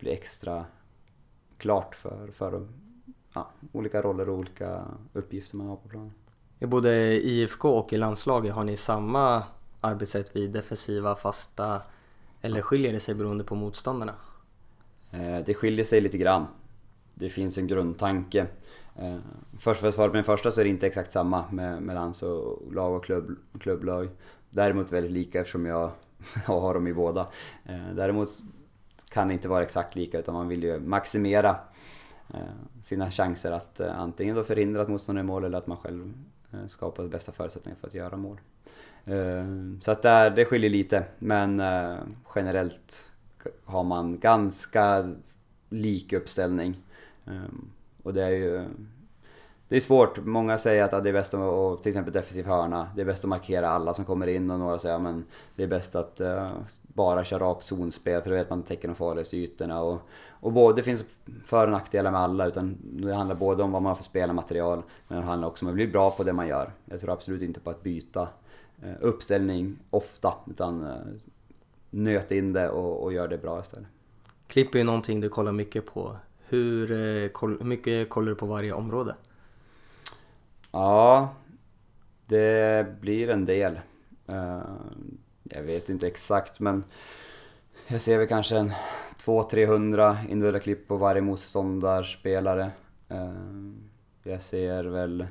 bli 0.04 0.12
extra 0.12 0.66
klart 1.58 1.96
för, 1.96 2.30
för 2.34 2.68
ja, 3.34 3.50
olika 3.72 4.02
roller 4.02 4.30
och 4.30 4.38
olika 4.38 4.86
uppgifter 5.14 5.58
man 5.58 5.68
har 5.68 5.76
på 5.76 5.90
planen. 5.90 6.14
I 6.60 6.66
både 6.66 7.22
IFK 7.28 7.70
och 7.70 7.94
i 7.94 7.98
landslaget, 7.98 8.54
har 8.54 8.64
ni 8.64 8.78
samma 8.78 9.44
arbetssätt 9.82 10.36
vid 10.36 10.52
defensiva, 10.52 11.16
fasta 11.16 11.82
eller 12.42 12.62
skiljer 12.62 12.94
det 12.94 13.00
sig 13.00 13.16
beroende 13.16 13.44
på 13.44 13.56
motståndarna? 13.56 14.16
Eh, 15.12 15.40
det 15.46 15.54
skiljer 15.54 15.86
sig 15.86 16.02
lite 16.02 16.18
grann. 16.18 16.48
Det 17.14 17.30
finns 17.30 17.58
en 17.58 17.68
grundtanke. 17.68 18.48
Eh, 18.96 19.18
först 19.60 19.80
för 19.80 19.88
att 19.88 19.94
svara 19.94 20.10
på 20.10 20.16
den 20.16 20.24
första 20.24 20.52
så 20.52 20.60
är 20.60 20.64
det 20.64 20.70
inte 20.70 20.88
exakt 20.88 21.12
samma 21.12 21.52
med, 21.52 21.82
med 21.82 21.96
lands 21.96 22.24
och 22.24 22.74
lag 22.74 22.96
och 22.96 23.06
klubb, 23.06 23.36
klubblag. 23.60 24.10
Däremot 24.50 24.92
väldigt 24.92 25.12
lika 25.12 25.40
eftersom 25.40 25.66
jag, 25.66 25.92
jag 26.48 26.62
har 26.62 26.74
dem 26.74 26.88
i 26.88 26.94
båda. 26.94 27.28
Eh, 27.66 27.96
däremot 27.96 28.30
kan 29.14 29.32
inte 29.32 29.48
vara 29.48 29.64
exakt 29.64 29.96
lika 29.96 30.20
utan 30.20 30.34
man 30.34 30.48
vill 30.48 30.64
ju 30.64 30.80
maximera 30.80 31.56
eh, 32.34 32.40
sina 32.82 33.12
chanser 33.12 33.52
att 33.52 33.80
eh, 33.80 34.00
antingen 34.00 34.36
då 34.36 34.44
förhindra 34.44 34.82
att 34.82 34.90
motståndaren 34.90 35.26
mål 35.26 35.44
eller 35.44 35.58
att 35.58 35.68
man 35.68 35.78
själv 35.78 36.14
eh, 36.54 36.66
skapar 36.68 37.08
bästa 37.08 37.32
förutsättningar 37.32 37.78
för 37.78 37.88
att 37.88 37.94
göra 37.94 38.18
mål. 38.18 38.40
Så 39.82 39.92
att 39.92 40.02
där, 40.02 40.30
det 40.30 40.46
skiljer 40.46 40.70
lite 40.70 41.04
men 41.20 41.62
generellt 42.36 43.06
har 43.66 43.84
man 43.84 44.20
ganska 44.20 45.12
lik 45.70 46.14
uppställning. 46.14 46.78
Och 48.04 48.14
det 48.14 48.24
är 48.24 48.30
ju 48.30 48.66
det 49.68 49.76
är 49.76 49.80
svårt. 49.80 50.26
Många 50.26 50.58
säger 50.58 50.84
att 50.84 51.04
det 51.04 51.10
är 51.10 51.14
bäst 51.14 51.34
att, 51.34 51.84
till 51.84 51.90
exempel 51.90 52.14
defensiv 52.14 52.46
hörna, 52.46 52.88
det 52.96 53.02
är 53.02 53.06
bäst 53.06 53.24
att 53.24 53.30
markera 53.30 53.70
alla 53.70 53.94
som 53.94 54.06
kommer 54.06 54.28
in 54.28 54.52
och 54.52 54.60
några 54.60 54.80
säger 54.80 54.96
att 54.96 55.24
det 55.56 55.64
är 55.64 55.68
bäst 55.68 55.96
att 55.96 56.22
bara 56.94 57.24
köra 57.24 57.44
rakt 57.44 57.66
zonspel 57.66 58.22
för 58.22 58.30
då 58.30 58.36
vet 58.36 58.50
man 58.50 58.64
täcker 58.64 58.88
de 58.88 58.96
farligaste 58.96 59.38
ytorna. 59.38 59.82
Och, 59.82 60.02
och 60.30 60.52
både, 60.52 60.76
det 60.76 60.84
finns 60.84 61.06
för 61.46 61.66
och 61.66 61.72
nackdelar 61.72 62.12
med 62.12 62.22
alla 62.22 62.46
utan 62.46 62.78
det 62.82 63.14
handlar 63.14 63.36
både 63.36 63.64
om 63.64 63.72
vad 63.72 63.82
man 63.82 63.96
får 63.96 64.04
spela 64.04 64.34
material 64.34 64.84
men 65.08 65.18
det 65.18 65.26
handlar 65.26 65.48
också 65.48 65.66
om 65.66 65.70
att 65.70 65.76
bli 65.76 65.88
bra 65.88 66.12
på 66.12 66.24
det 66.24 66.34
man 66.34 66.48
gör. 66.48 66.72
Jag 66.86 67.00
tror 67.00 67.12
absolut 67.12 67.42
inte 67.42 67.60
på 67.60 67.70
att 67.70 67.84
byta 67.84 68.28
eh, 68.82 68.94
uppställning 69.00 69.78
ofta 69.90 70.34
utan 70.50 70.84
eh, 70.84 70.98
nöt 71.90 72.32
in 72.32 72.54
det 72.54 72.70
och, 72.70 73.04
och 73.04 73.14
gör 73.14 73.28
det 73.28 73.38
bra 73.38 73.60
istället. 73.60 73.88
Klipp 74.48 74.76
är 74.76 74.80
ju 74.80 74.86
någonting 74.86 75.22
du 75.22 75.30
kollar 75.30 75.52
mycket 75.52 75.86
på. 75.86 76.16
Hur, 76.48 76.92
eh, 76.92 77.30
hur 77.42 77.64
mycket 77.64 78.10
kollar 78.10 78.30
du 78.30 78.36
på 78.36 78.46
varje 78.46 78.74
område? 78.74 79.16
Ja, 80.72 81.30
det 82.26 83.02
blir 83.02 83.30
en 83.30 83.46
del 83.46 83.80
jag 85.44 85.62
vet 85.62 85.90
inte 85.90 86.08
exakt 86.08 86.60
men 86.60 86.84
jag 87.88 88.02
ser 88.02 88.18
väl 88.18 88.28
kanske 88.28 88.58
en 88.58 88.72
200-300 89.18 90.18
individuella 90.30 90.60
klipp 90.60 90.88
på 90.88 90.98
varje 90.98 91.22
motståndarspelare. 91.22 92.72
Eh, 93.10 93.32
jag 94.24 94.42
ser 94.42 94.84
väl, 94.84 95.28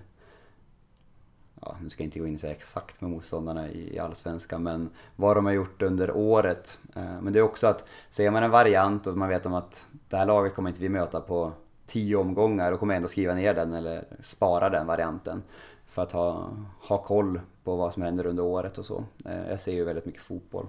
ja, 1.60 1.76
nu 1.82 1.88
ska 1.88 2.02
jag 2.02 2.06
inte 2.06 2.18
gå 2.18 2.26
in 2.26 2.34
och 2.34 2.40
säga 2.40 2.52
exakt 2.52 3.00
med 3.00 3.10
motståndarna 3.10 3.70
i 3.70 3.98
Allsvenskan, 3.98 4.62
men 4.62 4.90
vad 5.16 5.36
de 5.36 5.46
har 5.46 5.52
gjort 5.52 5.82
under 5.82 6.10
året. 6.10 6.78
Eh, 6.96 7.20
men 7.20 7.32
det 7.32 7.38
är 7.38 7.42
också 7.42 7.66
att, 7.66 7.84
ser 8.10 8.30
man 8.30 8.42
en 8.42 8.50
variant 8.50 9.06
och 9.06 9.16
man 9.16 9.28
vet 9.28 9.46
om 9.46 9.54
att 9.54 9.86
det 10.08 10.16
här 10.16 10.26
laget 10.26 10.54
kommer 10.54 10.70
inte 10.70 10.82
vi 10.82 10.88
möta 10.88 11.20
på 11.20 11.52
tio 11.86 12.16
omgångar, 12.16 12.70
då 12.70 12.76
kommer 12.76 12.94
jag 12.94 12.96
ändå 12.96 13.08
skriva 13.08 13.34
ner 13.34 13.54
den 13.54 13.74
eller 13.74 14.04
spara 14.20 14.70
den 14.70 14.86
varianten. 14.86 15.42
För 15.86 16.02
att 16.02 16.12
ha, 16.12 16.50
ha 16.80 17.02
koll 17.02 17.40
på 17.64 17.76
vad 17.76 17.92
som 17.92 18.02
händer 18.02 18.26
under 18.26 18.42
året 18.42 18.78
och 18.78 18.86
så. 18.86 19.04
Eh, 19.24 19.48
jag 19.48 19.60
ser 19.60 19.72
ju 19.72 19.84
väldigt 19.84 20.06
mycket 20.06 20.22
fotboll. 20.22 20.66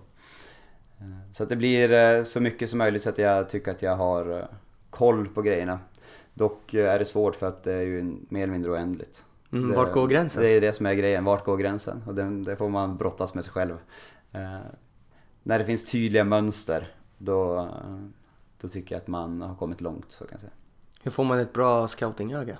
Eh, 0.99 1.31
så 1.31 1.43
att 1.43 1.49
det 1.49 1.55
blir 1.55 1.91
eh, 1.91 2.23
så 2.23 2.39
mycket 2.39 2.69
som 2.69 2.77
möjligt 2.77 3.03
så 3.03 3.09
att 3.09 3.17
jag 3.17 3.49
tycker 3.49 3.71
att 3.71 3.81
jag 3.81 3.95
har 3.95 4.47
koll 4.89 5.27
på 5.27 5.41
grejerna. 5.41 5.79
Dock 6.33 6.73
är 6.73 6.99
det 6.99 7.05
svårt 7.05 7.35
för 7.35 7.47
att 7.47 7.63
det 7.63 7.73
är 7.73 7.81
ju 7.81 8.03
mer 8.29 8.43
eller 8.43 8.53
mindre 8.53 8.71
oändligt. 8.71 9.25
Mm, 9.51 9.69
det, 9.69 9.75
vart 9.75 9.93
går 9.93 10.07
gränsen? 10.07 10.41
Det 10.41 10.49
är 10.49 10.61
det 10.61 10.73
som 10.73 10.85
är 10.85 10.93
grejen, 10.93 11.23
vart 11.23 11.45
går 11.45 11.57
gränsen? 11.57 12.03
Och 12.07 12.15
det, 12.15 12.43
det 12.43 12.55
får 12.55 12.69
man 12.69 12.97
brottas 12.97 13.33
med 13.33 13.43
sig 13.43 13.53
själv. 13.53 13.77
Eh, 14.31 14.57
när 15.43 15.59
det 15.59 15.65
finns 15.65 15.91
tydliga 15.91 16.23
mönster, 16.23 16.95
då, 17.17 17.69
då 18.61 18.67
tycker 18.67 18.95
jag 18.95 19.01
att 19.01 19.07
man 19.07 19.41
har 19.41 19.55
kommit 19.55 19.81
långt, 19.81 20.11
så 20.11 20.25
kan 20.25 20.31
jag 20.31 20.41
säga. 20.41 20.53
Hur 21.03 21.11
får 21.11 21.23
man 21.23 21.39
ett 21.39 21.53
bra 21.53 21.87
scoutingöga? 21.87 22.57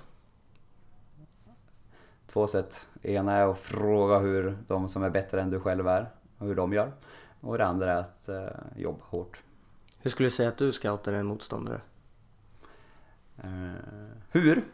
Två 2.34 2.46
sätt. 2.46 2.86
Ena 3.02 3.32
är 3.32 3.50
att 3.50 3.58
fråga 3.58 4.18
hur 4.18 4.58
de 4.68 4.88
som 4.88 5.02
är 5.02 5.10
bättre 5.10 5.40
än 5.40 5.50
du 5.50 5.60
själv 5.60 5.88
är, 5.88 6.10
och 6.38 6.46
hur 6.46 6.54
de 6.54 6.72
gör. 6.72 6.92
Och 7.40 7.58
det 7.58 7.66
andra 7.66 7.92
är 7.92 7.96
att 7.96 8.28
eh, 8.28 8.46
jobba 8.76 9.04
hårt. 9.04 9.42
Hur 9.98 10.10
skulle 10.10 10.26
du 10.26 10.30
säga 10.30 10.48
att 10.48 10.58
du 10.58 10.72
scoutar 10.72 11.12
en 11.12 11.26
motståndare? 11.26 11.80
Eh, 13.36 13.50
hur? 14.30 14.64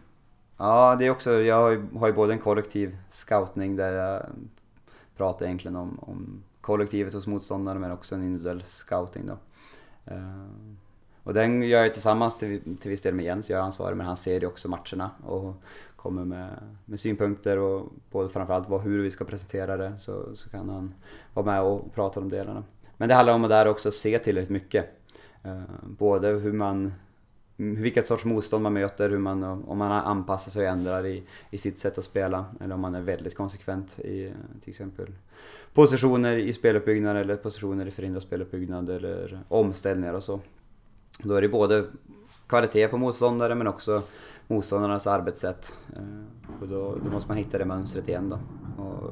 Ja, 0.57 0.97
det 0.99 1.07
är 1.07 1.11
också, 1.11 1.33
jag 1.33 1.57
har 1.57 1.71
ju, 1.71 1.87
har 1.99 2.07
ju 2.07 2.13
både 2.13 2.33
en 2.33 2.39
kollektiv 2.39 2.97
scoutning 3.09 3.77
där 3.77 3.93
jag 3.93 4.27
pratar 5.17 5.47
egentligen 5.47 5.77
om, 5.77 5.99
om 6.03 6.43
kollektivet 6.61 7.15
hos 7.15 7.27
motståndaren 7.27 7.81
men 7.81 7.93
också 7.93 8.15
en 8.15 8.23
individuell 8.23 8.63
scouting 8.63 9.27
då. 9.27 9.37
Eh, 10.05 10.47
och 11.23 11.35
den 11.35 11.63
gör 11.63 11.83
jag 11.83 11.93
tillsammans 11.93 12.39
till, 12.39 12.77
till 12.77 12.91
viss 12.91 13.03
del 13.03 13.15
med 13.15 13.25
Jens, 13.25 13.51
jag 13.51 13.59
är 13.59 13.65
ansvarig 13.65 13.97
men 13.97 14.07
han 14.07 14.17
ser 14.17 14.41
ju 14.41 14.47
också 14.47 14.69
matcherna 14.69 15.11
och 15.27 15.55
kommer 16.03 16.25
med, 16.25 16.51
med 16.85 17.01
synpunkter 17.01 17.59
och 17.59 17.93
både 18.11 18.29
framförallt 18.29 18.69
vad, 18.69 18.81
hur 18.81 19.03
vi 19.03 19.11
ska 19.11 19.25
presentera 19.25 19.77
det 19.77 19.97
så, 19.99 20.37
så 20.37 20.51
kan 20.51 20.69
han 20.69 20.95
vara 21.35 21.47
med 21.47 21.63
och 21.63 21.95
prata 21.95 22.21
om 22.21 22.29
delarna. 22.29 22.65
men 22.97 23.09
det 23.09 23.15
handlar 23.15 23.35
om 23.35 23.45
att 23.45 23.51
där 23.51 23.67
också 23.67 23.91
se 23.91 24.19
tillräckligt 24.19 24.51
mycket. 24.51 24.87
Eh, 25.43 25.61
både 25.83 26.29
hur 26.29 26.53
man 26.53 26.93
vilket 27.57 28.07
sorts 28.07 28.25
motstånd 28.25 28.63
man 28.63 28.73
möter, 28.73 29.11
hur 29.11 29.19
man, 29.19 29.43
om 29.43 29.79
man 29.79 29.93
anpassar 29.93 30.51
sig 30.51 30.67
och 30.67 30.73
ändrar 30.73 31.07
i, 31.07 31.23
i 31.51 31.59
sitt 31.59 31.79
sätt 31.79 31.99
att 31.99 32.05
spela. 32.05 32.45
Eller 32.61 32.75
om 32.75 32.81
man 32.81 32.95
är 32.95 33.01
väldigt 33.01 33.35
konsekvent 33.35 33.99
i 33.99 34.33
till 34.61 34.71
exempel 34.71 35.07
positioner 35.75 36.37
i 36.37 36.53
speluppbyggnad 36.53 37.17
eller 37.17 37.37
positioner 37.37 37.87
i 37.87 37.91
förhindrad 37.91 38.23
speluppbyggnad 38.23 38.89
eller 38.89 39.41
omställningar 39.49 40.15
och 40.15 40.23
så. 40.23 40.41
Då 41.19 41.35
är 41.35 41.43
det 41.43 41.49
både 41.49 41.87
kvalitet 42.51 42.89
på 42.89 42.99
motståndare 42.99 43.55
men 43.55 43.67
också 43.67 44.03
motståndarnas 44.47 45.07
arbetssätt. 45.07 45.75
Eh, 45.97 46.61
och 46.63 46.69
då, 46.69 46.97
då 47.05 47.11
måste 47.11 47.29
man 47.29 47.37
hitta 47.37 47.59
det 47.59 47.65
mönstret 47.65 48.09
igen 48.09 48.29
då. 48.29 48.39
Och 48.83 49.11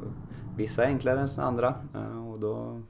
vissa 0.57 0.85
är 0.85 0.89
enklare 0.89 1.21
än 1.21 1.45
andra 1.45 1.75
eh, 1.95 2.29
och 2.33 2.41
då 2.41 2.83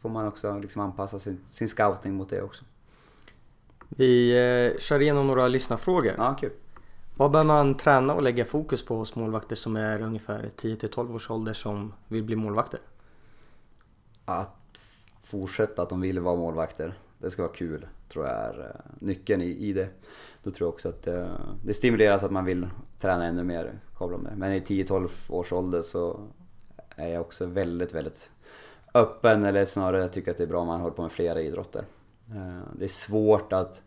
får 0.00 0.08
man 0.08 0.26
också 0.26 0.58
liksom 0.58 0.82
anpassa 0.82 1.18
sin, 1.18 1.40
sin 1.46 1.68
scouting 1.68 2.14
mot 2.14 2.28
det 2.28 2.42
också. 2.42 2.64
Vi 3.88 4.30
eh, 4.30 4.80
kör 4.80 5.02
igenom 5.02 5.26
några 5.26 5.48
lyssnarfrågor. 5.48 6.12
Ja, 6.16 6.36
kul. 6.40 6.52
Vad 7.16 7.30
bör 7.30 7.44
man 7.44 7.74
träna 7.74 8.14
och 8.14 8.22
lägga 8.22 8.44
fokus 8.44 8.84
på 8.84 8.96
hos 8.96 9.16
målvakter 9.16 9.56
som 9.56 9.76
är 9.76 10.00
ungefär 10.02 10.50
10-12 10.56 11.14
års 11.14 11.30
ålder 11.30 11.52
som 11.52 11.92
vill 12.08 12.24
bli 12.24 12.36
målvakter? 12.36 12.80
Att 14.24 14.80
fortsätta 15.22 15.82
att 15.82 15.88
de 15.88 16.00
vill 16.00 16.20
vara 16.20 16.36
målvakter. 16.36 16.94
Det 17.24 17.30
ska 17.30 17.42
vara 17.42 17.52
kul, 17.52 17.86
tror 18.08 18.26
jag 18.26 18.34
är 18.34 18.60
eh, 18.60 18.92
nyckeln 18.98 19.42
i, 19.42 19.46
i 19.46 19.72
det. 19.72 19.88
Då 20.42 20.50
tror 20.50 20.66
jag 20.66 20.74
också 20.74 20.88
att 20.88 21.02
det, 21.02 21.30
det 21.64 21.74
stimuleras 21.74 22.22
att 22.22 22.30
man 22.30 22.44
vill 22.44 22.68
träna 22.98 23.24
ännu 23.26 23.44
mer. 23.44 23.78
Men 24.36 24.52
i 24.52 24.60
10-12 24.60 25.08
års 25.28 25.52
ålder 25.52 25.82
så 25.82 26.20
är 26.96 27.08
jag 27.08 27.20
också 27.20 27.46
väldigt, 27.46 27.94
väldigt 27.94 28.30
öppen, 28.94 29.44
eller 29.44 29.64
snarare 29.64 30.00
jag 30.00 30.12
tycker 30.12 30.30
att 30.30 30.36
det 30.36 30.44
är 30.44 30.48
bra 30.48 30.60
om 30.60 30.66
man 30.66 30.80
håller 30.80 30.94
på 30.94 31.02
med 31.02 31.12
flera 31.12 31.40
idrotter. 31.40 31.84
Eh, 32.30 32.62
det 32.78 32.84
är 32.84 32.88
svårt 32.88 33.52
att 33.52 33.82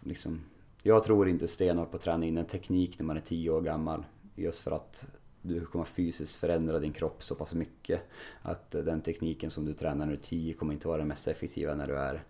liksom, 0.00 0.40
jag 0.82 1.04
tror 1.04 1.28
inte 1.28 1.48
stenhårt 1.48 1.90
på 1.90 1.96
att 1.96 2.02
träna 2.02 2.26
in 2.26 2.38
en 2.38 2.44
teknik 2.44 2.98
när 2.98 3.06
man 3.06 3.16
är 3.16 3.20
10 3.20 3.50
år 3.50 3.60
gammal. 3.60 4.04
Just 4.34 4.60
för 4.60 4.70
att 4.70 5.06
du 5.46 5.66
kommer 5.66 5.84
fysiskt 5.84 6.36
förändra 6.36 6.78
din 6.78 6.92
kropp 6.92 7.22
så 7.22 7.34
pass 7.34 7.54
mycket. 7.54 8.00
Att 8.42 8.70
den 8.70 9.00
tekniken 9.00 9.50
som 9.50 9.64
du 9.64 9.72
tränar 9.72 9.94
när 9.94 10.06
du 10.06 10.12
är 10.12 10.22
10 10.22 10.54
kommer 10.54 10.72
inte 10.72 10.88
vara 10.88 10.98
den 10.98 11.08
mest 11.08 11.28
effektiva 11.28 11.74
när 11.74 11.86
du 11.86 11.96
är 11.96 12.22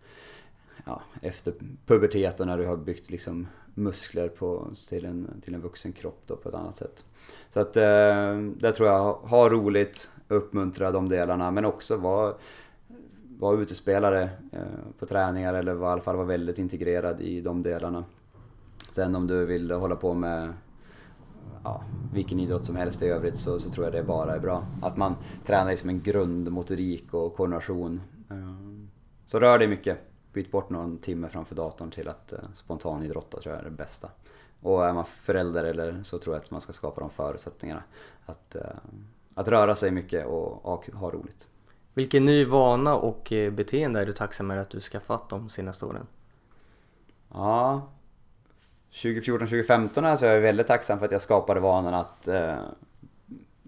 ja, 0.86 1.02
efter 1.22 1.54
pubertet 1.86 2.40
och 2.40 2.46
när 2.46 2.58
du 2.58 2.66
har 2.66 2.76
byggt 2.76 3.10
liksom 3.10 3.46
muskler 3.74 4.28
på, 4.28 4.70
till, 4.88 5.04
en, 5.04 5.40
till 5.42 5.54
en 5.54 5.60
vuxen 5.60 5.92
kropp 5.92 6.22
då 6.26 6.36
på 6.36 6.48
ett 6.48 6.54
annat 6.54 6.76
sätt. 6.76 7.04
Så 7.48 7.60
att 7.60 7.76
eh, 7.76 8.36
där 8.36 8.72
tror 8.72 8.88
jag, 8.88 9.14
ha 9.14 9.48
roligt, 9.48 10.10
uppmuntra 10.28 10.90
de 10.90 11.08
delarna 11.08 11.50
men 11.50 11.64
också 11.64 11.96
vara 11.96 12.34
var 13.38 13.60
utespelare 13.60 14.22
eh, 14.52 14.60
på 14.98 15.06
träningar 15.06 15.54
eller 15.54 15.74
var, 15.74 15.88
i 15.88 15.92
alla 15.92 16.02
fall 16.02 16.16
vara 16.16 16.26
väldigt 16.26 16.58
integrerad 16.58 17.20
i 17.20 17.40
de 17.40 17.62
delarna. 17.62 18.04
Sen 18.90 19.16
om 19.16 19.26
du 19.26 19.46
vill 19.46 19.70
hålla 19.70 19.96
på 19.96 20.14
med 20.14 20.52
ja, 21.64 21.82
vilken 22.12 22.40
idrott 22.40 22.66
som 22.66 22.76
helst 22.76 23.02
i 23.02 23.06
övrigt 23.06 23.36
så, 23.36 23.58
så 23.58 23.70
tror 23.70 23.86
jag 23.86 23.92
det 23.92 24.02
bara 24.02 24.34
är 24.34 24.40
bra. 24.40 24.66
Att 24.82 24.96
man 24.96 25.16
tränar 25.44 25.70
liksom 25.70 25.88
en 25.88 26.02
grundmotorik 26.02 27.14
och 27.14 27.36
koordination. 27.36 28.00
Eh, 28.30 28.36
så 29.26 29.40
rör 29.40 29.58
dig 29.58 29.68
mycket. 29.68 29.98
Byt 30.32 30.50
bort 30.50 30.70
någon 30.70 30.98
timme 30.98 31.28
framför 31.28 31.54
datorn 31.54 31.90
till 31.90 32.08
att 32.08 32.32
eh, 32.32 32.38
spontanidrotta 32.54 33.40
tror 33.40 33.54
jag 33.54 33.64
är 33.64 33.70
det 33.70 33.76
bästa. 33.76 34.08
Och 34.60 34.86
är 34.86 34.92
man 34.92 35.04
förälder 35.04 35.64
eller 35.64 36.02
så 36.02 36.18
tror 36.18 36.34
jag 36.34 36.42
att 36.42 36.50
man 36.50 36.60
ska 36.60 36.72
skapa 36.72 37.00
de 37.00 37.10
förutsättningarna. 37.10 37.82
Att, 38.26 38.56
att 39.34 39.48
röra 39.48 39.74
sig 39.74 39.90
mycket 39.90 40.26
och, 40.26 40.66
och 40.66 40.90
ha 40.90 41.10
roligt. 41.10 41.48
Vilken 41.94 42.24
ny 42.24 42.44
vana 42.44 42.96
och 42.96 43.32
eh, 43.32 43.52
beteende 43.52 44.00
är 44.00 44.06
du 44.06 44.12
tacksam 44.12 44.46
med 44.46 44.60
att 44.60 44.70
du 44.70 44.80
skaffat 44.80 45.28
de 45.28 45.48
senaste 45.48 45.84
åren? 45.84 46.06
Ja, 47.32 47.88
2014-2015 48.94 50.04
alltså 50.04 50.26
jag 50.26 50.36
är 50.36 50.40
väldigt 50.40 50.66
tacksam 50.66 50.98
för 50.98 51.06
att 51.06 51.12
jag 51.12 51.20
skapade 51.20 51.60
vanan 51.60 51.94
att 51.94 52.28
eh, 52.28 52.56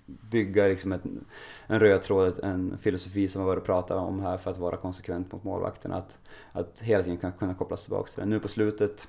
bygga 0.06 0.66
liksom 0.66 0.92
ett, 0.92 1.02
en 1.66 1.80
röd 1.80 2.02
tråd, 2.02 2.40
en 2.42 2.78
filosofi 2.78 3.28
som 3.28 3.42
vi 3.42 3.46
varit 3.46 3.58
och 3.58 3.66
pratat 3.66 3.96
om 3.96 4.20
här 4.20 4.36
för 4.36 4.50
att 4.50 4.58
vara 4.58 4.76
konsekvent 4.76 5.32
mot 5.32 5.44
målvakten. 5.44 5.92
Att, 5.92 6.18
att 6.52 6.80
hela 6.80 7.02
tiden 7.02 7.32
kunna, 7.32 7.54
kopplas 7.54 7.82
tillbaka 7.82 8.12
till 8.12 8.20
det. 8.20 8.26
Nu 8.26 8.40
på 8.40 8.48
slutet 8.48 9.08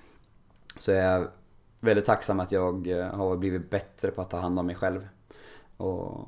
så 0.77 0.91
är 0.91 1.11
jag 1.11 1.27
väldigt 1.79 2.05
tacksam 2.05 2.39
att 2.39 2.51
jag 2.51 2.87
eh, 2.87 3.05
har 3.05 3.37
blivit 3.37 3.69
bättre 3.69 4.11
på 4.11 4.21
att 4.21 4.29
ta 4.29 4.39
hand 4.39 4.59
om 4.59 4.65
mig 4.65 4.75
själv. 4.75 5.07
Och 5.77 6.27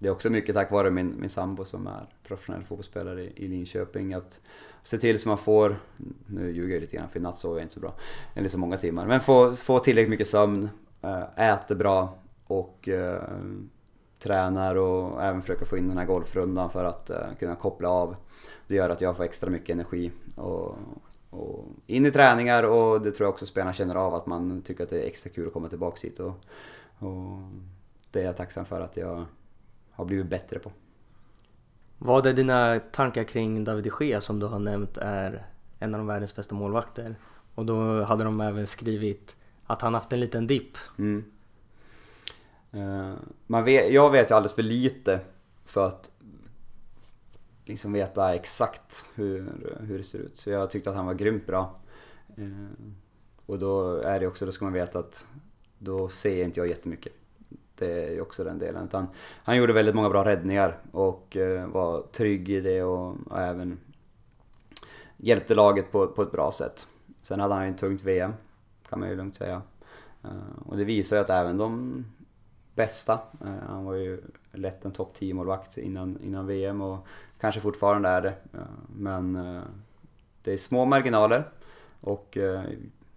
det 0.00 0.08
är 0.08 0.12
också 0.12 0.30
mycket 0.30 0.54
tack 0.54 0.70
vare 0.70 0.90
min, 0.90 1.20
min 1.20 1.30
sambo 1.30 1.64
som 1.64 1.86
är 1.86 2.06
professionell 2.22 2.64
fotbollsspelare 2.64 3.22
i, 3.22 3.32
i 3.36 3.48
Linköping. 3.48 4.14
Att 4.14 4.40
se 4.82 4.98
till 4.98 5.18
så 5.18 5.28
man 5.28 5.38
får, 5.38 5.76
nu 6.26 6.50
ljuger 6.50 6.74
jag 6.74 6.80
lite 6.80 6.96
grann 6.96 7.08
för 7.08 7.18
i 7.18 7.22
natt 7.22 7.38
sover 7.38 7.56
jag 7.56 7.64
inte 7.64 7.74
så 7.74 7.80
bra, 7.80 7.94
eller 8.34 8.34
så 8.34 8.40
liksom 8.42 8.60
många 8.60 8.76
timmar. 8.76 9.06
Men 9.06 9.20
få, 9.20 9.54
få 9.54 9.78
tillräckligt 9.78 10.10
mycket 10.10 10.26
sömn, 10.26 10.68
eh, 11.02 11.50
äter 11.50 11.74
bra 11.74 12.18
och 12.46 12.88
äh, 12.88 13.22
tränar 14.18 14.74
och 14.74 15.22
även 15.22 15.40
försöka 15.40 15.64
få 15.64 15.78
in 15.78 15.88
den 15.88 15.98
här 15.98 16.04
golfrundan 16.04 16.70
för 16.70 16.84
att 16.84 17.10
äh, 17.10 17.34
kunna 17.38 17.54
koppla 17.54 17.88
av. 17.88 18.16
Det 18.66 18.74
gör 18.74 18.90
att 18.90 19.00
jag 19.00 19.16
får 19.16 19.24
extra 19.24 19.50
mycket 19.50 19.70
energi 19.70 20.12
och, 20.36 20.74
och 21.30 21.64
in 21.86 22.06
i 22.06 22.10
träningar 22.10 22.62
och 22.62 23.00
det 23.02 23.12
tror 23.12 23.26
jag 23.26 23.32
också 23.32 23.46
spelarna 23.46 23.72
känner 23.72 23.94
av 23.94 24.14
att 24.14 24.26
man 24.26 24.62
tycker 24.62 24.84
att 24.84 24.90
det 24.90 25.02
är 25.02 25.06
extra 25.06 25.30
kul 25.30 25.46
att 25.46 25.52
komma 25.52 25.68
tillbaka 25.68 25.98
hit. 26.02 26.20
Och, 26.20 26.34
och 26.98 27.38
det 28.10 28.20
är 28.20 28.24
jag 28.24 28.36
tacksam 28.36 28.64
för 28.64 28.80
att 28.80 28.96
jag 28.96 29.24
har 30.00 30.06
blivit 30.06 30.26
bättre 30.26 30.58
på. 30.58 30.72
Vad 31.98 32.26
är 32.26 32.32
dina 32.32 32.80
tankar 32.80 33.24
kring 33.24 33.64
David 33.64 33.84
de 33.84 34.04
Gea 34.04 34.20
som 34.20 34.40
du 34.40 34.46
har 34.46 34.58
nämnt 34.58 34.96
är 34.96 35.46
en 35.78 35.94
av 35.94 36.06
världens 36.06 36.36
bästa 36.36 36.54
målvakter? 36.54 37.14
Och 37.54 37.66
då 37.66 38.02
hade 38.02 38.24
de 38.24 38.40
även 38.40 38.66
skrivit 38.66 39.36
att 39.66 39.82
han 39.82 39.94
haft 39.94 40.12
en 40.12 40.20
liten 40.20 40.46
dipp. 40.46 40.76
Mm. 40.98 41.24
Uh, 42.74 43.14
man 43.46 43.64
vet, 43.64 43.92
jag 43.92 44.10
vet 44.10 44.30
ju 44.30 44.34
alldeles 44.34 44.54
för 44.54 44.62
lite 44.62 45.20
för 45.64 45.86
att 45.86 46.10
liksom 47.64 47.92
veta 47.92 48.34
exakt 48.34 49.06
hur, 49.14 49.52
hur 49.80 49.98
det 49.98 50.04
ser 50.04 50.18
ut. 50.18 50.36
Så 50.36 50.50
jag 50.50 50.70
tyckte 50.70 50.90
att 50.90 50.96
han 50.96 51.06
var 51.06 51.14
grymt 51.14 51.46
bra. 51.46 51.80
Uh, 52.38 52.68
och 53.46 53.58
då 53.58 53.96
är 53.96 54.20
det 54.20 54.26
också, 54.26 54.46
då 54.46 54.52
ska 54.52 54.64
man 54.64 54.74
veta 54.74 54.98
att 54.98 55.26
då 55.78 56.08
ser 56.08 56.44
inte 56.44 56.60
jag 56.60 56.68
jättemycket 56.68 57.12
det 57.80 58.04
är 58.04 58.10
ju 58.10 58.20
också 58.20 58.44
den 58.44 58.58
delen. 58.58 58.84
Utan 58.84 59.06
han 59.44 59.56
gjorde 59.56 59.72
väldigt 59.72 59.94
många 59.94 60.10
bra 60.10 60.24
räddningar 60.24 60.78
och 60.92 61.36
eh, 61.36 61.66
var 61.66 62.02
trygg 62.12 62.48
i 62.48 62.60
det 62.60 62.82
och, 62.82 63.16
och 63.26 63.40
även 63.40 63.78
hjälpte 65.16 65.54
laget 65.54 65.92
på, 65.92 66.06
på 66.06 66.22
ett 66.22 66.32
bra 66.32 66.52
sätt. 66.52 66.88
Sen 67.22 67.40
hade 67.40 67.54
han 67.54 67.66
ju 67.66 67.70
ett 67.70 67.78
tungt 67.78 68.02
VM, 68.02 68.32
kan 68.88 69.00
man 69.00 69.08
ju 69.08 69.16
lugnt 69.16 69.34
säga. 69.34 69.62
Eh, 70.24 70.66
och 70.66 70.76
det 70.76 70.84
visar 70.84 71.16
ju 71.16 71.22
att 71.22 71.30
även 71.30 71.56
de 71.56 72.04
bästa, 72.74 73.12
eh, 73.40 73.68
han 73.68 73.84
var 73.84 73.94
ju 73.94 74.22
lätt 74.52 74.84
en 74.84 74.92
topp 74.92 75.14
10 75.14 75.34
målvakt 75.34 75.78
innan, 75.78 76.18
innan 76.22 76.46
VM 76.46 76.80
och 76.80 77.06
kanske 77.40 77.60
fortfarande 77.60 78.08
är 78.08 78.22
det. 78.22 78.34
Men 78.96 79.32
det 80.42 80.52
är 80.52 80.56
små 80.56 80.84
marginaler 80.84 81.48
och 82.00 82.38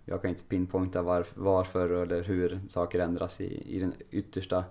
jag 0.05 0.21
kan 0.21 0.29
inte 0.29 0.43
pinpointa 0.43 1.01
varför, 1.01 1.41
varför 1.41 1.89
eller 1.89 2.23
hur 2.23 2.59
saker 2.69 2.99
ändras 2.99 3.41
i, 3.41 3.75
i 3.75 3.79
den 3.79 3.93
yttersta 4.11 4.63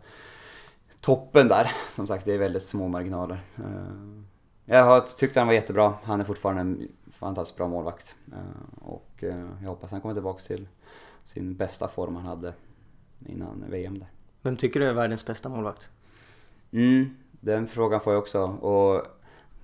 toppen 1.00 1.48
där. 1.48 1.72
Som 1.88 2.06
sagt, 2.06 2.24
det 2.24 2.34
är 2.34 2.38
väldigt 2.38 2.66
små 2.66 2.88
marginaler. 2.88 3.40
Eh, 3.56 4.22
jag 4.64 4.84
har 4.84 5.00
tyckt 5.00 5.36
han 5.36 5.46
var 5.46 5.54
jättebra. 5.54 5.94
Han 6.02 6.20
är 6.20 6.24
fortfarande 6.24 6.60
en 6.60 6.88
fantastiskt 7.12 7.56
bra 7.56 7.68
målvakt. 7.68 8.16
Eh, 8.32 8.84
och 8.88 9.24
eh, 9.24 9.48
jag 9.62 9.68
hoppas 9.68 9.90
han 9.90 10.00
kommer 10.00 10.14
tillbaka 10.14 10.42
till 10.42 10.68
sin 11.24 11.54
bästa 11.54 11.88
form 11.88 12.16
han 12.16 12.24
hade 12.24 12.54
innan 13.26 13.64
VM 13.68 13.98
där. 13.98 14.08
Vem 14.42 14.56
tycker 14.56 14.80
du 14.80 14.86
är 14.86 14.92
världens 14.92 15.26
bästa 15.26 15.48
målvakt? 15.48 15.88
Mm, 16.70 17.16
den 17.30 17.66
frågan 17.66 18.00
får 18.00 18.12
jag 18.12 18.22
också. 18.22 18.42
Och 18.42 19.06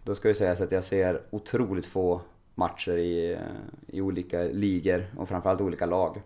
då 0.04 0.14
ska 0.14 0.28
det 0.28 0.34
sägas 0.34 0.60
att 0.60 0.72
jag 0.72 0.84
ser 0.84 1.22
otroligt 1.30 1.86
få 1.86 2.20
matcher 2.58 2.96
i, 2.96 3.32
eh, 3.32 3.38
i 3.86 4.00
olika 4.00 4.42
ligor 4.42 5.06
och 5.16 5.28
framförallt 5.28 5.60
olika 5.60 5.86
lag. 5.86 6.22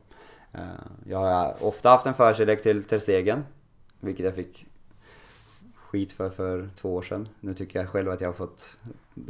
Eh, 0.53 0.61
jag 1.07 1.19
har 1.19 1.57
ofta 1.61 1.89
haft 1.89 2.07
en 2.07 2.15
förkärlek 2.15 2.63
till 2.63 2.85
Ter 2.85 2.99
Stegen, 2.99 3.45
vilket 4.01 4.25
jag 4.25 4.35
fick 4.35 4.67
skit 5.75 6.13
för 6.13 6.31
för 6.31 6.71
två 6.77 6.95
år 6.95 7.03
sedan. 7.03 7.29
Nu 7.41 7.55
tycker 7.55 7.79
jag 7.79 7.89
själv 7.89 8.11
att 8.11 8.21
jag 8.21 8.29
har 8.29 8.33
fått, 8.33 8.77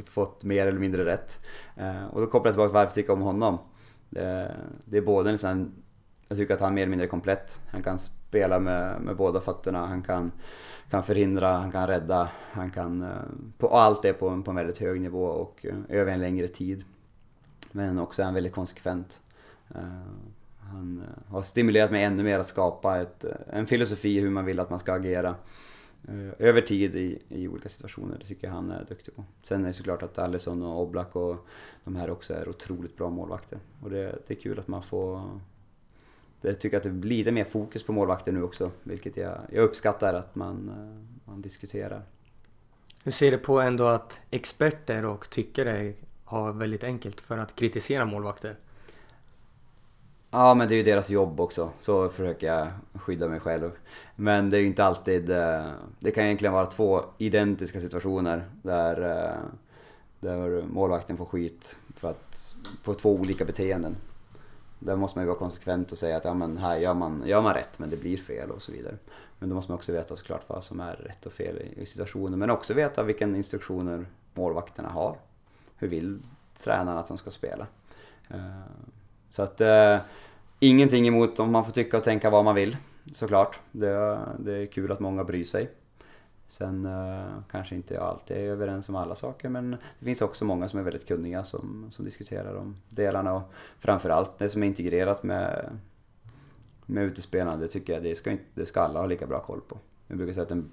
fått 0.04 0.44
mer 0.44 0.66
eller 0.66 0.80
mindre 0.80 1.04
rätt. 1.04 1.40
Eh, 1.76 2.06
och 2.06 2.20
då 2.20 2.26
kopplar 2.26 2.48
jag 2.48 2.54
tillbaka 2.54 2.68
till 2.68 2.74
varför 2.74 2.86
jag 2.86 2.94
tycker 2.94 3.12
om 3.12 3.22
honom. 3.22 3.58
Det 4.84 4.96
är 4.96 5.00
både 5.00 5.30
en 5.30 5.38
sån, 5.38 5.72
jag 6.28 6.38
tycker 6.38 6.54
att 6.54 6.60
han 6.60 6.68
är 6.68 6.74
mer 6.74 6.82
eller 6.82 6.90
mindre 6.90 7.06
komplett. 7.06 7.60
Han 7.70 7.82
kan 7.82 7.98
spela 8.32 8.58
med, 8.58 9.00
med 9.00 9.16
båda 9.16 9.40
fötterna, 9.40 9.86
han 9.86 10.02
kan, 10.02 10.32
kan 10.90 11.02
förhindra, 11.02 11.52
han 11.52 11.72
kan 11.72 11.86
rädda, 11.86 12.28
han 12.52 12.70
kan... 12.70 13.02
Eh, 13.02 13.08
på 13.58 13.68
allt 13.68 14.02
det 14.02 14.12
på, 14.12 14.42
på 14.42 14.50
en 14.50 14.56
väldigt 14.56 14.78
hög 14.78 15.00
nivå 15.00 15.24
och 15.24 15.66
eh, 15.66 15.74
över 15.88 16.12
en 16.12 16.20
längre 16.20 16.48
tid. 16.48 16.84
Men 17.72 17.98
också 17.98 18.22
är 18.22 18.24
han 18.24 18.34
väldigt 18.34 18.52
konsekvent. 18.52 19.22
Eh, 19.74 19.82
han 20.60 21.02
har 21.28 21.42
stimulerat 21.42 21.90
mig 21.90 22.04
ännu 22.04 22.22
mer 22.22 22.38
att 22.38 22.46
skapa 22.46 23.00
ett, 23.00 23.24
en 23.46 23.66
filosofi 23.66 24.20
hur 24.20 24.30
man 24.30 24.44
vill 24.44 24.60
att 24.60 24.70
man 24.70 24.78
ska 24.78 24.92
agera. 24.92 25.34
över 26.38 26.60
tid 26.60 26.96
i, 26.96 27.22
i 27.28 27.48
olika 27.48 27.68
situationer. 27.68 28.18
Det 28.18 28.24
tycker 28.24 28.46
jag 28.46 28.54
han 28.54 28.70
är 28.70 28.84
duktig 28.88 29.16
på. 29.16 29.24
Sen 29.42 29.62
är 29.62 29.66
det 29.66 29.72
såklart 29.72 30.02
att 30.02 30.18
Alisson 30.18 30.62
och 30.62 30.82
Oblak 30.82 31.16
och 31.16 31.46
de 31.84 31.96
här 31.96 32.10
också 32.10 32.34
är 32.34 32.48
otroligt 32.48 32.96
bra 32.96 33.10
målvakter. 33.10 33.58
Och 33.82 33.90
det, 33.90 34.18
det 34.26 34.34
är 34.34 34.40
kul 34.40 34.58
att 34.58 34.68
man 34.68 34.82
får... 34.82 35.40
Jag 36.42 36.60
tycker 36.60 36.76
att 36.76 36.82
det 36.82 36.90
blir 36.90 37.18
lite 37.18 37.32
mer 37.32 37.44
fokus 37.44 37.82
på 37.82 37.92
målvakter 37.92 38.32
nu 38.32 38.42
också, 38.42 38.70
vilket 38.82 39.16
jag, 39.16 39.38
jag 39.52 39.64
uppskattar 39.64 40.14
att 40.14 40.34
man, 40.34 40.68
eh, 40.68 41.30
man 41.30 41.42
diskuterar. 41.42 42.02
Hur 43.04 43.12
ser 43.12 43.30
du 43.30 43.38
på 43.38 43.60
ändå 43.60 43.84
att 43.84 44.20
experter 44.30 45.04
och 45.04 45.30
tyckare 45.30 45.92
har 46.24 46.52
väldigt 46.52 46.84
enkelt 46.84 47.20
för 47.20 47.38
att 47.38 47.56
kritisera 47.56 48.04
målvakter? 48.04 48.56
Ja, 50.30 50.54
men 50.54 50.68
det 50.68 50.74
är 50.74 50.76
ju 50.76 50.82
deras 50.82 51.10
jobb 51.10 51.40
också. 51.40 51.70
Så 51.80 52.08
försöker 52.08 52.46
jag 52.46 52.68
skydda 52.94 53.28
mig 53.28 53.40
själv. 53.40 53.70
Men 54.16 54.50
det 54.50 54.56
är 54.56 54.60
ju 54.60 54.66
inte 54.66 54.84
alltid... 54.84 55.30
Eh, 55.30 55.70
det 55.98 56.10
kan 56.10 56.24
egentligen 56.24 56.52
vara 56.52 56.66
två 56.66 57.04
identiska 57.18 57.80
situationer 57.80 58.44
där, 58.62 59.00
eh, 59.02 59.42
där 60.20 60.62
målvakten 60.62 61.16
får 61.16 61.24
skit 61.24 61.78
för 61.96 62.10
att, 62.10 62.54
på 62.84 62.94
två 62.94 63.12
olika 63.12 63.44
beteenden. 63.44 63.96
Där 64.84 64.96
måste 64.96 65.18
man 65.18 65.24
ju 65.24 65.28
vara 65.28 65.38
konsekvent 65.38 65.92
och 65.92 65.98
säga 65.98 66.16
att 66.16 66.24
ja, 66.24 66.34
men 66.34 66.56
här 66.56 66.76
gör 66.76 66.94
man, 66.94 67.22
gör 67.26 67.40
man 67.40 67.54
rätt 67.54 67.78
men 67.78 67.90
det 67.90 67.96
blir 67.96 68.16
fel 68.16 68.50
och 68.50 68.62
så 68.62 68.72
vidare. 68.72 68.96
Men 69.38 69.48
då 69.48 69.54
måste 69.54 69.70
man 69.70 69.76
också 69.76 69.92
veta 69.92 70.16
såklart 70.16 70.44
vad 70.46 70.64
som 70.64 70.80
är 70.80 70.94
rätt 70.96 71.26
och 71.26 71.32
fel 71.32 71.58
i, 71.76 71.86
situationen. 71.86 72.38
Men 72.38 72.50
också 72.50 72.74
veta 72.74 73.02
vilka 73.02 73.24
instruktioner 73.24 74.06
målvakterna 74.34 74.88
har. 74.88 75.16
Hur 75.76 75.88
vill 75.88 76.18
tränarna 76.62 77.00
att 77.00 77.08
de 77.08 77.18
ska 77.18 77.30
spela? 77.30 77.66
Eh, 78.28 78.38
så 79.30 79.42
att 79.42 79.60
eh, 79.60 79.98
ingenting 80.58 81.08
emot 81.08 81.38
om 81.38 81.52
man 81.52 81.64
får 81.64 81.72
tycka 81.72 81.96
och 81.96 82.04
tänka 82.04 82.30
vad 82.30 82.44
man 82.44 82.54
vill 82.54 82.76
såklart. 83.12 83.60
Det, 83.72 84.18
det 84.38 84.52
är 84.52 84.66
kul 84.66 84.92
att 84.92 85.00
många 85.00 85.24
bryr 85.24 85.44
sig. 85.44 85.70
Sen 86.52 86.86
eh, 86.86 87.42
kanske 87.50 87.74
inte 87.74 87.94
jag 87.94 88.02
alltid 88.02 88.36
är 88.36 88.40
överens 88.40 88.88
om 88.88 88.96
alla 88.96 89.14
saker 89.14 89.48
men 89.48 89.70
det 89.70 90.04
finns 90.04 90.22
också 90.22 90.44
många 90.44 90.68
som 90.68 90.78
är 90.78 90.82
väldigt 90.82 91.08
kunniga 91.08 91.44
som, 91.44 91.86
som 91.90 92.04
diskuterar 92.04 92.54
de 92.54 92.76
delarna 92.88 93.34
och 93.34 93.42
framförallt 93.78 94.38
det 94.38 94.48
som 94.48 94.62
är 94.62 94.66
integrerat 94.66 95.22
med, 95.22 95.78
med 96.86 97.04
utespelande 97.04 97.68
tycker 97.68 97.92
jag 97.92 98.02
det 98.02 98.14
ska, 98.14 98.30
inte, 98.30 98.44
det 98.54 98.66
ska 98.66 98.80
alla 98.80 99.00
ha 99.00 99.06
lika 99.06 99.26
bra 99.26 99.40
koll 99.40 99.60
på. 99.60 99.78
Jag 100.06 100.16
brukar 100.16 100.32
säga 100.32 100.42
att 100.42 100.48
den 100.48 100.70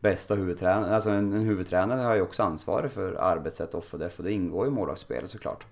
bästa 0.00 0.34
huvudtränaren, 0.34 0.94
alltså 0.94 1.10
en, 1.10 1.32
en 1.32 1.42
huvudtränare 1.42 2.00
har 2.00 2.14
ju 2.14 2.22
också 2.22 2.42
ansvar 2.42 2.88
för 2.88 3.14
arbetssätt 3.14 3.74
off 3.74 3.94
och 3.94 4.00
def 4.00 4.18
och 4.18 4.24
det 4.24 4.32
ingår 4.32 4.66
i 4.66 4.70
målvaktsspelet 4.70 5.30
såklart. 5.30 5.66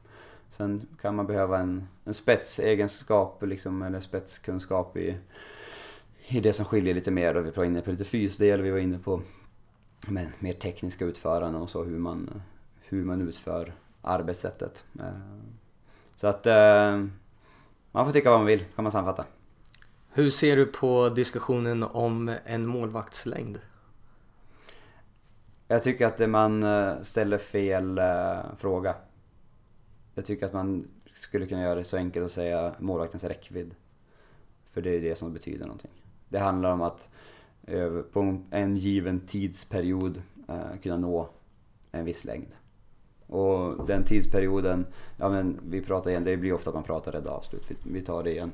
Sen 0.50 0.86
kan 1.00 1.14
man 1.14 1.26
behöva 1.26 1.58
en, 1.58 1.88
en 2.04 2.14
spetsegenskap 2.14 3.42
liksom, 3.42 3.82
eller 3.82 4.00
spetskunskap 4.00 4.96
i, 4.96 5.16
i 6.28 6.40
det 6.40 6.52
som 6.52 6.64
skiljer 6.64 6.94
lite 6.94 7.10
mer. 7.10 7.34
Då. 7.34 7.40
Vi 7.40 7.50
var 7.50 7.64
inne 7.64 7.80
på 7.80 7.90
lite 7.90 8.04
fysdel, 8.04 8.62
vi 8.62 8.70
var 8.70 8.78
inne 8.78 8.98
på 8.98 9.22
men, 10.06 10.32
mer 10.38 10.52
tekniska 10.52 11.04
utföranden 11.04 11.62
och 11.62 11.70
så 11.70 11.84
hur 11.84 11.98
man, 11.98 12.42
hur 12.80 13.04
man 13.04 13.28
utför 13.28 13.72
arbetssättet. 14.02 14.84
Eh, 14.98 15.06
så 16.14 16.26
att 16.26 16.46
eh, 16.46 17.04
man 17.92 18.06
får 18.06 18.12
tycka 18.12 18.30
vad 18.30 18.38
man 18.38 18.46
vill, 18.46 18.64
kan 18.74 18.84
man 18.84 18.92
sammanfatta. 18.92 19.24
Hur 20.12 20.30
ser 20.30 20.56
du 20.56 20.66
på 20.66 21.08
diskussionen 21.08 21.82
om 21.82 22.36
en 22.44 22.66
målvaktslängd? 22.66 23.60
Jag 25.68 25.82
tycker 25.82 26.06
att 26.06 26.30
man 26.30 26.62
eh, 26.62 27.00
ställer 27.00 27.38
fel 27.38 28.00
fråga. 28.56 28.94
Jag 30.14 30.24
tycker 30.24 30.46
att 30.46 30.52
man 30.52 30.88
skulle 31.14 31.46
kunna 31.46 31.62
göra 31.62 31.74
det 31.74 31.84
så 31.84 31.96
enkelt 31.96 32.26
att 32.26 32.32
säga 32.32 32.74
målvaktens 32.78 33.24
räckvidd. 33.24 33.74
För 34.70 34.82
det 34.82 34.90
är 34.90 35.00
det 35.00 35.14
som 35.14 35.32
betyder 35.32 35.66
någonting. 35.66 35.90
Det 36.28 36.38
handlar 36.38 36.72
om 36.72 36.82
att 36.82 37.10
Eh, 37.66 38.00
på 38.12 38.38
en 38.50 38.76
given 38.76 39.20
tidsperiod 39.20 40.22
eh, 40.48 40.80
kunna 40.82 40.96
nå 40.96 41.28
en 41.92 42.04
viss 42.04 42.24
längd. 42.24 42.48
Och 43.26 43.86
den 43.86 44.04
tidsperioden, 44.04 44.86
ja 45.16 45.28
men 45.28 45.60
vi 45.68 45.80
pratar 45.80 46.10
igen, 46.10 46.24
det 46.24 46.36
blir 46.36 46.52
ofta 46.52 46.70
att 46.70 46.74
man 46.74 46.84
pratar 46.84 47.12
rädda 47.12 47.30
avslut. 47.30 47.70
Vi 47.86 48.00
tar 48.00 48.22
det 48.22 48.30
igen. 48.30 48.52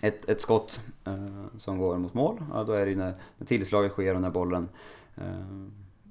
Ett, 0.00 0.28
ett 0.28 0.40
skott 0.40 0.80
eh, 1.04 1.46
som 1.56 1.78
går 1.78 1.98
mot 1.98 2.14
mål, 2.14 2.42
ja, 2.52 2.64
då 2.64 2.72
är 2.72 2.86
det 2.86 2.94
när, 2.94 3.14
när 3.38 3.46
tillslaget 3.46 3.92
sker 3.92 4.14
och 4.14 4.20
när 4.20 4.30
bollen 4.30 4.68
eh, 5.14 5.68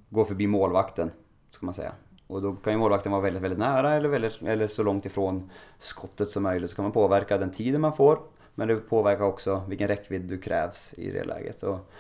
går 0.10 0.26
förbi 0.26 0.48
målvakten, 0.48 1.12
ska 1.50 1.66
man 1.66 1.74
säga. 1.74 1.92
Och 2.28 2.42
då 2.42 2.56
kan 2.56 2.74
ju 2.74 2.80
målvakten 2.80 3.12
vara 3.12 3.22
väldigt, 3.22 3.44
väldigt 3.44 3.60
nära 3.60 3.94
eller, 3.94 4.10
väldigt, 4.10 4.42
eller 4.42 4.68
så 4.68 4.84
långt 4.84 5.06
ifrån 5.06 5.50
skottet 5.78 6.30
som 6.30 6.44
möjligt. 6.44 6.70
Så 6.70 6.76
kan 6.76 6.84
man 6.84 6.92
påverka 6.92 7.38
den 7.38 7.52
tiden 7.52 7.82
man 7.82 7.96
får, 7.96 8.20
men 8.56 8.68
det 8.68 8.76
påverkar 8.76 9.24
också 9.24 9.64
vilken 9.68 9.88
räckvidd 9.88 10.22
du 10.22 10.38
krävs 10.38 10.94
i 10.98 11.12
det 11.12 11.24
läget. 11.24 11.64
Och, 11.64 11.92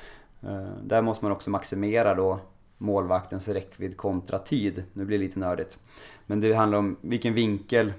eh, 0.41 0.69
där 0.83 1.01
måste 1.01 1.25
man 1.25 1.31
också 1.31 1.49
maximera 1.49 2.15
då 2.15 2.39
målvaktens 2.77 3.47
räckvidd 3.47 3.97
kontra 3.97 4.39
tid. 4.39 4.83
Nu 4.93 5.05
blir 5.05 5.17
det 5.17 5.23
lite 5.23 5.39
nördigt. 5.39 5.79
Men 6.25 6.41
det 6.41 6.53
handlar 6.53 6.77
om 6.77 6.97
vilken 7.01 7.33
vinkel 7.33 7.93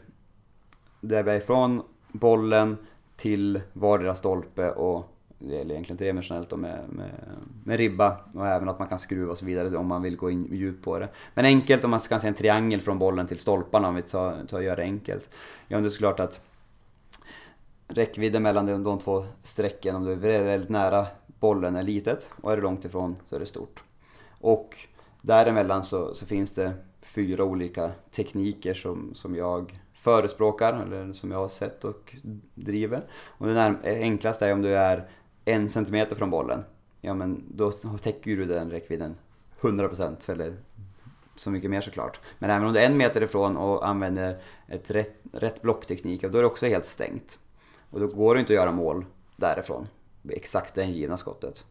det 1.00 1.18
är 1.18 1.34
ifrån 1.34 1.82
bollen 2.12 2.76
till 3.16 3.60
vardera 3.72 4.14
stolpe 4.14 4.70
och 4.70 5.12
det 5.38 5.54
gäller 5.54 5.74
egentligen 5.74 5.98
tredimensionellt 5.98 6.56
med, 6.56 6.88
med, 6.88 7.10
med 7.64 7.76
ribba 7.76 8.16
och 8.34 8.46
även 8.46 8.68
att 8.68 8.78
man 8.78 8.88
kan 8.88 8.98
skruva 8.98 9.30
och 9.30 9.38
så 9.38 9.46
vidare 9.46 9.76
om 9.76 9.86
man 9.86 10.02
vill 10.02 10.16
gå 10.16 10.30
in 10.30 10.48
djupt 10.52 10.84
på 10.84 10.98
det. 10.98 11.08
Men 11.34 11.44
enkelt 11.44 11.84
om 11.84 11.90
man 11.90 12.00
kan 12.00 12.20
se 12.20 12.28
en 12.28 12.34
triangel 12.34 12.80
från 12.80 12.98
bollen 12.98 13.26
till 13.26 13.38
stolparna 13.38 13.88
om 13.88 13.94
vi 13.94 14.02
tar, 14.02 14.44
tar 14.48 14.60
gör 14.60 14.76
det 14.76 14.82
enkelt. 14.82 15.30
Ja, 15.68 15.80
det 15.80 15.86
är 15.86 15.90
såklart 15.90 16.20
att 16.20 16.40
räckvidden 17.88 18.42
mellan 18.42 18.66
de, 18.66 18.84
de 18.84 18.98
två 18.98 19.24
strecken, 19.42 19.96
om 19.96 20.04
du 20.04 20.12
är 20.12 20.44
väldigt 20.44 20.70
nära 20.70 21.06
bollen 21.40 21.76
är 21.76 21.82
litet 21.82 22.32
och 22.42 22.52
är 22.52 22.56
du 22.56 22.62
långt 22.62 22.84
ifrån 22.84 23.16
så 23.28 23.36
är 23.36 23.40
det 23.40 23.46
stort. 23.46 23.84
Och 24.40 24.76
däremellan 25.22 25.84
så, 25.84 26.14
så 26.14 26.26
finns 26.26 26.54
det 26.54 26.72
fyra 27.02 27.44
olika 27.44 27.90
tekniker 28.10 28.74
som, 28.74 29.14
som 29.14 29.36
jag 29.36 29.80
förespråkar, 29.94 30.72
eller 30.72 31.12
som 31.12 31.30
jag 31.30 31.38
har 31.38 31.48
sett 31.48 31.84
och 31.84 32.16
driver. 32.54 33.02
Och 33.24 33.46
det 33.46 33.76
enklaste 33.84 34.46
är 34.46 34.52
om 34.52 34.62
du 34.62 34.76
är 34.76 35.08
en 35.44 35.68
centimeter 35.68 36.16
från 36.16 36.30
bollen, 36.30 36.64
ja 37.00 37.14
men 37.14 37.44
då 37.48 37.72
täcker 38.02 38.36
du 38.36 38.44
den 38.44 38.70
räckvidden 38.70 39.14
100% 39.60 40.30
eller 40.32 40.56
så 41.36 41.50
mycket 41.50 41.70
mer 41.70 41.80
såklart. 41.80 42.20
Men 42.38 42.50
även 42.50 42.66
om 42.66 42.72
du 42.72 42.80
är 42.80 42.86
en 42.86 42.96
meter 42.96 43.22
ifrån 43.22 43.56
och 43.56 43.88
använder 43.88 44.38
ett 44.68 44.90
rätt, 44.90 45.16
rätt 45.32 45.62
blockteknik, 45.62 46.22
då 46.22 46.38
är 46.38 46.42
det 46.42 46.48
också 46.48 46.66
helt 46.66 46.86
stängt. 46.86 47.38
Och 47.96 48.02
då 48.02 48.06
går 48.06 48.34
det 48.34 48.40
inte 48.40 48.52
att 48.52 48.56
göra 48.56 48.72
mål 48.72 49.04
därifrån, 49.36 49.88
exakt 50.28 50.74
det 50.74 50.84
givna 50.84 51.16
skottet. 51.16 51.64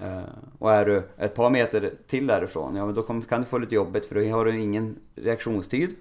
Eh, 0.00 0.22
och 0.58 0.72
är 0.72 0.86
du 0.86 1.02
ett 1.16 1.34
par 1.34 1.50
meter 1.50 1.92
till 2.06 2.26
därifrån, 2.26 2.76
ja 2.76 2.86
men 2.86 2.94
då 2.94 3.02
kan 3.02 3.40
du 3.40 3.44
få 3.44 3.58
lite 3.58 3.74
jobbigt 3.74 4.06
för 4.06 4.14
då 4.14 4.36
har 4.36 4.44
du 4.44 4.60
ingen 4.60 5.00
reaktionstid. 5.14 5.94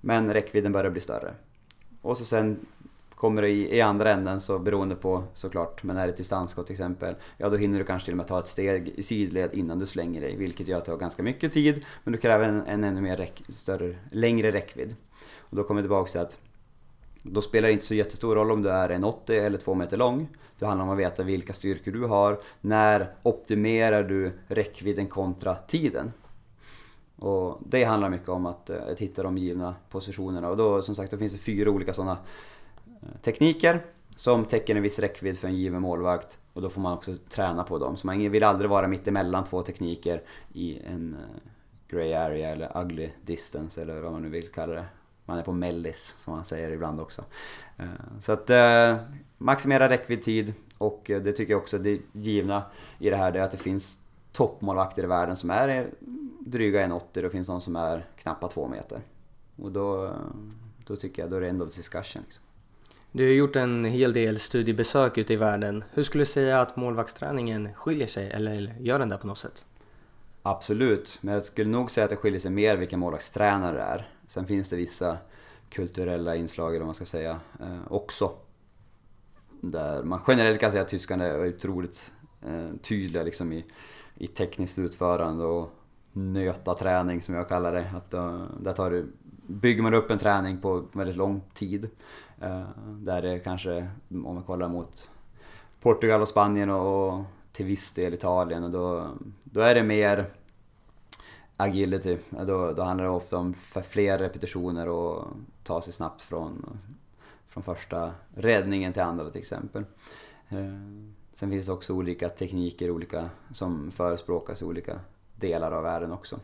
Men 0.00 0.32
räckvidden 0.32 0.72
börjar 0.72 0.90
bli 0.90 1.00
större. 1.00 1.34
Och 2.02 2.16
så 2.16 2.24
sen 2.24 2.66
Kommer 3.14 3.42
det 3.42 3.48
i, 3.48 3.76
i 3.76 3.80
andra 3.80 4.10
änden 4.10 4.40
så 4.40 4.58
beroende 4.58 4.94
på 4.94 5.24
såklart, 5.34 5.82
men 5.82 5.96
är 5.96 6.06
det 6.06 6.12
ett 6.12 6.16
distansskott 6.16 6.66
till 6.66 6.74
exempel, 6.74 7.14
ja 7.36 7.48
då 7.48 7.56
hinner 7.56 7.78
du 7.78 7.84
kanske 7.84 8.04
till 8.04 8.14
och 8.14 8.16
med 8.16 8.26
ta 8.26 8.38
ett 8.38 8.48
steg 8.48 8.88
i 8.88 9.02
sidled 9.02 9.54
innan 9.54 9.78
du 9.78 9.86
slänger 9.86 10.20
dig, 10.20 10.36
vilket 10.36 10.68
gör 10.68 10.78
att 10.78 10.84
du 10.84 10.90
har 10.90 10.98
ganska 10.98 11.22
mycket 11.22 11.52
tid, 11.52 11.84
men 12.04 12.12
du 12.12 12.18
kräver 12.18 12.48
en, 12.48 12.62
en 12.66 12.84
ännu 12.84 13.00
mer 13.00 13.16
räck, 13.16 13.42
större, 13.48 13.96
längre 14.10 14.52
räckvidd. 14.52 14.96
Och 15.38 15.56
då 15.56 15.64
kommer 15.64 15.80
vi 15.80 15.84
tillbaka 15.84 16.10
till 16.10 16.20
att 16.20 16.38
då 17.22 17.40
spelar 17.40 17.68
det 17.68 17.72
inte 17.72 17.86
så 17.86 17.94
jättestor 17.94 18.34
roll 18.34 18.50
om 18.50 18.62
du 18.62 18.70
är 18.70 18.88
en 18.88 19.04
80 19.04 19.34
eller 19.34 19.58
2 19.58 19.74
meter 19.74 19.96
lång. 19.96 20.28
Det 20.58 20.66
handlar 20.66 20.84
om 20.84 20.90
att 20.90 20.98
veta 20.98 21.22
vilka 21.22 21.52
styrkor 21.52 21.92
du 21.92 22.04
har. 22.04 22.40
När 22.60 23.14
optimerar 23.22 24.02
du 24.02 24.32
räckvidden 24.46 25.06
kontra 25.06 25.54
tiden? 25.54 26.12
Och 27.16 27.58
det 27.66 27.84
handlar 27.84 28.10
mycket 28.10 28.28
om 28.28 28.46
att, 28.46 28.70
eh, 28.70 28.82
att 28.92 29.00
hitta 29.00 29.22
de 29.22 29.38
givna 29.38 29.74
positionerna 29.90 30.48
och 30.48 30.56
då 30.56 30.82
som 30.82 30.94
sagt 30.94 31.10
då 31.10 31.18
finns 31.18 31.32
det 31.32 31.38
fyra 31.38 31.70
olika 31.70 31.92
sådana 31.92 32.18
eh, 32.86 33.20
tekniker 33.22 33.84
som 34.14 34.44
täcker 34.44 34.76
en 34.76 34.82
viss 34.82 34.98
räckvidd 34.98 35.38
för 35.38 35.48
en 35.48 35.54
given 35.56 35.82
målvakt 35.82 36.38
och 36.52 36.62
då 36.62 36.70
får 36.70 36.80
man 36.80 36.92
också 36.92 37.14
träna 37.28 37.64
på 37.64 37.78
dem. 37.78 37.96
Så 37.96 38.06
man 38.06 38.30
vill 38.30 38.44
aldrig 38.44 38.70
vara 38.70 38.88
mitt 38.88 39.08
emellan 39.08 39.44
två 39.44 39.62
tekniker 39.62 40.22
i 40.52 40.78
en 40.78 41.14
eh, 41.14 41.40
grey 41.88 42.14
area 42.14 42.48
eller 42.50 42.82
ugly 42.82 43.10
distance 43.22 43.82
eller 43.82 44.00
vad 44.00 44.12
man 44.12 44.22
nu 44.22 44.28
vill 44.28 44.48
kalla 44.48 44.74
det. 44.74 44.84
Man 45.28 45.38
är 45.38 45.42
på 45.42 45.52
mellis 45.52 46.14
som 46.18 46.34
man 46.34 46.44
säger 46.44 46.70
ibland 46.70 47.00
också. 47.00 47.24
Eh, 47.76 47.86
så 48.20 48.32
att 48.32 48.50
eh, 48.50 48.96
maximera 49.38 49.88
räckvidd 49.88 50.22
tid 50.22 50.54
och 50.78 51.02
det 51.06 51.32
tycker 51.32 51.52
jag 51.52 51.60
också 51.60 51.78
det 51.78 52.00
givna 52.12 52.62
i 52.98 53.10
det 53.10 53.16
här 53.16 53.32
det 53.32 53.38
är 53.38 53.42
att 53.42 53.50
det 53.50 53.58
finns 53.58 53.98
toppmålvakter 54.32 55.04
i 55.04 55.06
världen 55.06 55.36
som 55.36 55.50
är 55.50 55.90
dryga 56.40 56.86
1,80 56.86 56.94
och 56.94 57.08
det 57.12 57.30
finns 57.30 57.48
någon 57.48 57.60
som 57.60 57.76
är 57.76 58.06
knappt 58.16 58.50
2 58.52 58.68
meter. 58.68 59.00
Och 59.56 59.72
då, 59.72 60.14
då 60.86 60.96
tycker 60.96 61.22
jag 61.22 61.30
då 61.30 61.36
är 61.36 61.40
det 61.40 61.48
end 61.48 61.62
of 61.62 61.76
discussion. 61.76 62.22
Liksom. 62.24 62.42
Du 63.12 63.24
har 63.24 63.32
gjort 63.32 63.56
en 63.56 63.84
hel 63.84 64.12
del 64.12 64.38
studiebesök 64.38 65.18
ute 65.18 65.32
i 65.32 65.36
världen. 65.36 65.84
Hur 65.92 66.02
skulle 66.02 66.22
du 66.22 66.26
säga 66.26 66.60
att 66.60 66.76
målvaktsträningen 66.76 67.74
skiljer 67.74 68.06
sig, 68.06 68.30
eller 68.30 68.76
gör 68.80 68.98
den 68.98 69.08
det 69.08 69.18
på 69.18 69.26
något 69.26 69.38
sätt? 69.38 69.66
Absolut, 70.42 71.18
men 71.20 71.34
jag 71.34 71.42
skulle 71.42 71.70
nog 71.70 71.90
säga 71.90 72.04
att 72.04 72.10
det 72.10 72.16
skiljer 72.16 72.40
sig 72.40 72.50
mer 72.50 72.76
vilken 72.76 73.00
målvaktstränare 73.00 73.76
det 73.76 73.82
är. 73.82 74.08
Sen 74.28 74.46
finns 74.46 74.68
det 74.68 74.76
vissa 74.76 75.16
kulturella 75.70 76.36
inslag, 76.36 76.70
eller 76.70 76.78
vad 76.78 76.86
man 76.86 76.94
ska 76.94 77.04
säga, 77.04 77.40
eh, 77.60 77.92
också. 77.92 78.30
Där 79.60 80.02
man 80.02 80.20
generellt 80.28 80.60
kan 80.60 80.70
säga 80.70 80.82
att 80.82 80.88
tyskarna 80.88 81.24
är 81.24 81.48
otroligt 81.48 82.12
eh, 82.42 82.76
tydliga 82.82 83.22
liksom 83.22 83.52
i, 83.52 83.64
i 84.14 84.26
tekniskt 84.26 84.78
utförande 84.78 85.44
och 85.44 85.70
nöta 86.12 86.74
träning 86.74 87.22
som 87.22 87.34
jag 87.34 87.48
kallar 87.48 87.72
det. 87.72 87.90
Att, 87.96 88.14
eh, 88.14 88.42
där 88.60 88.72
tar 88.72 88.90
du, 88.90 89.06
bygger 89.46 89.82
man 89.82 89.94
upp 89.94 90.10
en 90.10 90.18
träning 90.18 90.60
på 90.60 90.84
väldigt 90.92 91.16
lång 91.16 91.42
tid. 91.54 91.90
Eh, 92.40 92.68
där 92.86 93.22
det 93.22 93.38
kanske, 93.38 93.88
om 94.08 94.34
man 94.34 94.42
kollar 94.42 94.68
mot 94.68 95.10
Portugal 95.80 96.20
och 96.20 96.28
Spanien 96.28 96.70
och, 96.70 97.08
och 97.08 97.24
till 97.52 97.66
viss 97.66 97.92
del 97.92 98.14
Italien, 98.14 98.64
och 98.64 98.70
då, 98.70 99.08
då 99.44 99.60
är 99.60 99.74
det 99.74 99.82
mer 99.82 100.30
agility. 101.60 102.18
Då, 102.30 102.72
då 102.72 102.82
handlar 102.82 103.04
det 103.04 103.10
ofta 103.10 103.36
om 103.36 103.54
fler 103.88 104.18
repetitioner 104.18 104.88
och 104.88 105.26
ta 105.62 105.80
sig 105.80 105.92
snabbt 105.92 106.22
från, 106.22 106.78
från 107.48 107.62
första 107.62 108.12
räddningen 108.34 108.92
till 108.92 109.02
andra 109.02 109.30
till 109.30 109.40
exempel. 109.40 109.84
Eh, 110.48 110.58
sen 111.34 111.50
finns 111.50 111.66
det 111.66 111.72
också 111.72 111.94
olika 111.94 112.28
tekniker 112.28 112.90
olika, 112.90 113.30
som 113.52 113.90
förespråkas 113.90 114.62
i 114.62 114.64
olika 114.64 115.00
delar 115.36 115.72
av 115.72 115.82
världen 115.82 116.12
också. 116.12 116.40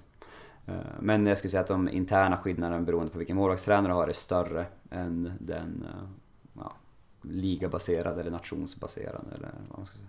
Eh, 0.67 0.75
men 1.01 1.27
jag 1.27 1.39
skulle 1.39 1.51
säga 1.51 1.61
att 1.61 1.67
de 1.67 1.89
interna 1.89 2.37
skillnaderna 2.37 2.83
beroende 2.83 3.13
på 3.13 3.19
vilken 3.19 3.37
målvaktstränare 3.37 3.93
du 3.93 3.95
har 3.95 4.09
är 4.09 4.13
större 4.13 4.67
än 4.91 5.33
den 5.39 5.87
eh, 5.89 6.09
ja, 6.55 6.73
ligabaserade 7.23 8.21
eller 8.21 8.31
nationsbaserade 8.31 9.31
eller 9.37 9.51
vad 9.69 9.79
man 9.79 9.87
ska 9.87 9.97
säga. 9.99 10.09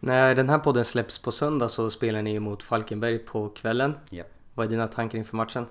När 0.00 0.34
den 0.34 0.48
här 0.48 0.58
podden 0.58 0.84
släpps 0.84 1.18
på 1.18 1.32
söndag 1.32 1.68
så 1.68 1.90
spelar 1.90 2.22
ni 2.22 2.40
mot 2.40 2.62
Falkenberg 2.62 3.18
på 3.18 3.48
kvällen. 3.48 3.94
Yep. 4.10 4.32
Vad 4.54 4.66
är 4.66 4.70
dina 4.70 4.86
tankar 4.86 5.18
inför 5.18 5.36
matchen? 5.36 5.66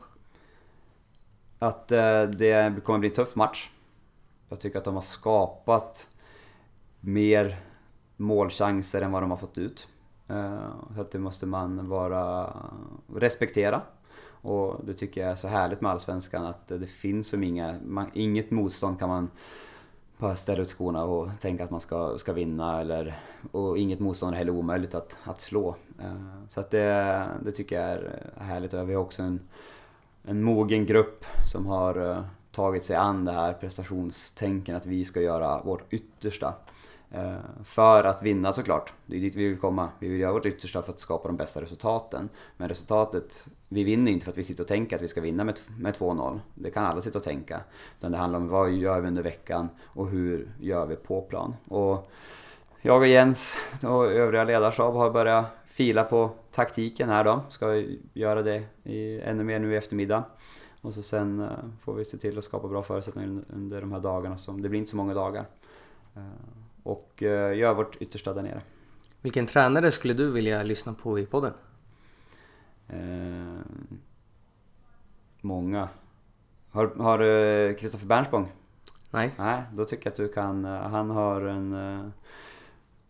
Att 1.60 1.92
eh, 1.92 2.24
det 2.24 2.84
kommer 2.84 3.00
bli 3.00 3.10
en 3.10 3.16
tuff 3.16 3.36
match. 3.36 3.70
Jag 4.50 4.60
tycker 4.60 4.78
att 4.78 4.86
de 4.86 4.94
har 4.94 5.02
skapat 5.02 6.08
mer 7.00 7.58
målchanser 8.18 9.02
än 9.02 9.12
vad 9.12 9.24
de 9.24 9.32
har 9.32 9.38
fått 9.38 9.58
ut. 9.58 9.88
Eh, 10.28 10.72
så 10.96 11.06
det 11.12 11.20
måste 11.20 11.46
man 11.46 11.90
vara, 11.90 12.54
respektera. 13.16 13.82
Och 14.42 14.86
det 14.86 14.94
tycker 14.94 15.22
jag 15.22 15.32
är 15.32 15.36
så 15.36 15.48
härligt 15.48 15.82
med 15.82 15.92
Allsvenskan 15.92 16.46
att 16.46 16.68
det 16.68 16.88
finns 16.88 17.28
som 17.28 17.44
inga, 17.44 17.76
man, 17.86 18.12
inget 18.14 18.52
motstånd 18.52 19.00
kan 19.00 19.10
man 19.10 19.30
bara 20.18 20.36
ställa 20.36 20.62
ut 20.62 20.70
skorna 20.70 21.04
och 21.04 21.30
tänka 21.40 21.64
att 21.64 21.72
man 21.72 21.80
ska, 21.80 22.18
ska 22.18 22.34
vinna 22.34 22.82
eller, 22.82 23.20
och 23.52 23.78
inget 23.78 24.00
motstånd 24.00 24.34
är 24.34 24.38
heller 24.38 24.52
omöjligt 24.52 24.96
att, 24.96 25.18
att 25.24 25.42
slå. 25.42 25.76
Eh, 26.00 26.48
så 26.50 26.60
att 26.60 26.72
det, 26.72 27.28
det 27.46 27.52
tycker 27.52 27.82
jag 27.82 27.90
är 27.90 28.32
härligt 28.38 28.74
och 28.74 28.90
vi 28.90 28.94
har 28.94 29.02
också 29.02 29.24
en, 29.24 29.40
en 30.24 30.44
mogen 30.44 30.86
grupp 30.86 31.26
som 31.52 31.66
har 31.66 32.10
eh, 32.10 32.22
tagit 32.52 32.84
sig 32.84 32.96
an 32.96 33.26
det 33.26 33.32
här 33.32 33.54
prestationstänken 33.54 34.76
att 34.76 34.86
vi 34.86 35.06
ska 35.06 35.22
göra 35.22 35.62
vårt 35.64 35.94
yttersta. 35.94 36.54
Eh, 37.12 37.38
för 37.64 38.04
att 38.04 38.24
vinna 38.24 38.54
såklart. 38.54 38.94
Det 39.06 39.16
är 39.16 39.20
dit 39.20 39.36
vi 39.36 39.50
vill 39.50 39.60
komma. 39.60 39.90
Vi 40.00 40.10
vill 40.10 40.20
göra 40.20 40.34
vårt 40.34 40.46
yttersta 40.46 40.82
för 40.82 40.92
att 40.92 41.00
skapa 41.00 41.28
de 41.28 41.38
bästa 41.38 41.62
resultaten. 41.62 42.30
Men 42.58 42.70
resultatet, 42.70 43.48
vi 43.70 43.84
vinner 43.84 44.12
inte 44.12 44.24
för 44.24 44.32
att 44.32 44.38
vi 44.38 44.44
sitter 44.44 44.64
och 44.64 44.68
tänker 44.68 44.96
att 44.96 45.02
vi 45.02 45.08
ska 45.08 45.22
vinna 45.22 45.44
med, 45.44 45.60
med 45.80 45.96
2-0. 45.96 46.40
Det 46.56 46.72
kan 46.72 46.86
alla 46.86 47.02
sitta 47.02 47.18
och 47.18 47.24
tänka. 47.24 47.62
Utan 47.98 48.12
det 48.12 48.18
handlar 48.18 48.40
om 48.40 48.48
vad 48.48 48.72
gör 48.72 49.02
vi 49.02 49.08
under 49.08 49.24
veckan 49.24 49.70
och 49.84 50.10
hur 50.10 50.52
gör 50.60 50.86
vi 50.86 50.96
på 50.96 51.22
plan. 51.22 51.56
Och 51.68 52.12
jag 52.82 53.02
och 53.02 53.08
Jens 53.08 53.58
och 53.84 54.06
övriga 54.12 54.44
ledarstab 54.44 54.94
har 54.94 55.12
börjat 55.12 55.46
fila 55.66 56.04
på 56.04 56.32
taktiken 56.52 57.10
här 57.10 57.24
då. 57.24 57.44
Ska 57.50 57.84
göra 58.14 58.42
det 58.42 58.64
i, 58.84 59.22
ännu 59.22 59.44
mer 59.44 59.60
nu 59.60 59.74
i 59.74 59.78
eftermiddag. 59.78 60.24
Och 60.82 60.94
så 60.94 61.02
sen 61.02 61.40
eh, 61.40 61.50
får 61.82 61.94
vi 61.94 62.06
se 62.06 62.18
till 62.18 62.38
att 62.38 62.44
skapa 62.44 62.68
bra 62.68 62.84
förutsättningar 62.84 63.44
under 63.54 63.82
de 63.82 63.92
här 63.92 64.00
dagarna. 64.00 64.38
Som, 64.38 64.62
det 64.62 64.70
blir 64.70 64.80
inte 64.80 64.92
så 64.92 64.98
många 64.98 65.14
dagar. 65.14 65.46
Eh, 66.16 66.22
och 66.84 67.24
eh, 67.24 67.58
gör 67.58 67.74
vårt 67.74 68.02
yttersta 68.02 68.34
där 68.34 68.42
nere. 68.42 68.62
Vilken 69.22 69.46
tränare 69.46 69.92
skulle 69.92 70.14
du 70.14 70.32
vilja 70.32 70.64
lyssna 70.64 70.94
på 70.94 71.20
i 71.20 71.26
podden? 71.26 71.54
Eh, 72.90 73.62
många. 75.42 75.90
Har, 76.70 76.88
har 76.88 77.18
du 77.18 77.76
Kristoffer 77.80 78.08
Bernspång? 78.08 78.52
Nej. 79.12 79.32
Nej, 79.38 79.64
då 79.74 79.86
tycker 79.86 80.06
jag 80.06 80.12
att 80.12 80.18
du 80.18 80.28
kan. 80.28 80.66
Eh, 80.66 80.72
han 80.72 81.10
har 81.10 81.42
en, 81.42 81.74
eh, 81.74 82.10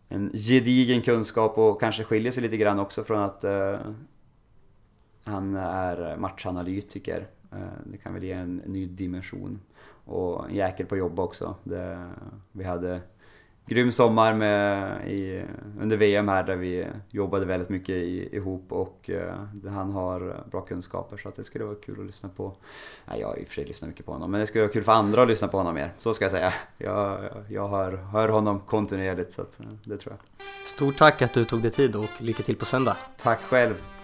en 0.08 0.30
gedigen 0.32 1.02
kunskap 1.02 1.58
och 1.58 1.80
kanske 1.80 2.04
skiljer 2.04 2.32
sig 2.32 2.42
lite 2.42 2.56
grann 2.56 2.78
också 2.78 3.04
från 3.04 3.20
att 3.20 3.44
uh, 3.44 3.78
han 5.24 5.56
är 5.56 6.16
matchanalytiker. 6.16 7.26
Uh, 7.52 7.58
det 7.84 7.98
kan 7.98 8.14
väl 8.14 8.24
ge 8.24 8.32
en 8.32 8.56
ny 8.56 8.86
dimension. 8.86 9.60
Och 10.04 10.48
en 10.48 10.54
jäkel 10.54 10.86
på 10.86 10.96
jobb 10.96 11.20
också. 11.20 11.54
Det, 11.64 12.10
vi 12.52 12.64
hade 12.64 13.00
grym 13.68 13.92
sommar 13.92 14.34
med, 14.34 15.08
i, 15.10 15.44
under 15.80 15.96
VM 15.96 16.28
här 16.28 16.42
där 16.42 16.56
vi 16.56 16.86
jobbade 17.10 17.46
väldigt 17.46 17.68
mycket 17.68 17.94
i, 17.94 18.36
ihop 18.36 18.72
och 18.72 19.10
uh, 19.12 19.70
han 19.70 19.92
har 19.92 20.44
bra 20.50 20.60
kunskaper 20.60 21.16
så 21.16 21.28
att 21.28 21.36
det 21.36 21.44
skulle 21.44 21.64
vara 21.64 21.74
kul 21.74 22.00
att 22.00 22.06
lyssna 22.06 22.28
på. 22.28 22.56
Nej, 23.04 23.20
jag 23.20 23.28
har 23.28 23.36
i 23.36 23.44
och 23.44 23.48
för 23.48 23.54
sig 23.54 23.64
lyssnat 23.64 23.88
mycket 23.88 24.06
på 24.06 24.12
honom 24.12 24.30
men 24.30 24.40
det 24.40 24.46
skulle 24.46 24.64
vara 24.64 24.72
kul 24.72 24.84
för 24.84 24.92
andra 24.92 25.22
att 25.22 25.28
lyssna 25.28 25.48
på 25.48 25.58
honom 25.58 25.74
mer. 25.74 25.92
Så 25.98 26.14
ska 26.14 26.24
jag 26.24 26.32
säga. 26.32 26.52
Jag, 26.78 27.18
jag 27.48 27.68
hör, 27.68 27.92
hör 27.92 28.28
honom 28.28 28.60
kontinuerligt 28.60 29.32
så 29.32 29.42
att, 29.42 29.60
det 29.84 29.98
tror 29.98 30.16
jag. 30.16 30.46
Stort 30.66 30.98
tack 30.98 31.22
att 31.22 31.32
du 31.32 31.44
tog 31.44 31.62
dig 31.62 31.70
tid 31.70 31.96
och 31.96 32.08
lycka 32.18 32.42
till 32.42 32.56
på 32.56 32.64
söndag. 32.64 32.96
Tack 33.16 33.40
själv. 33.40 33.97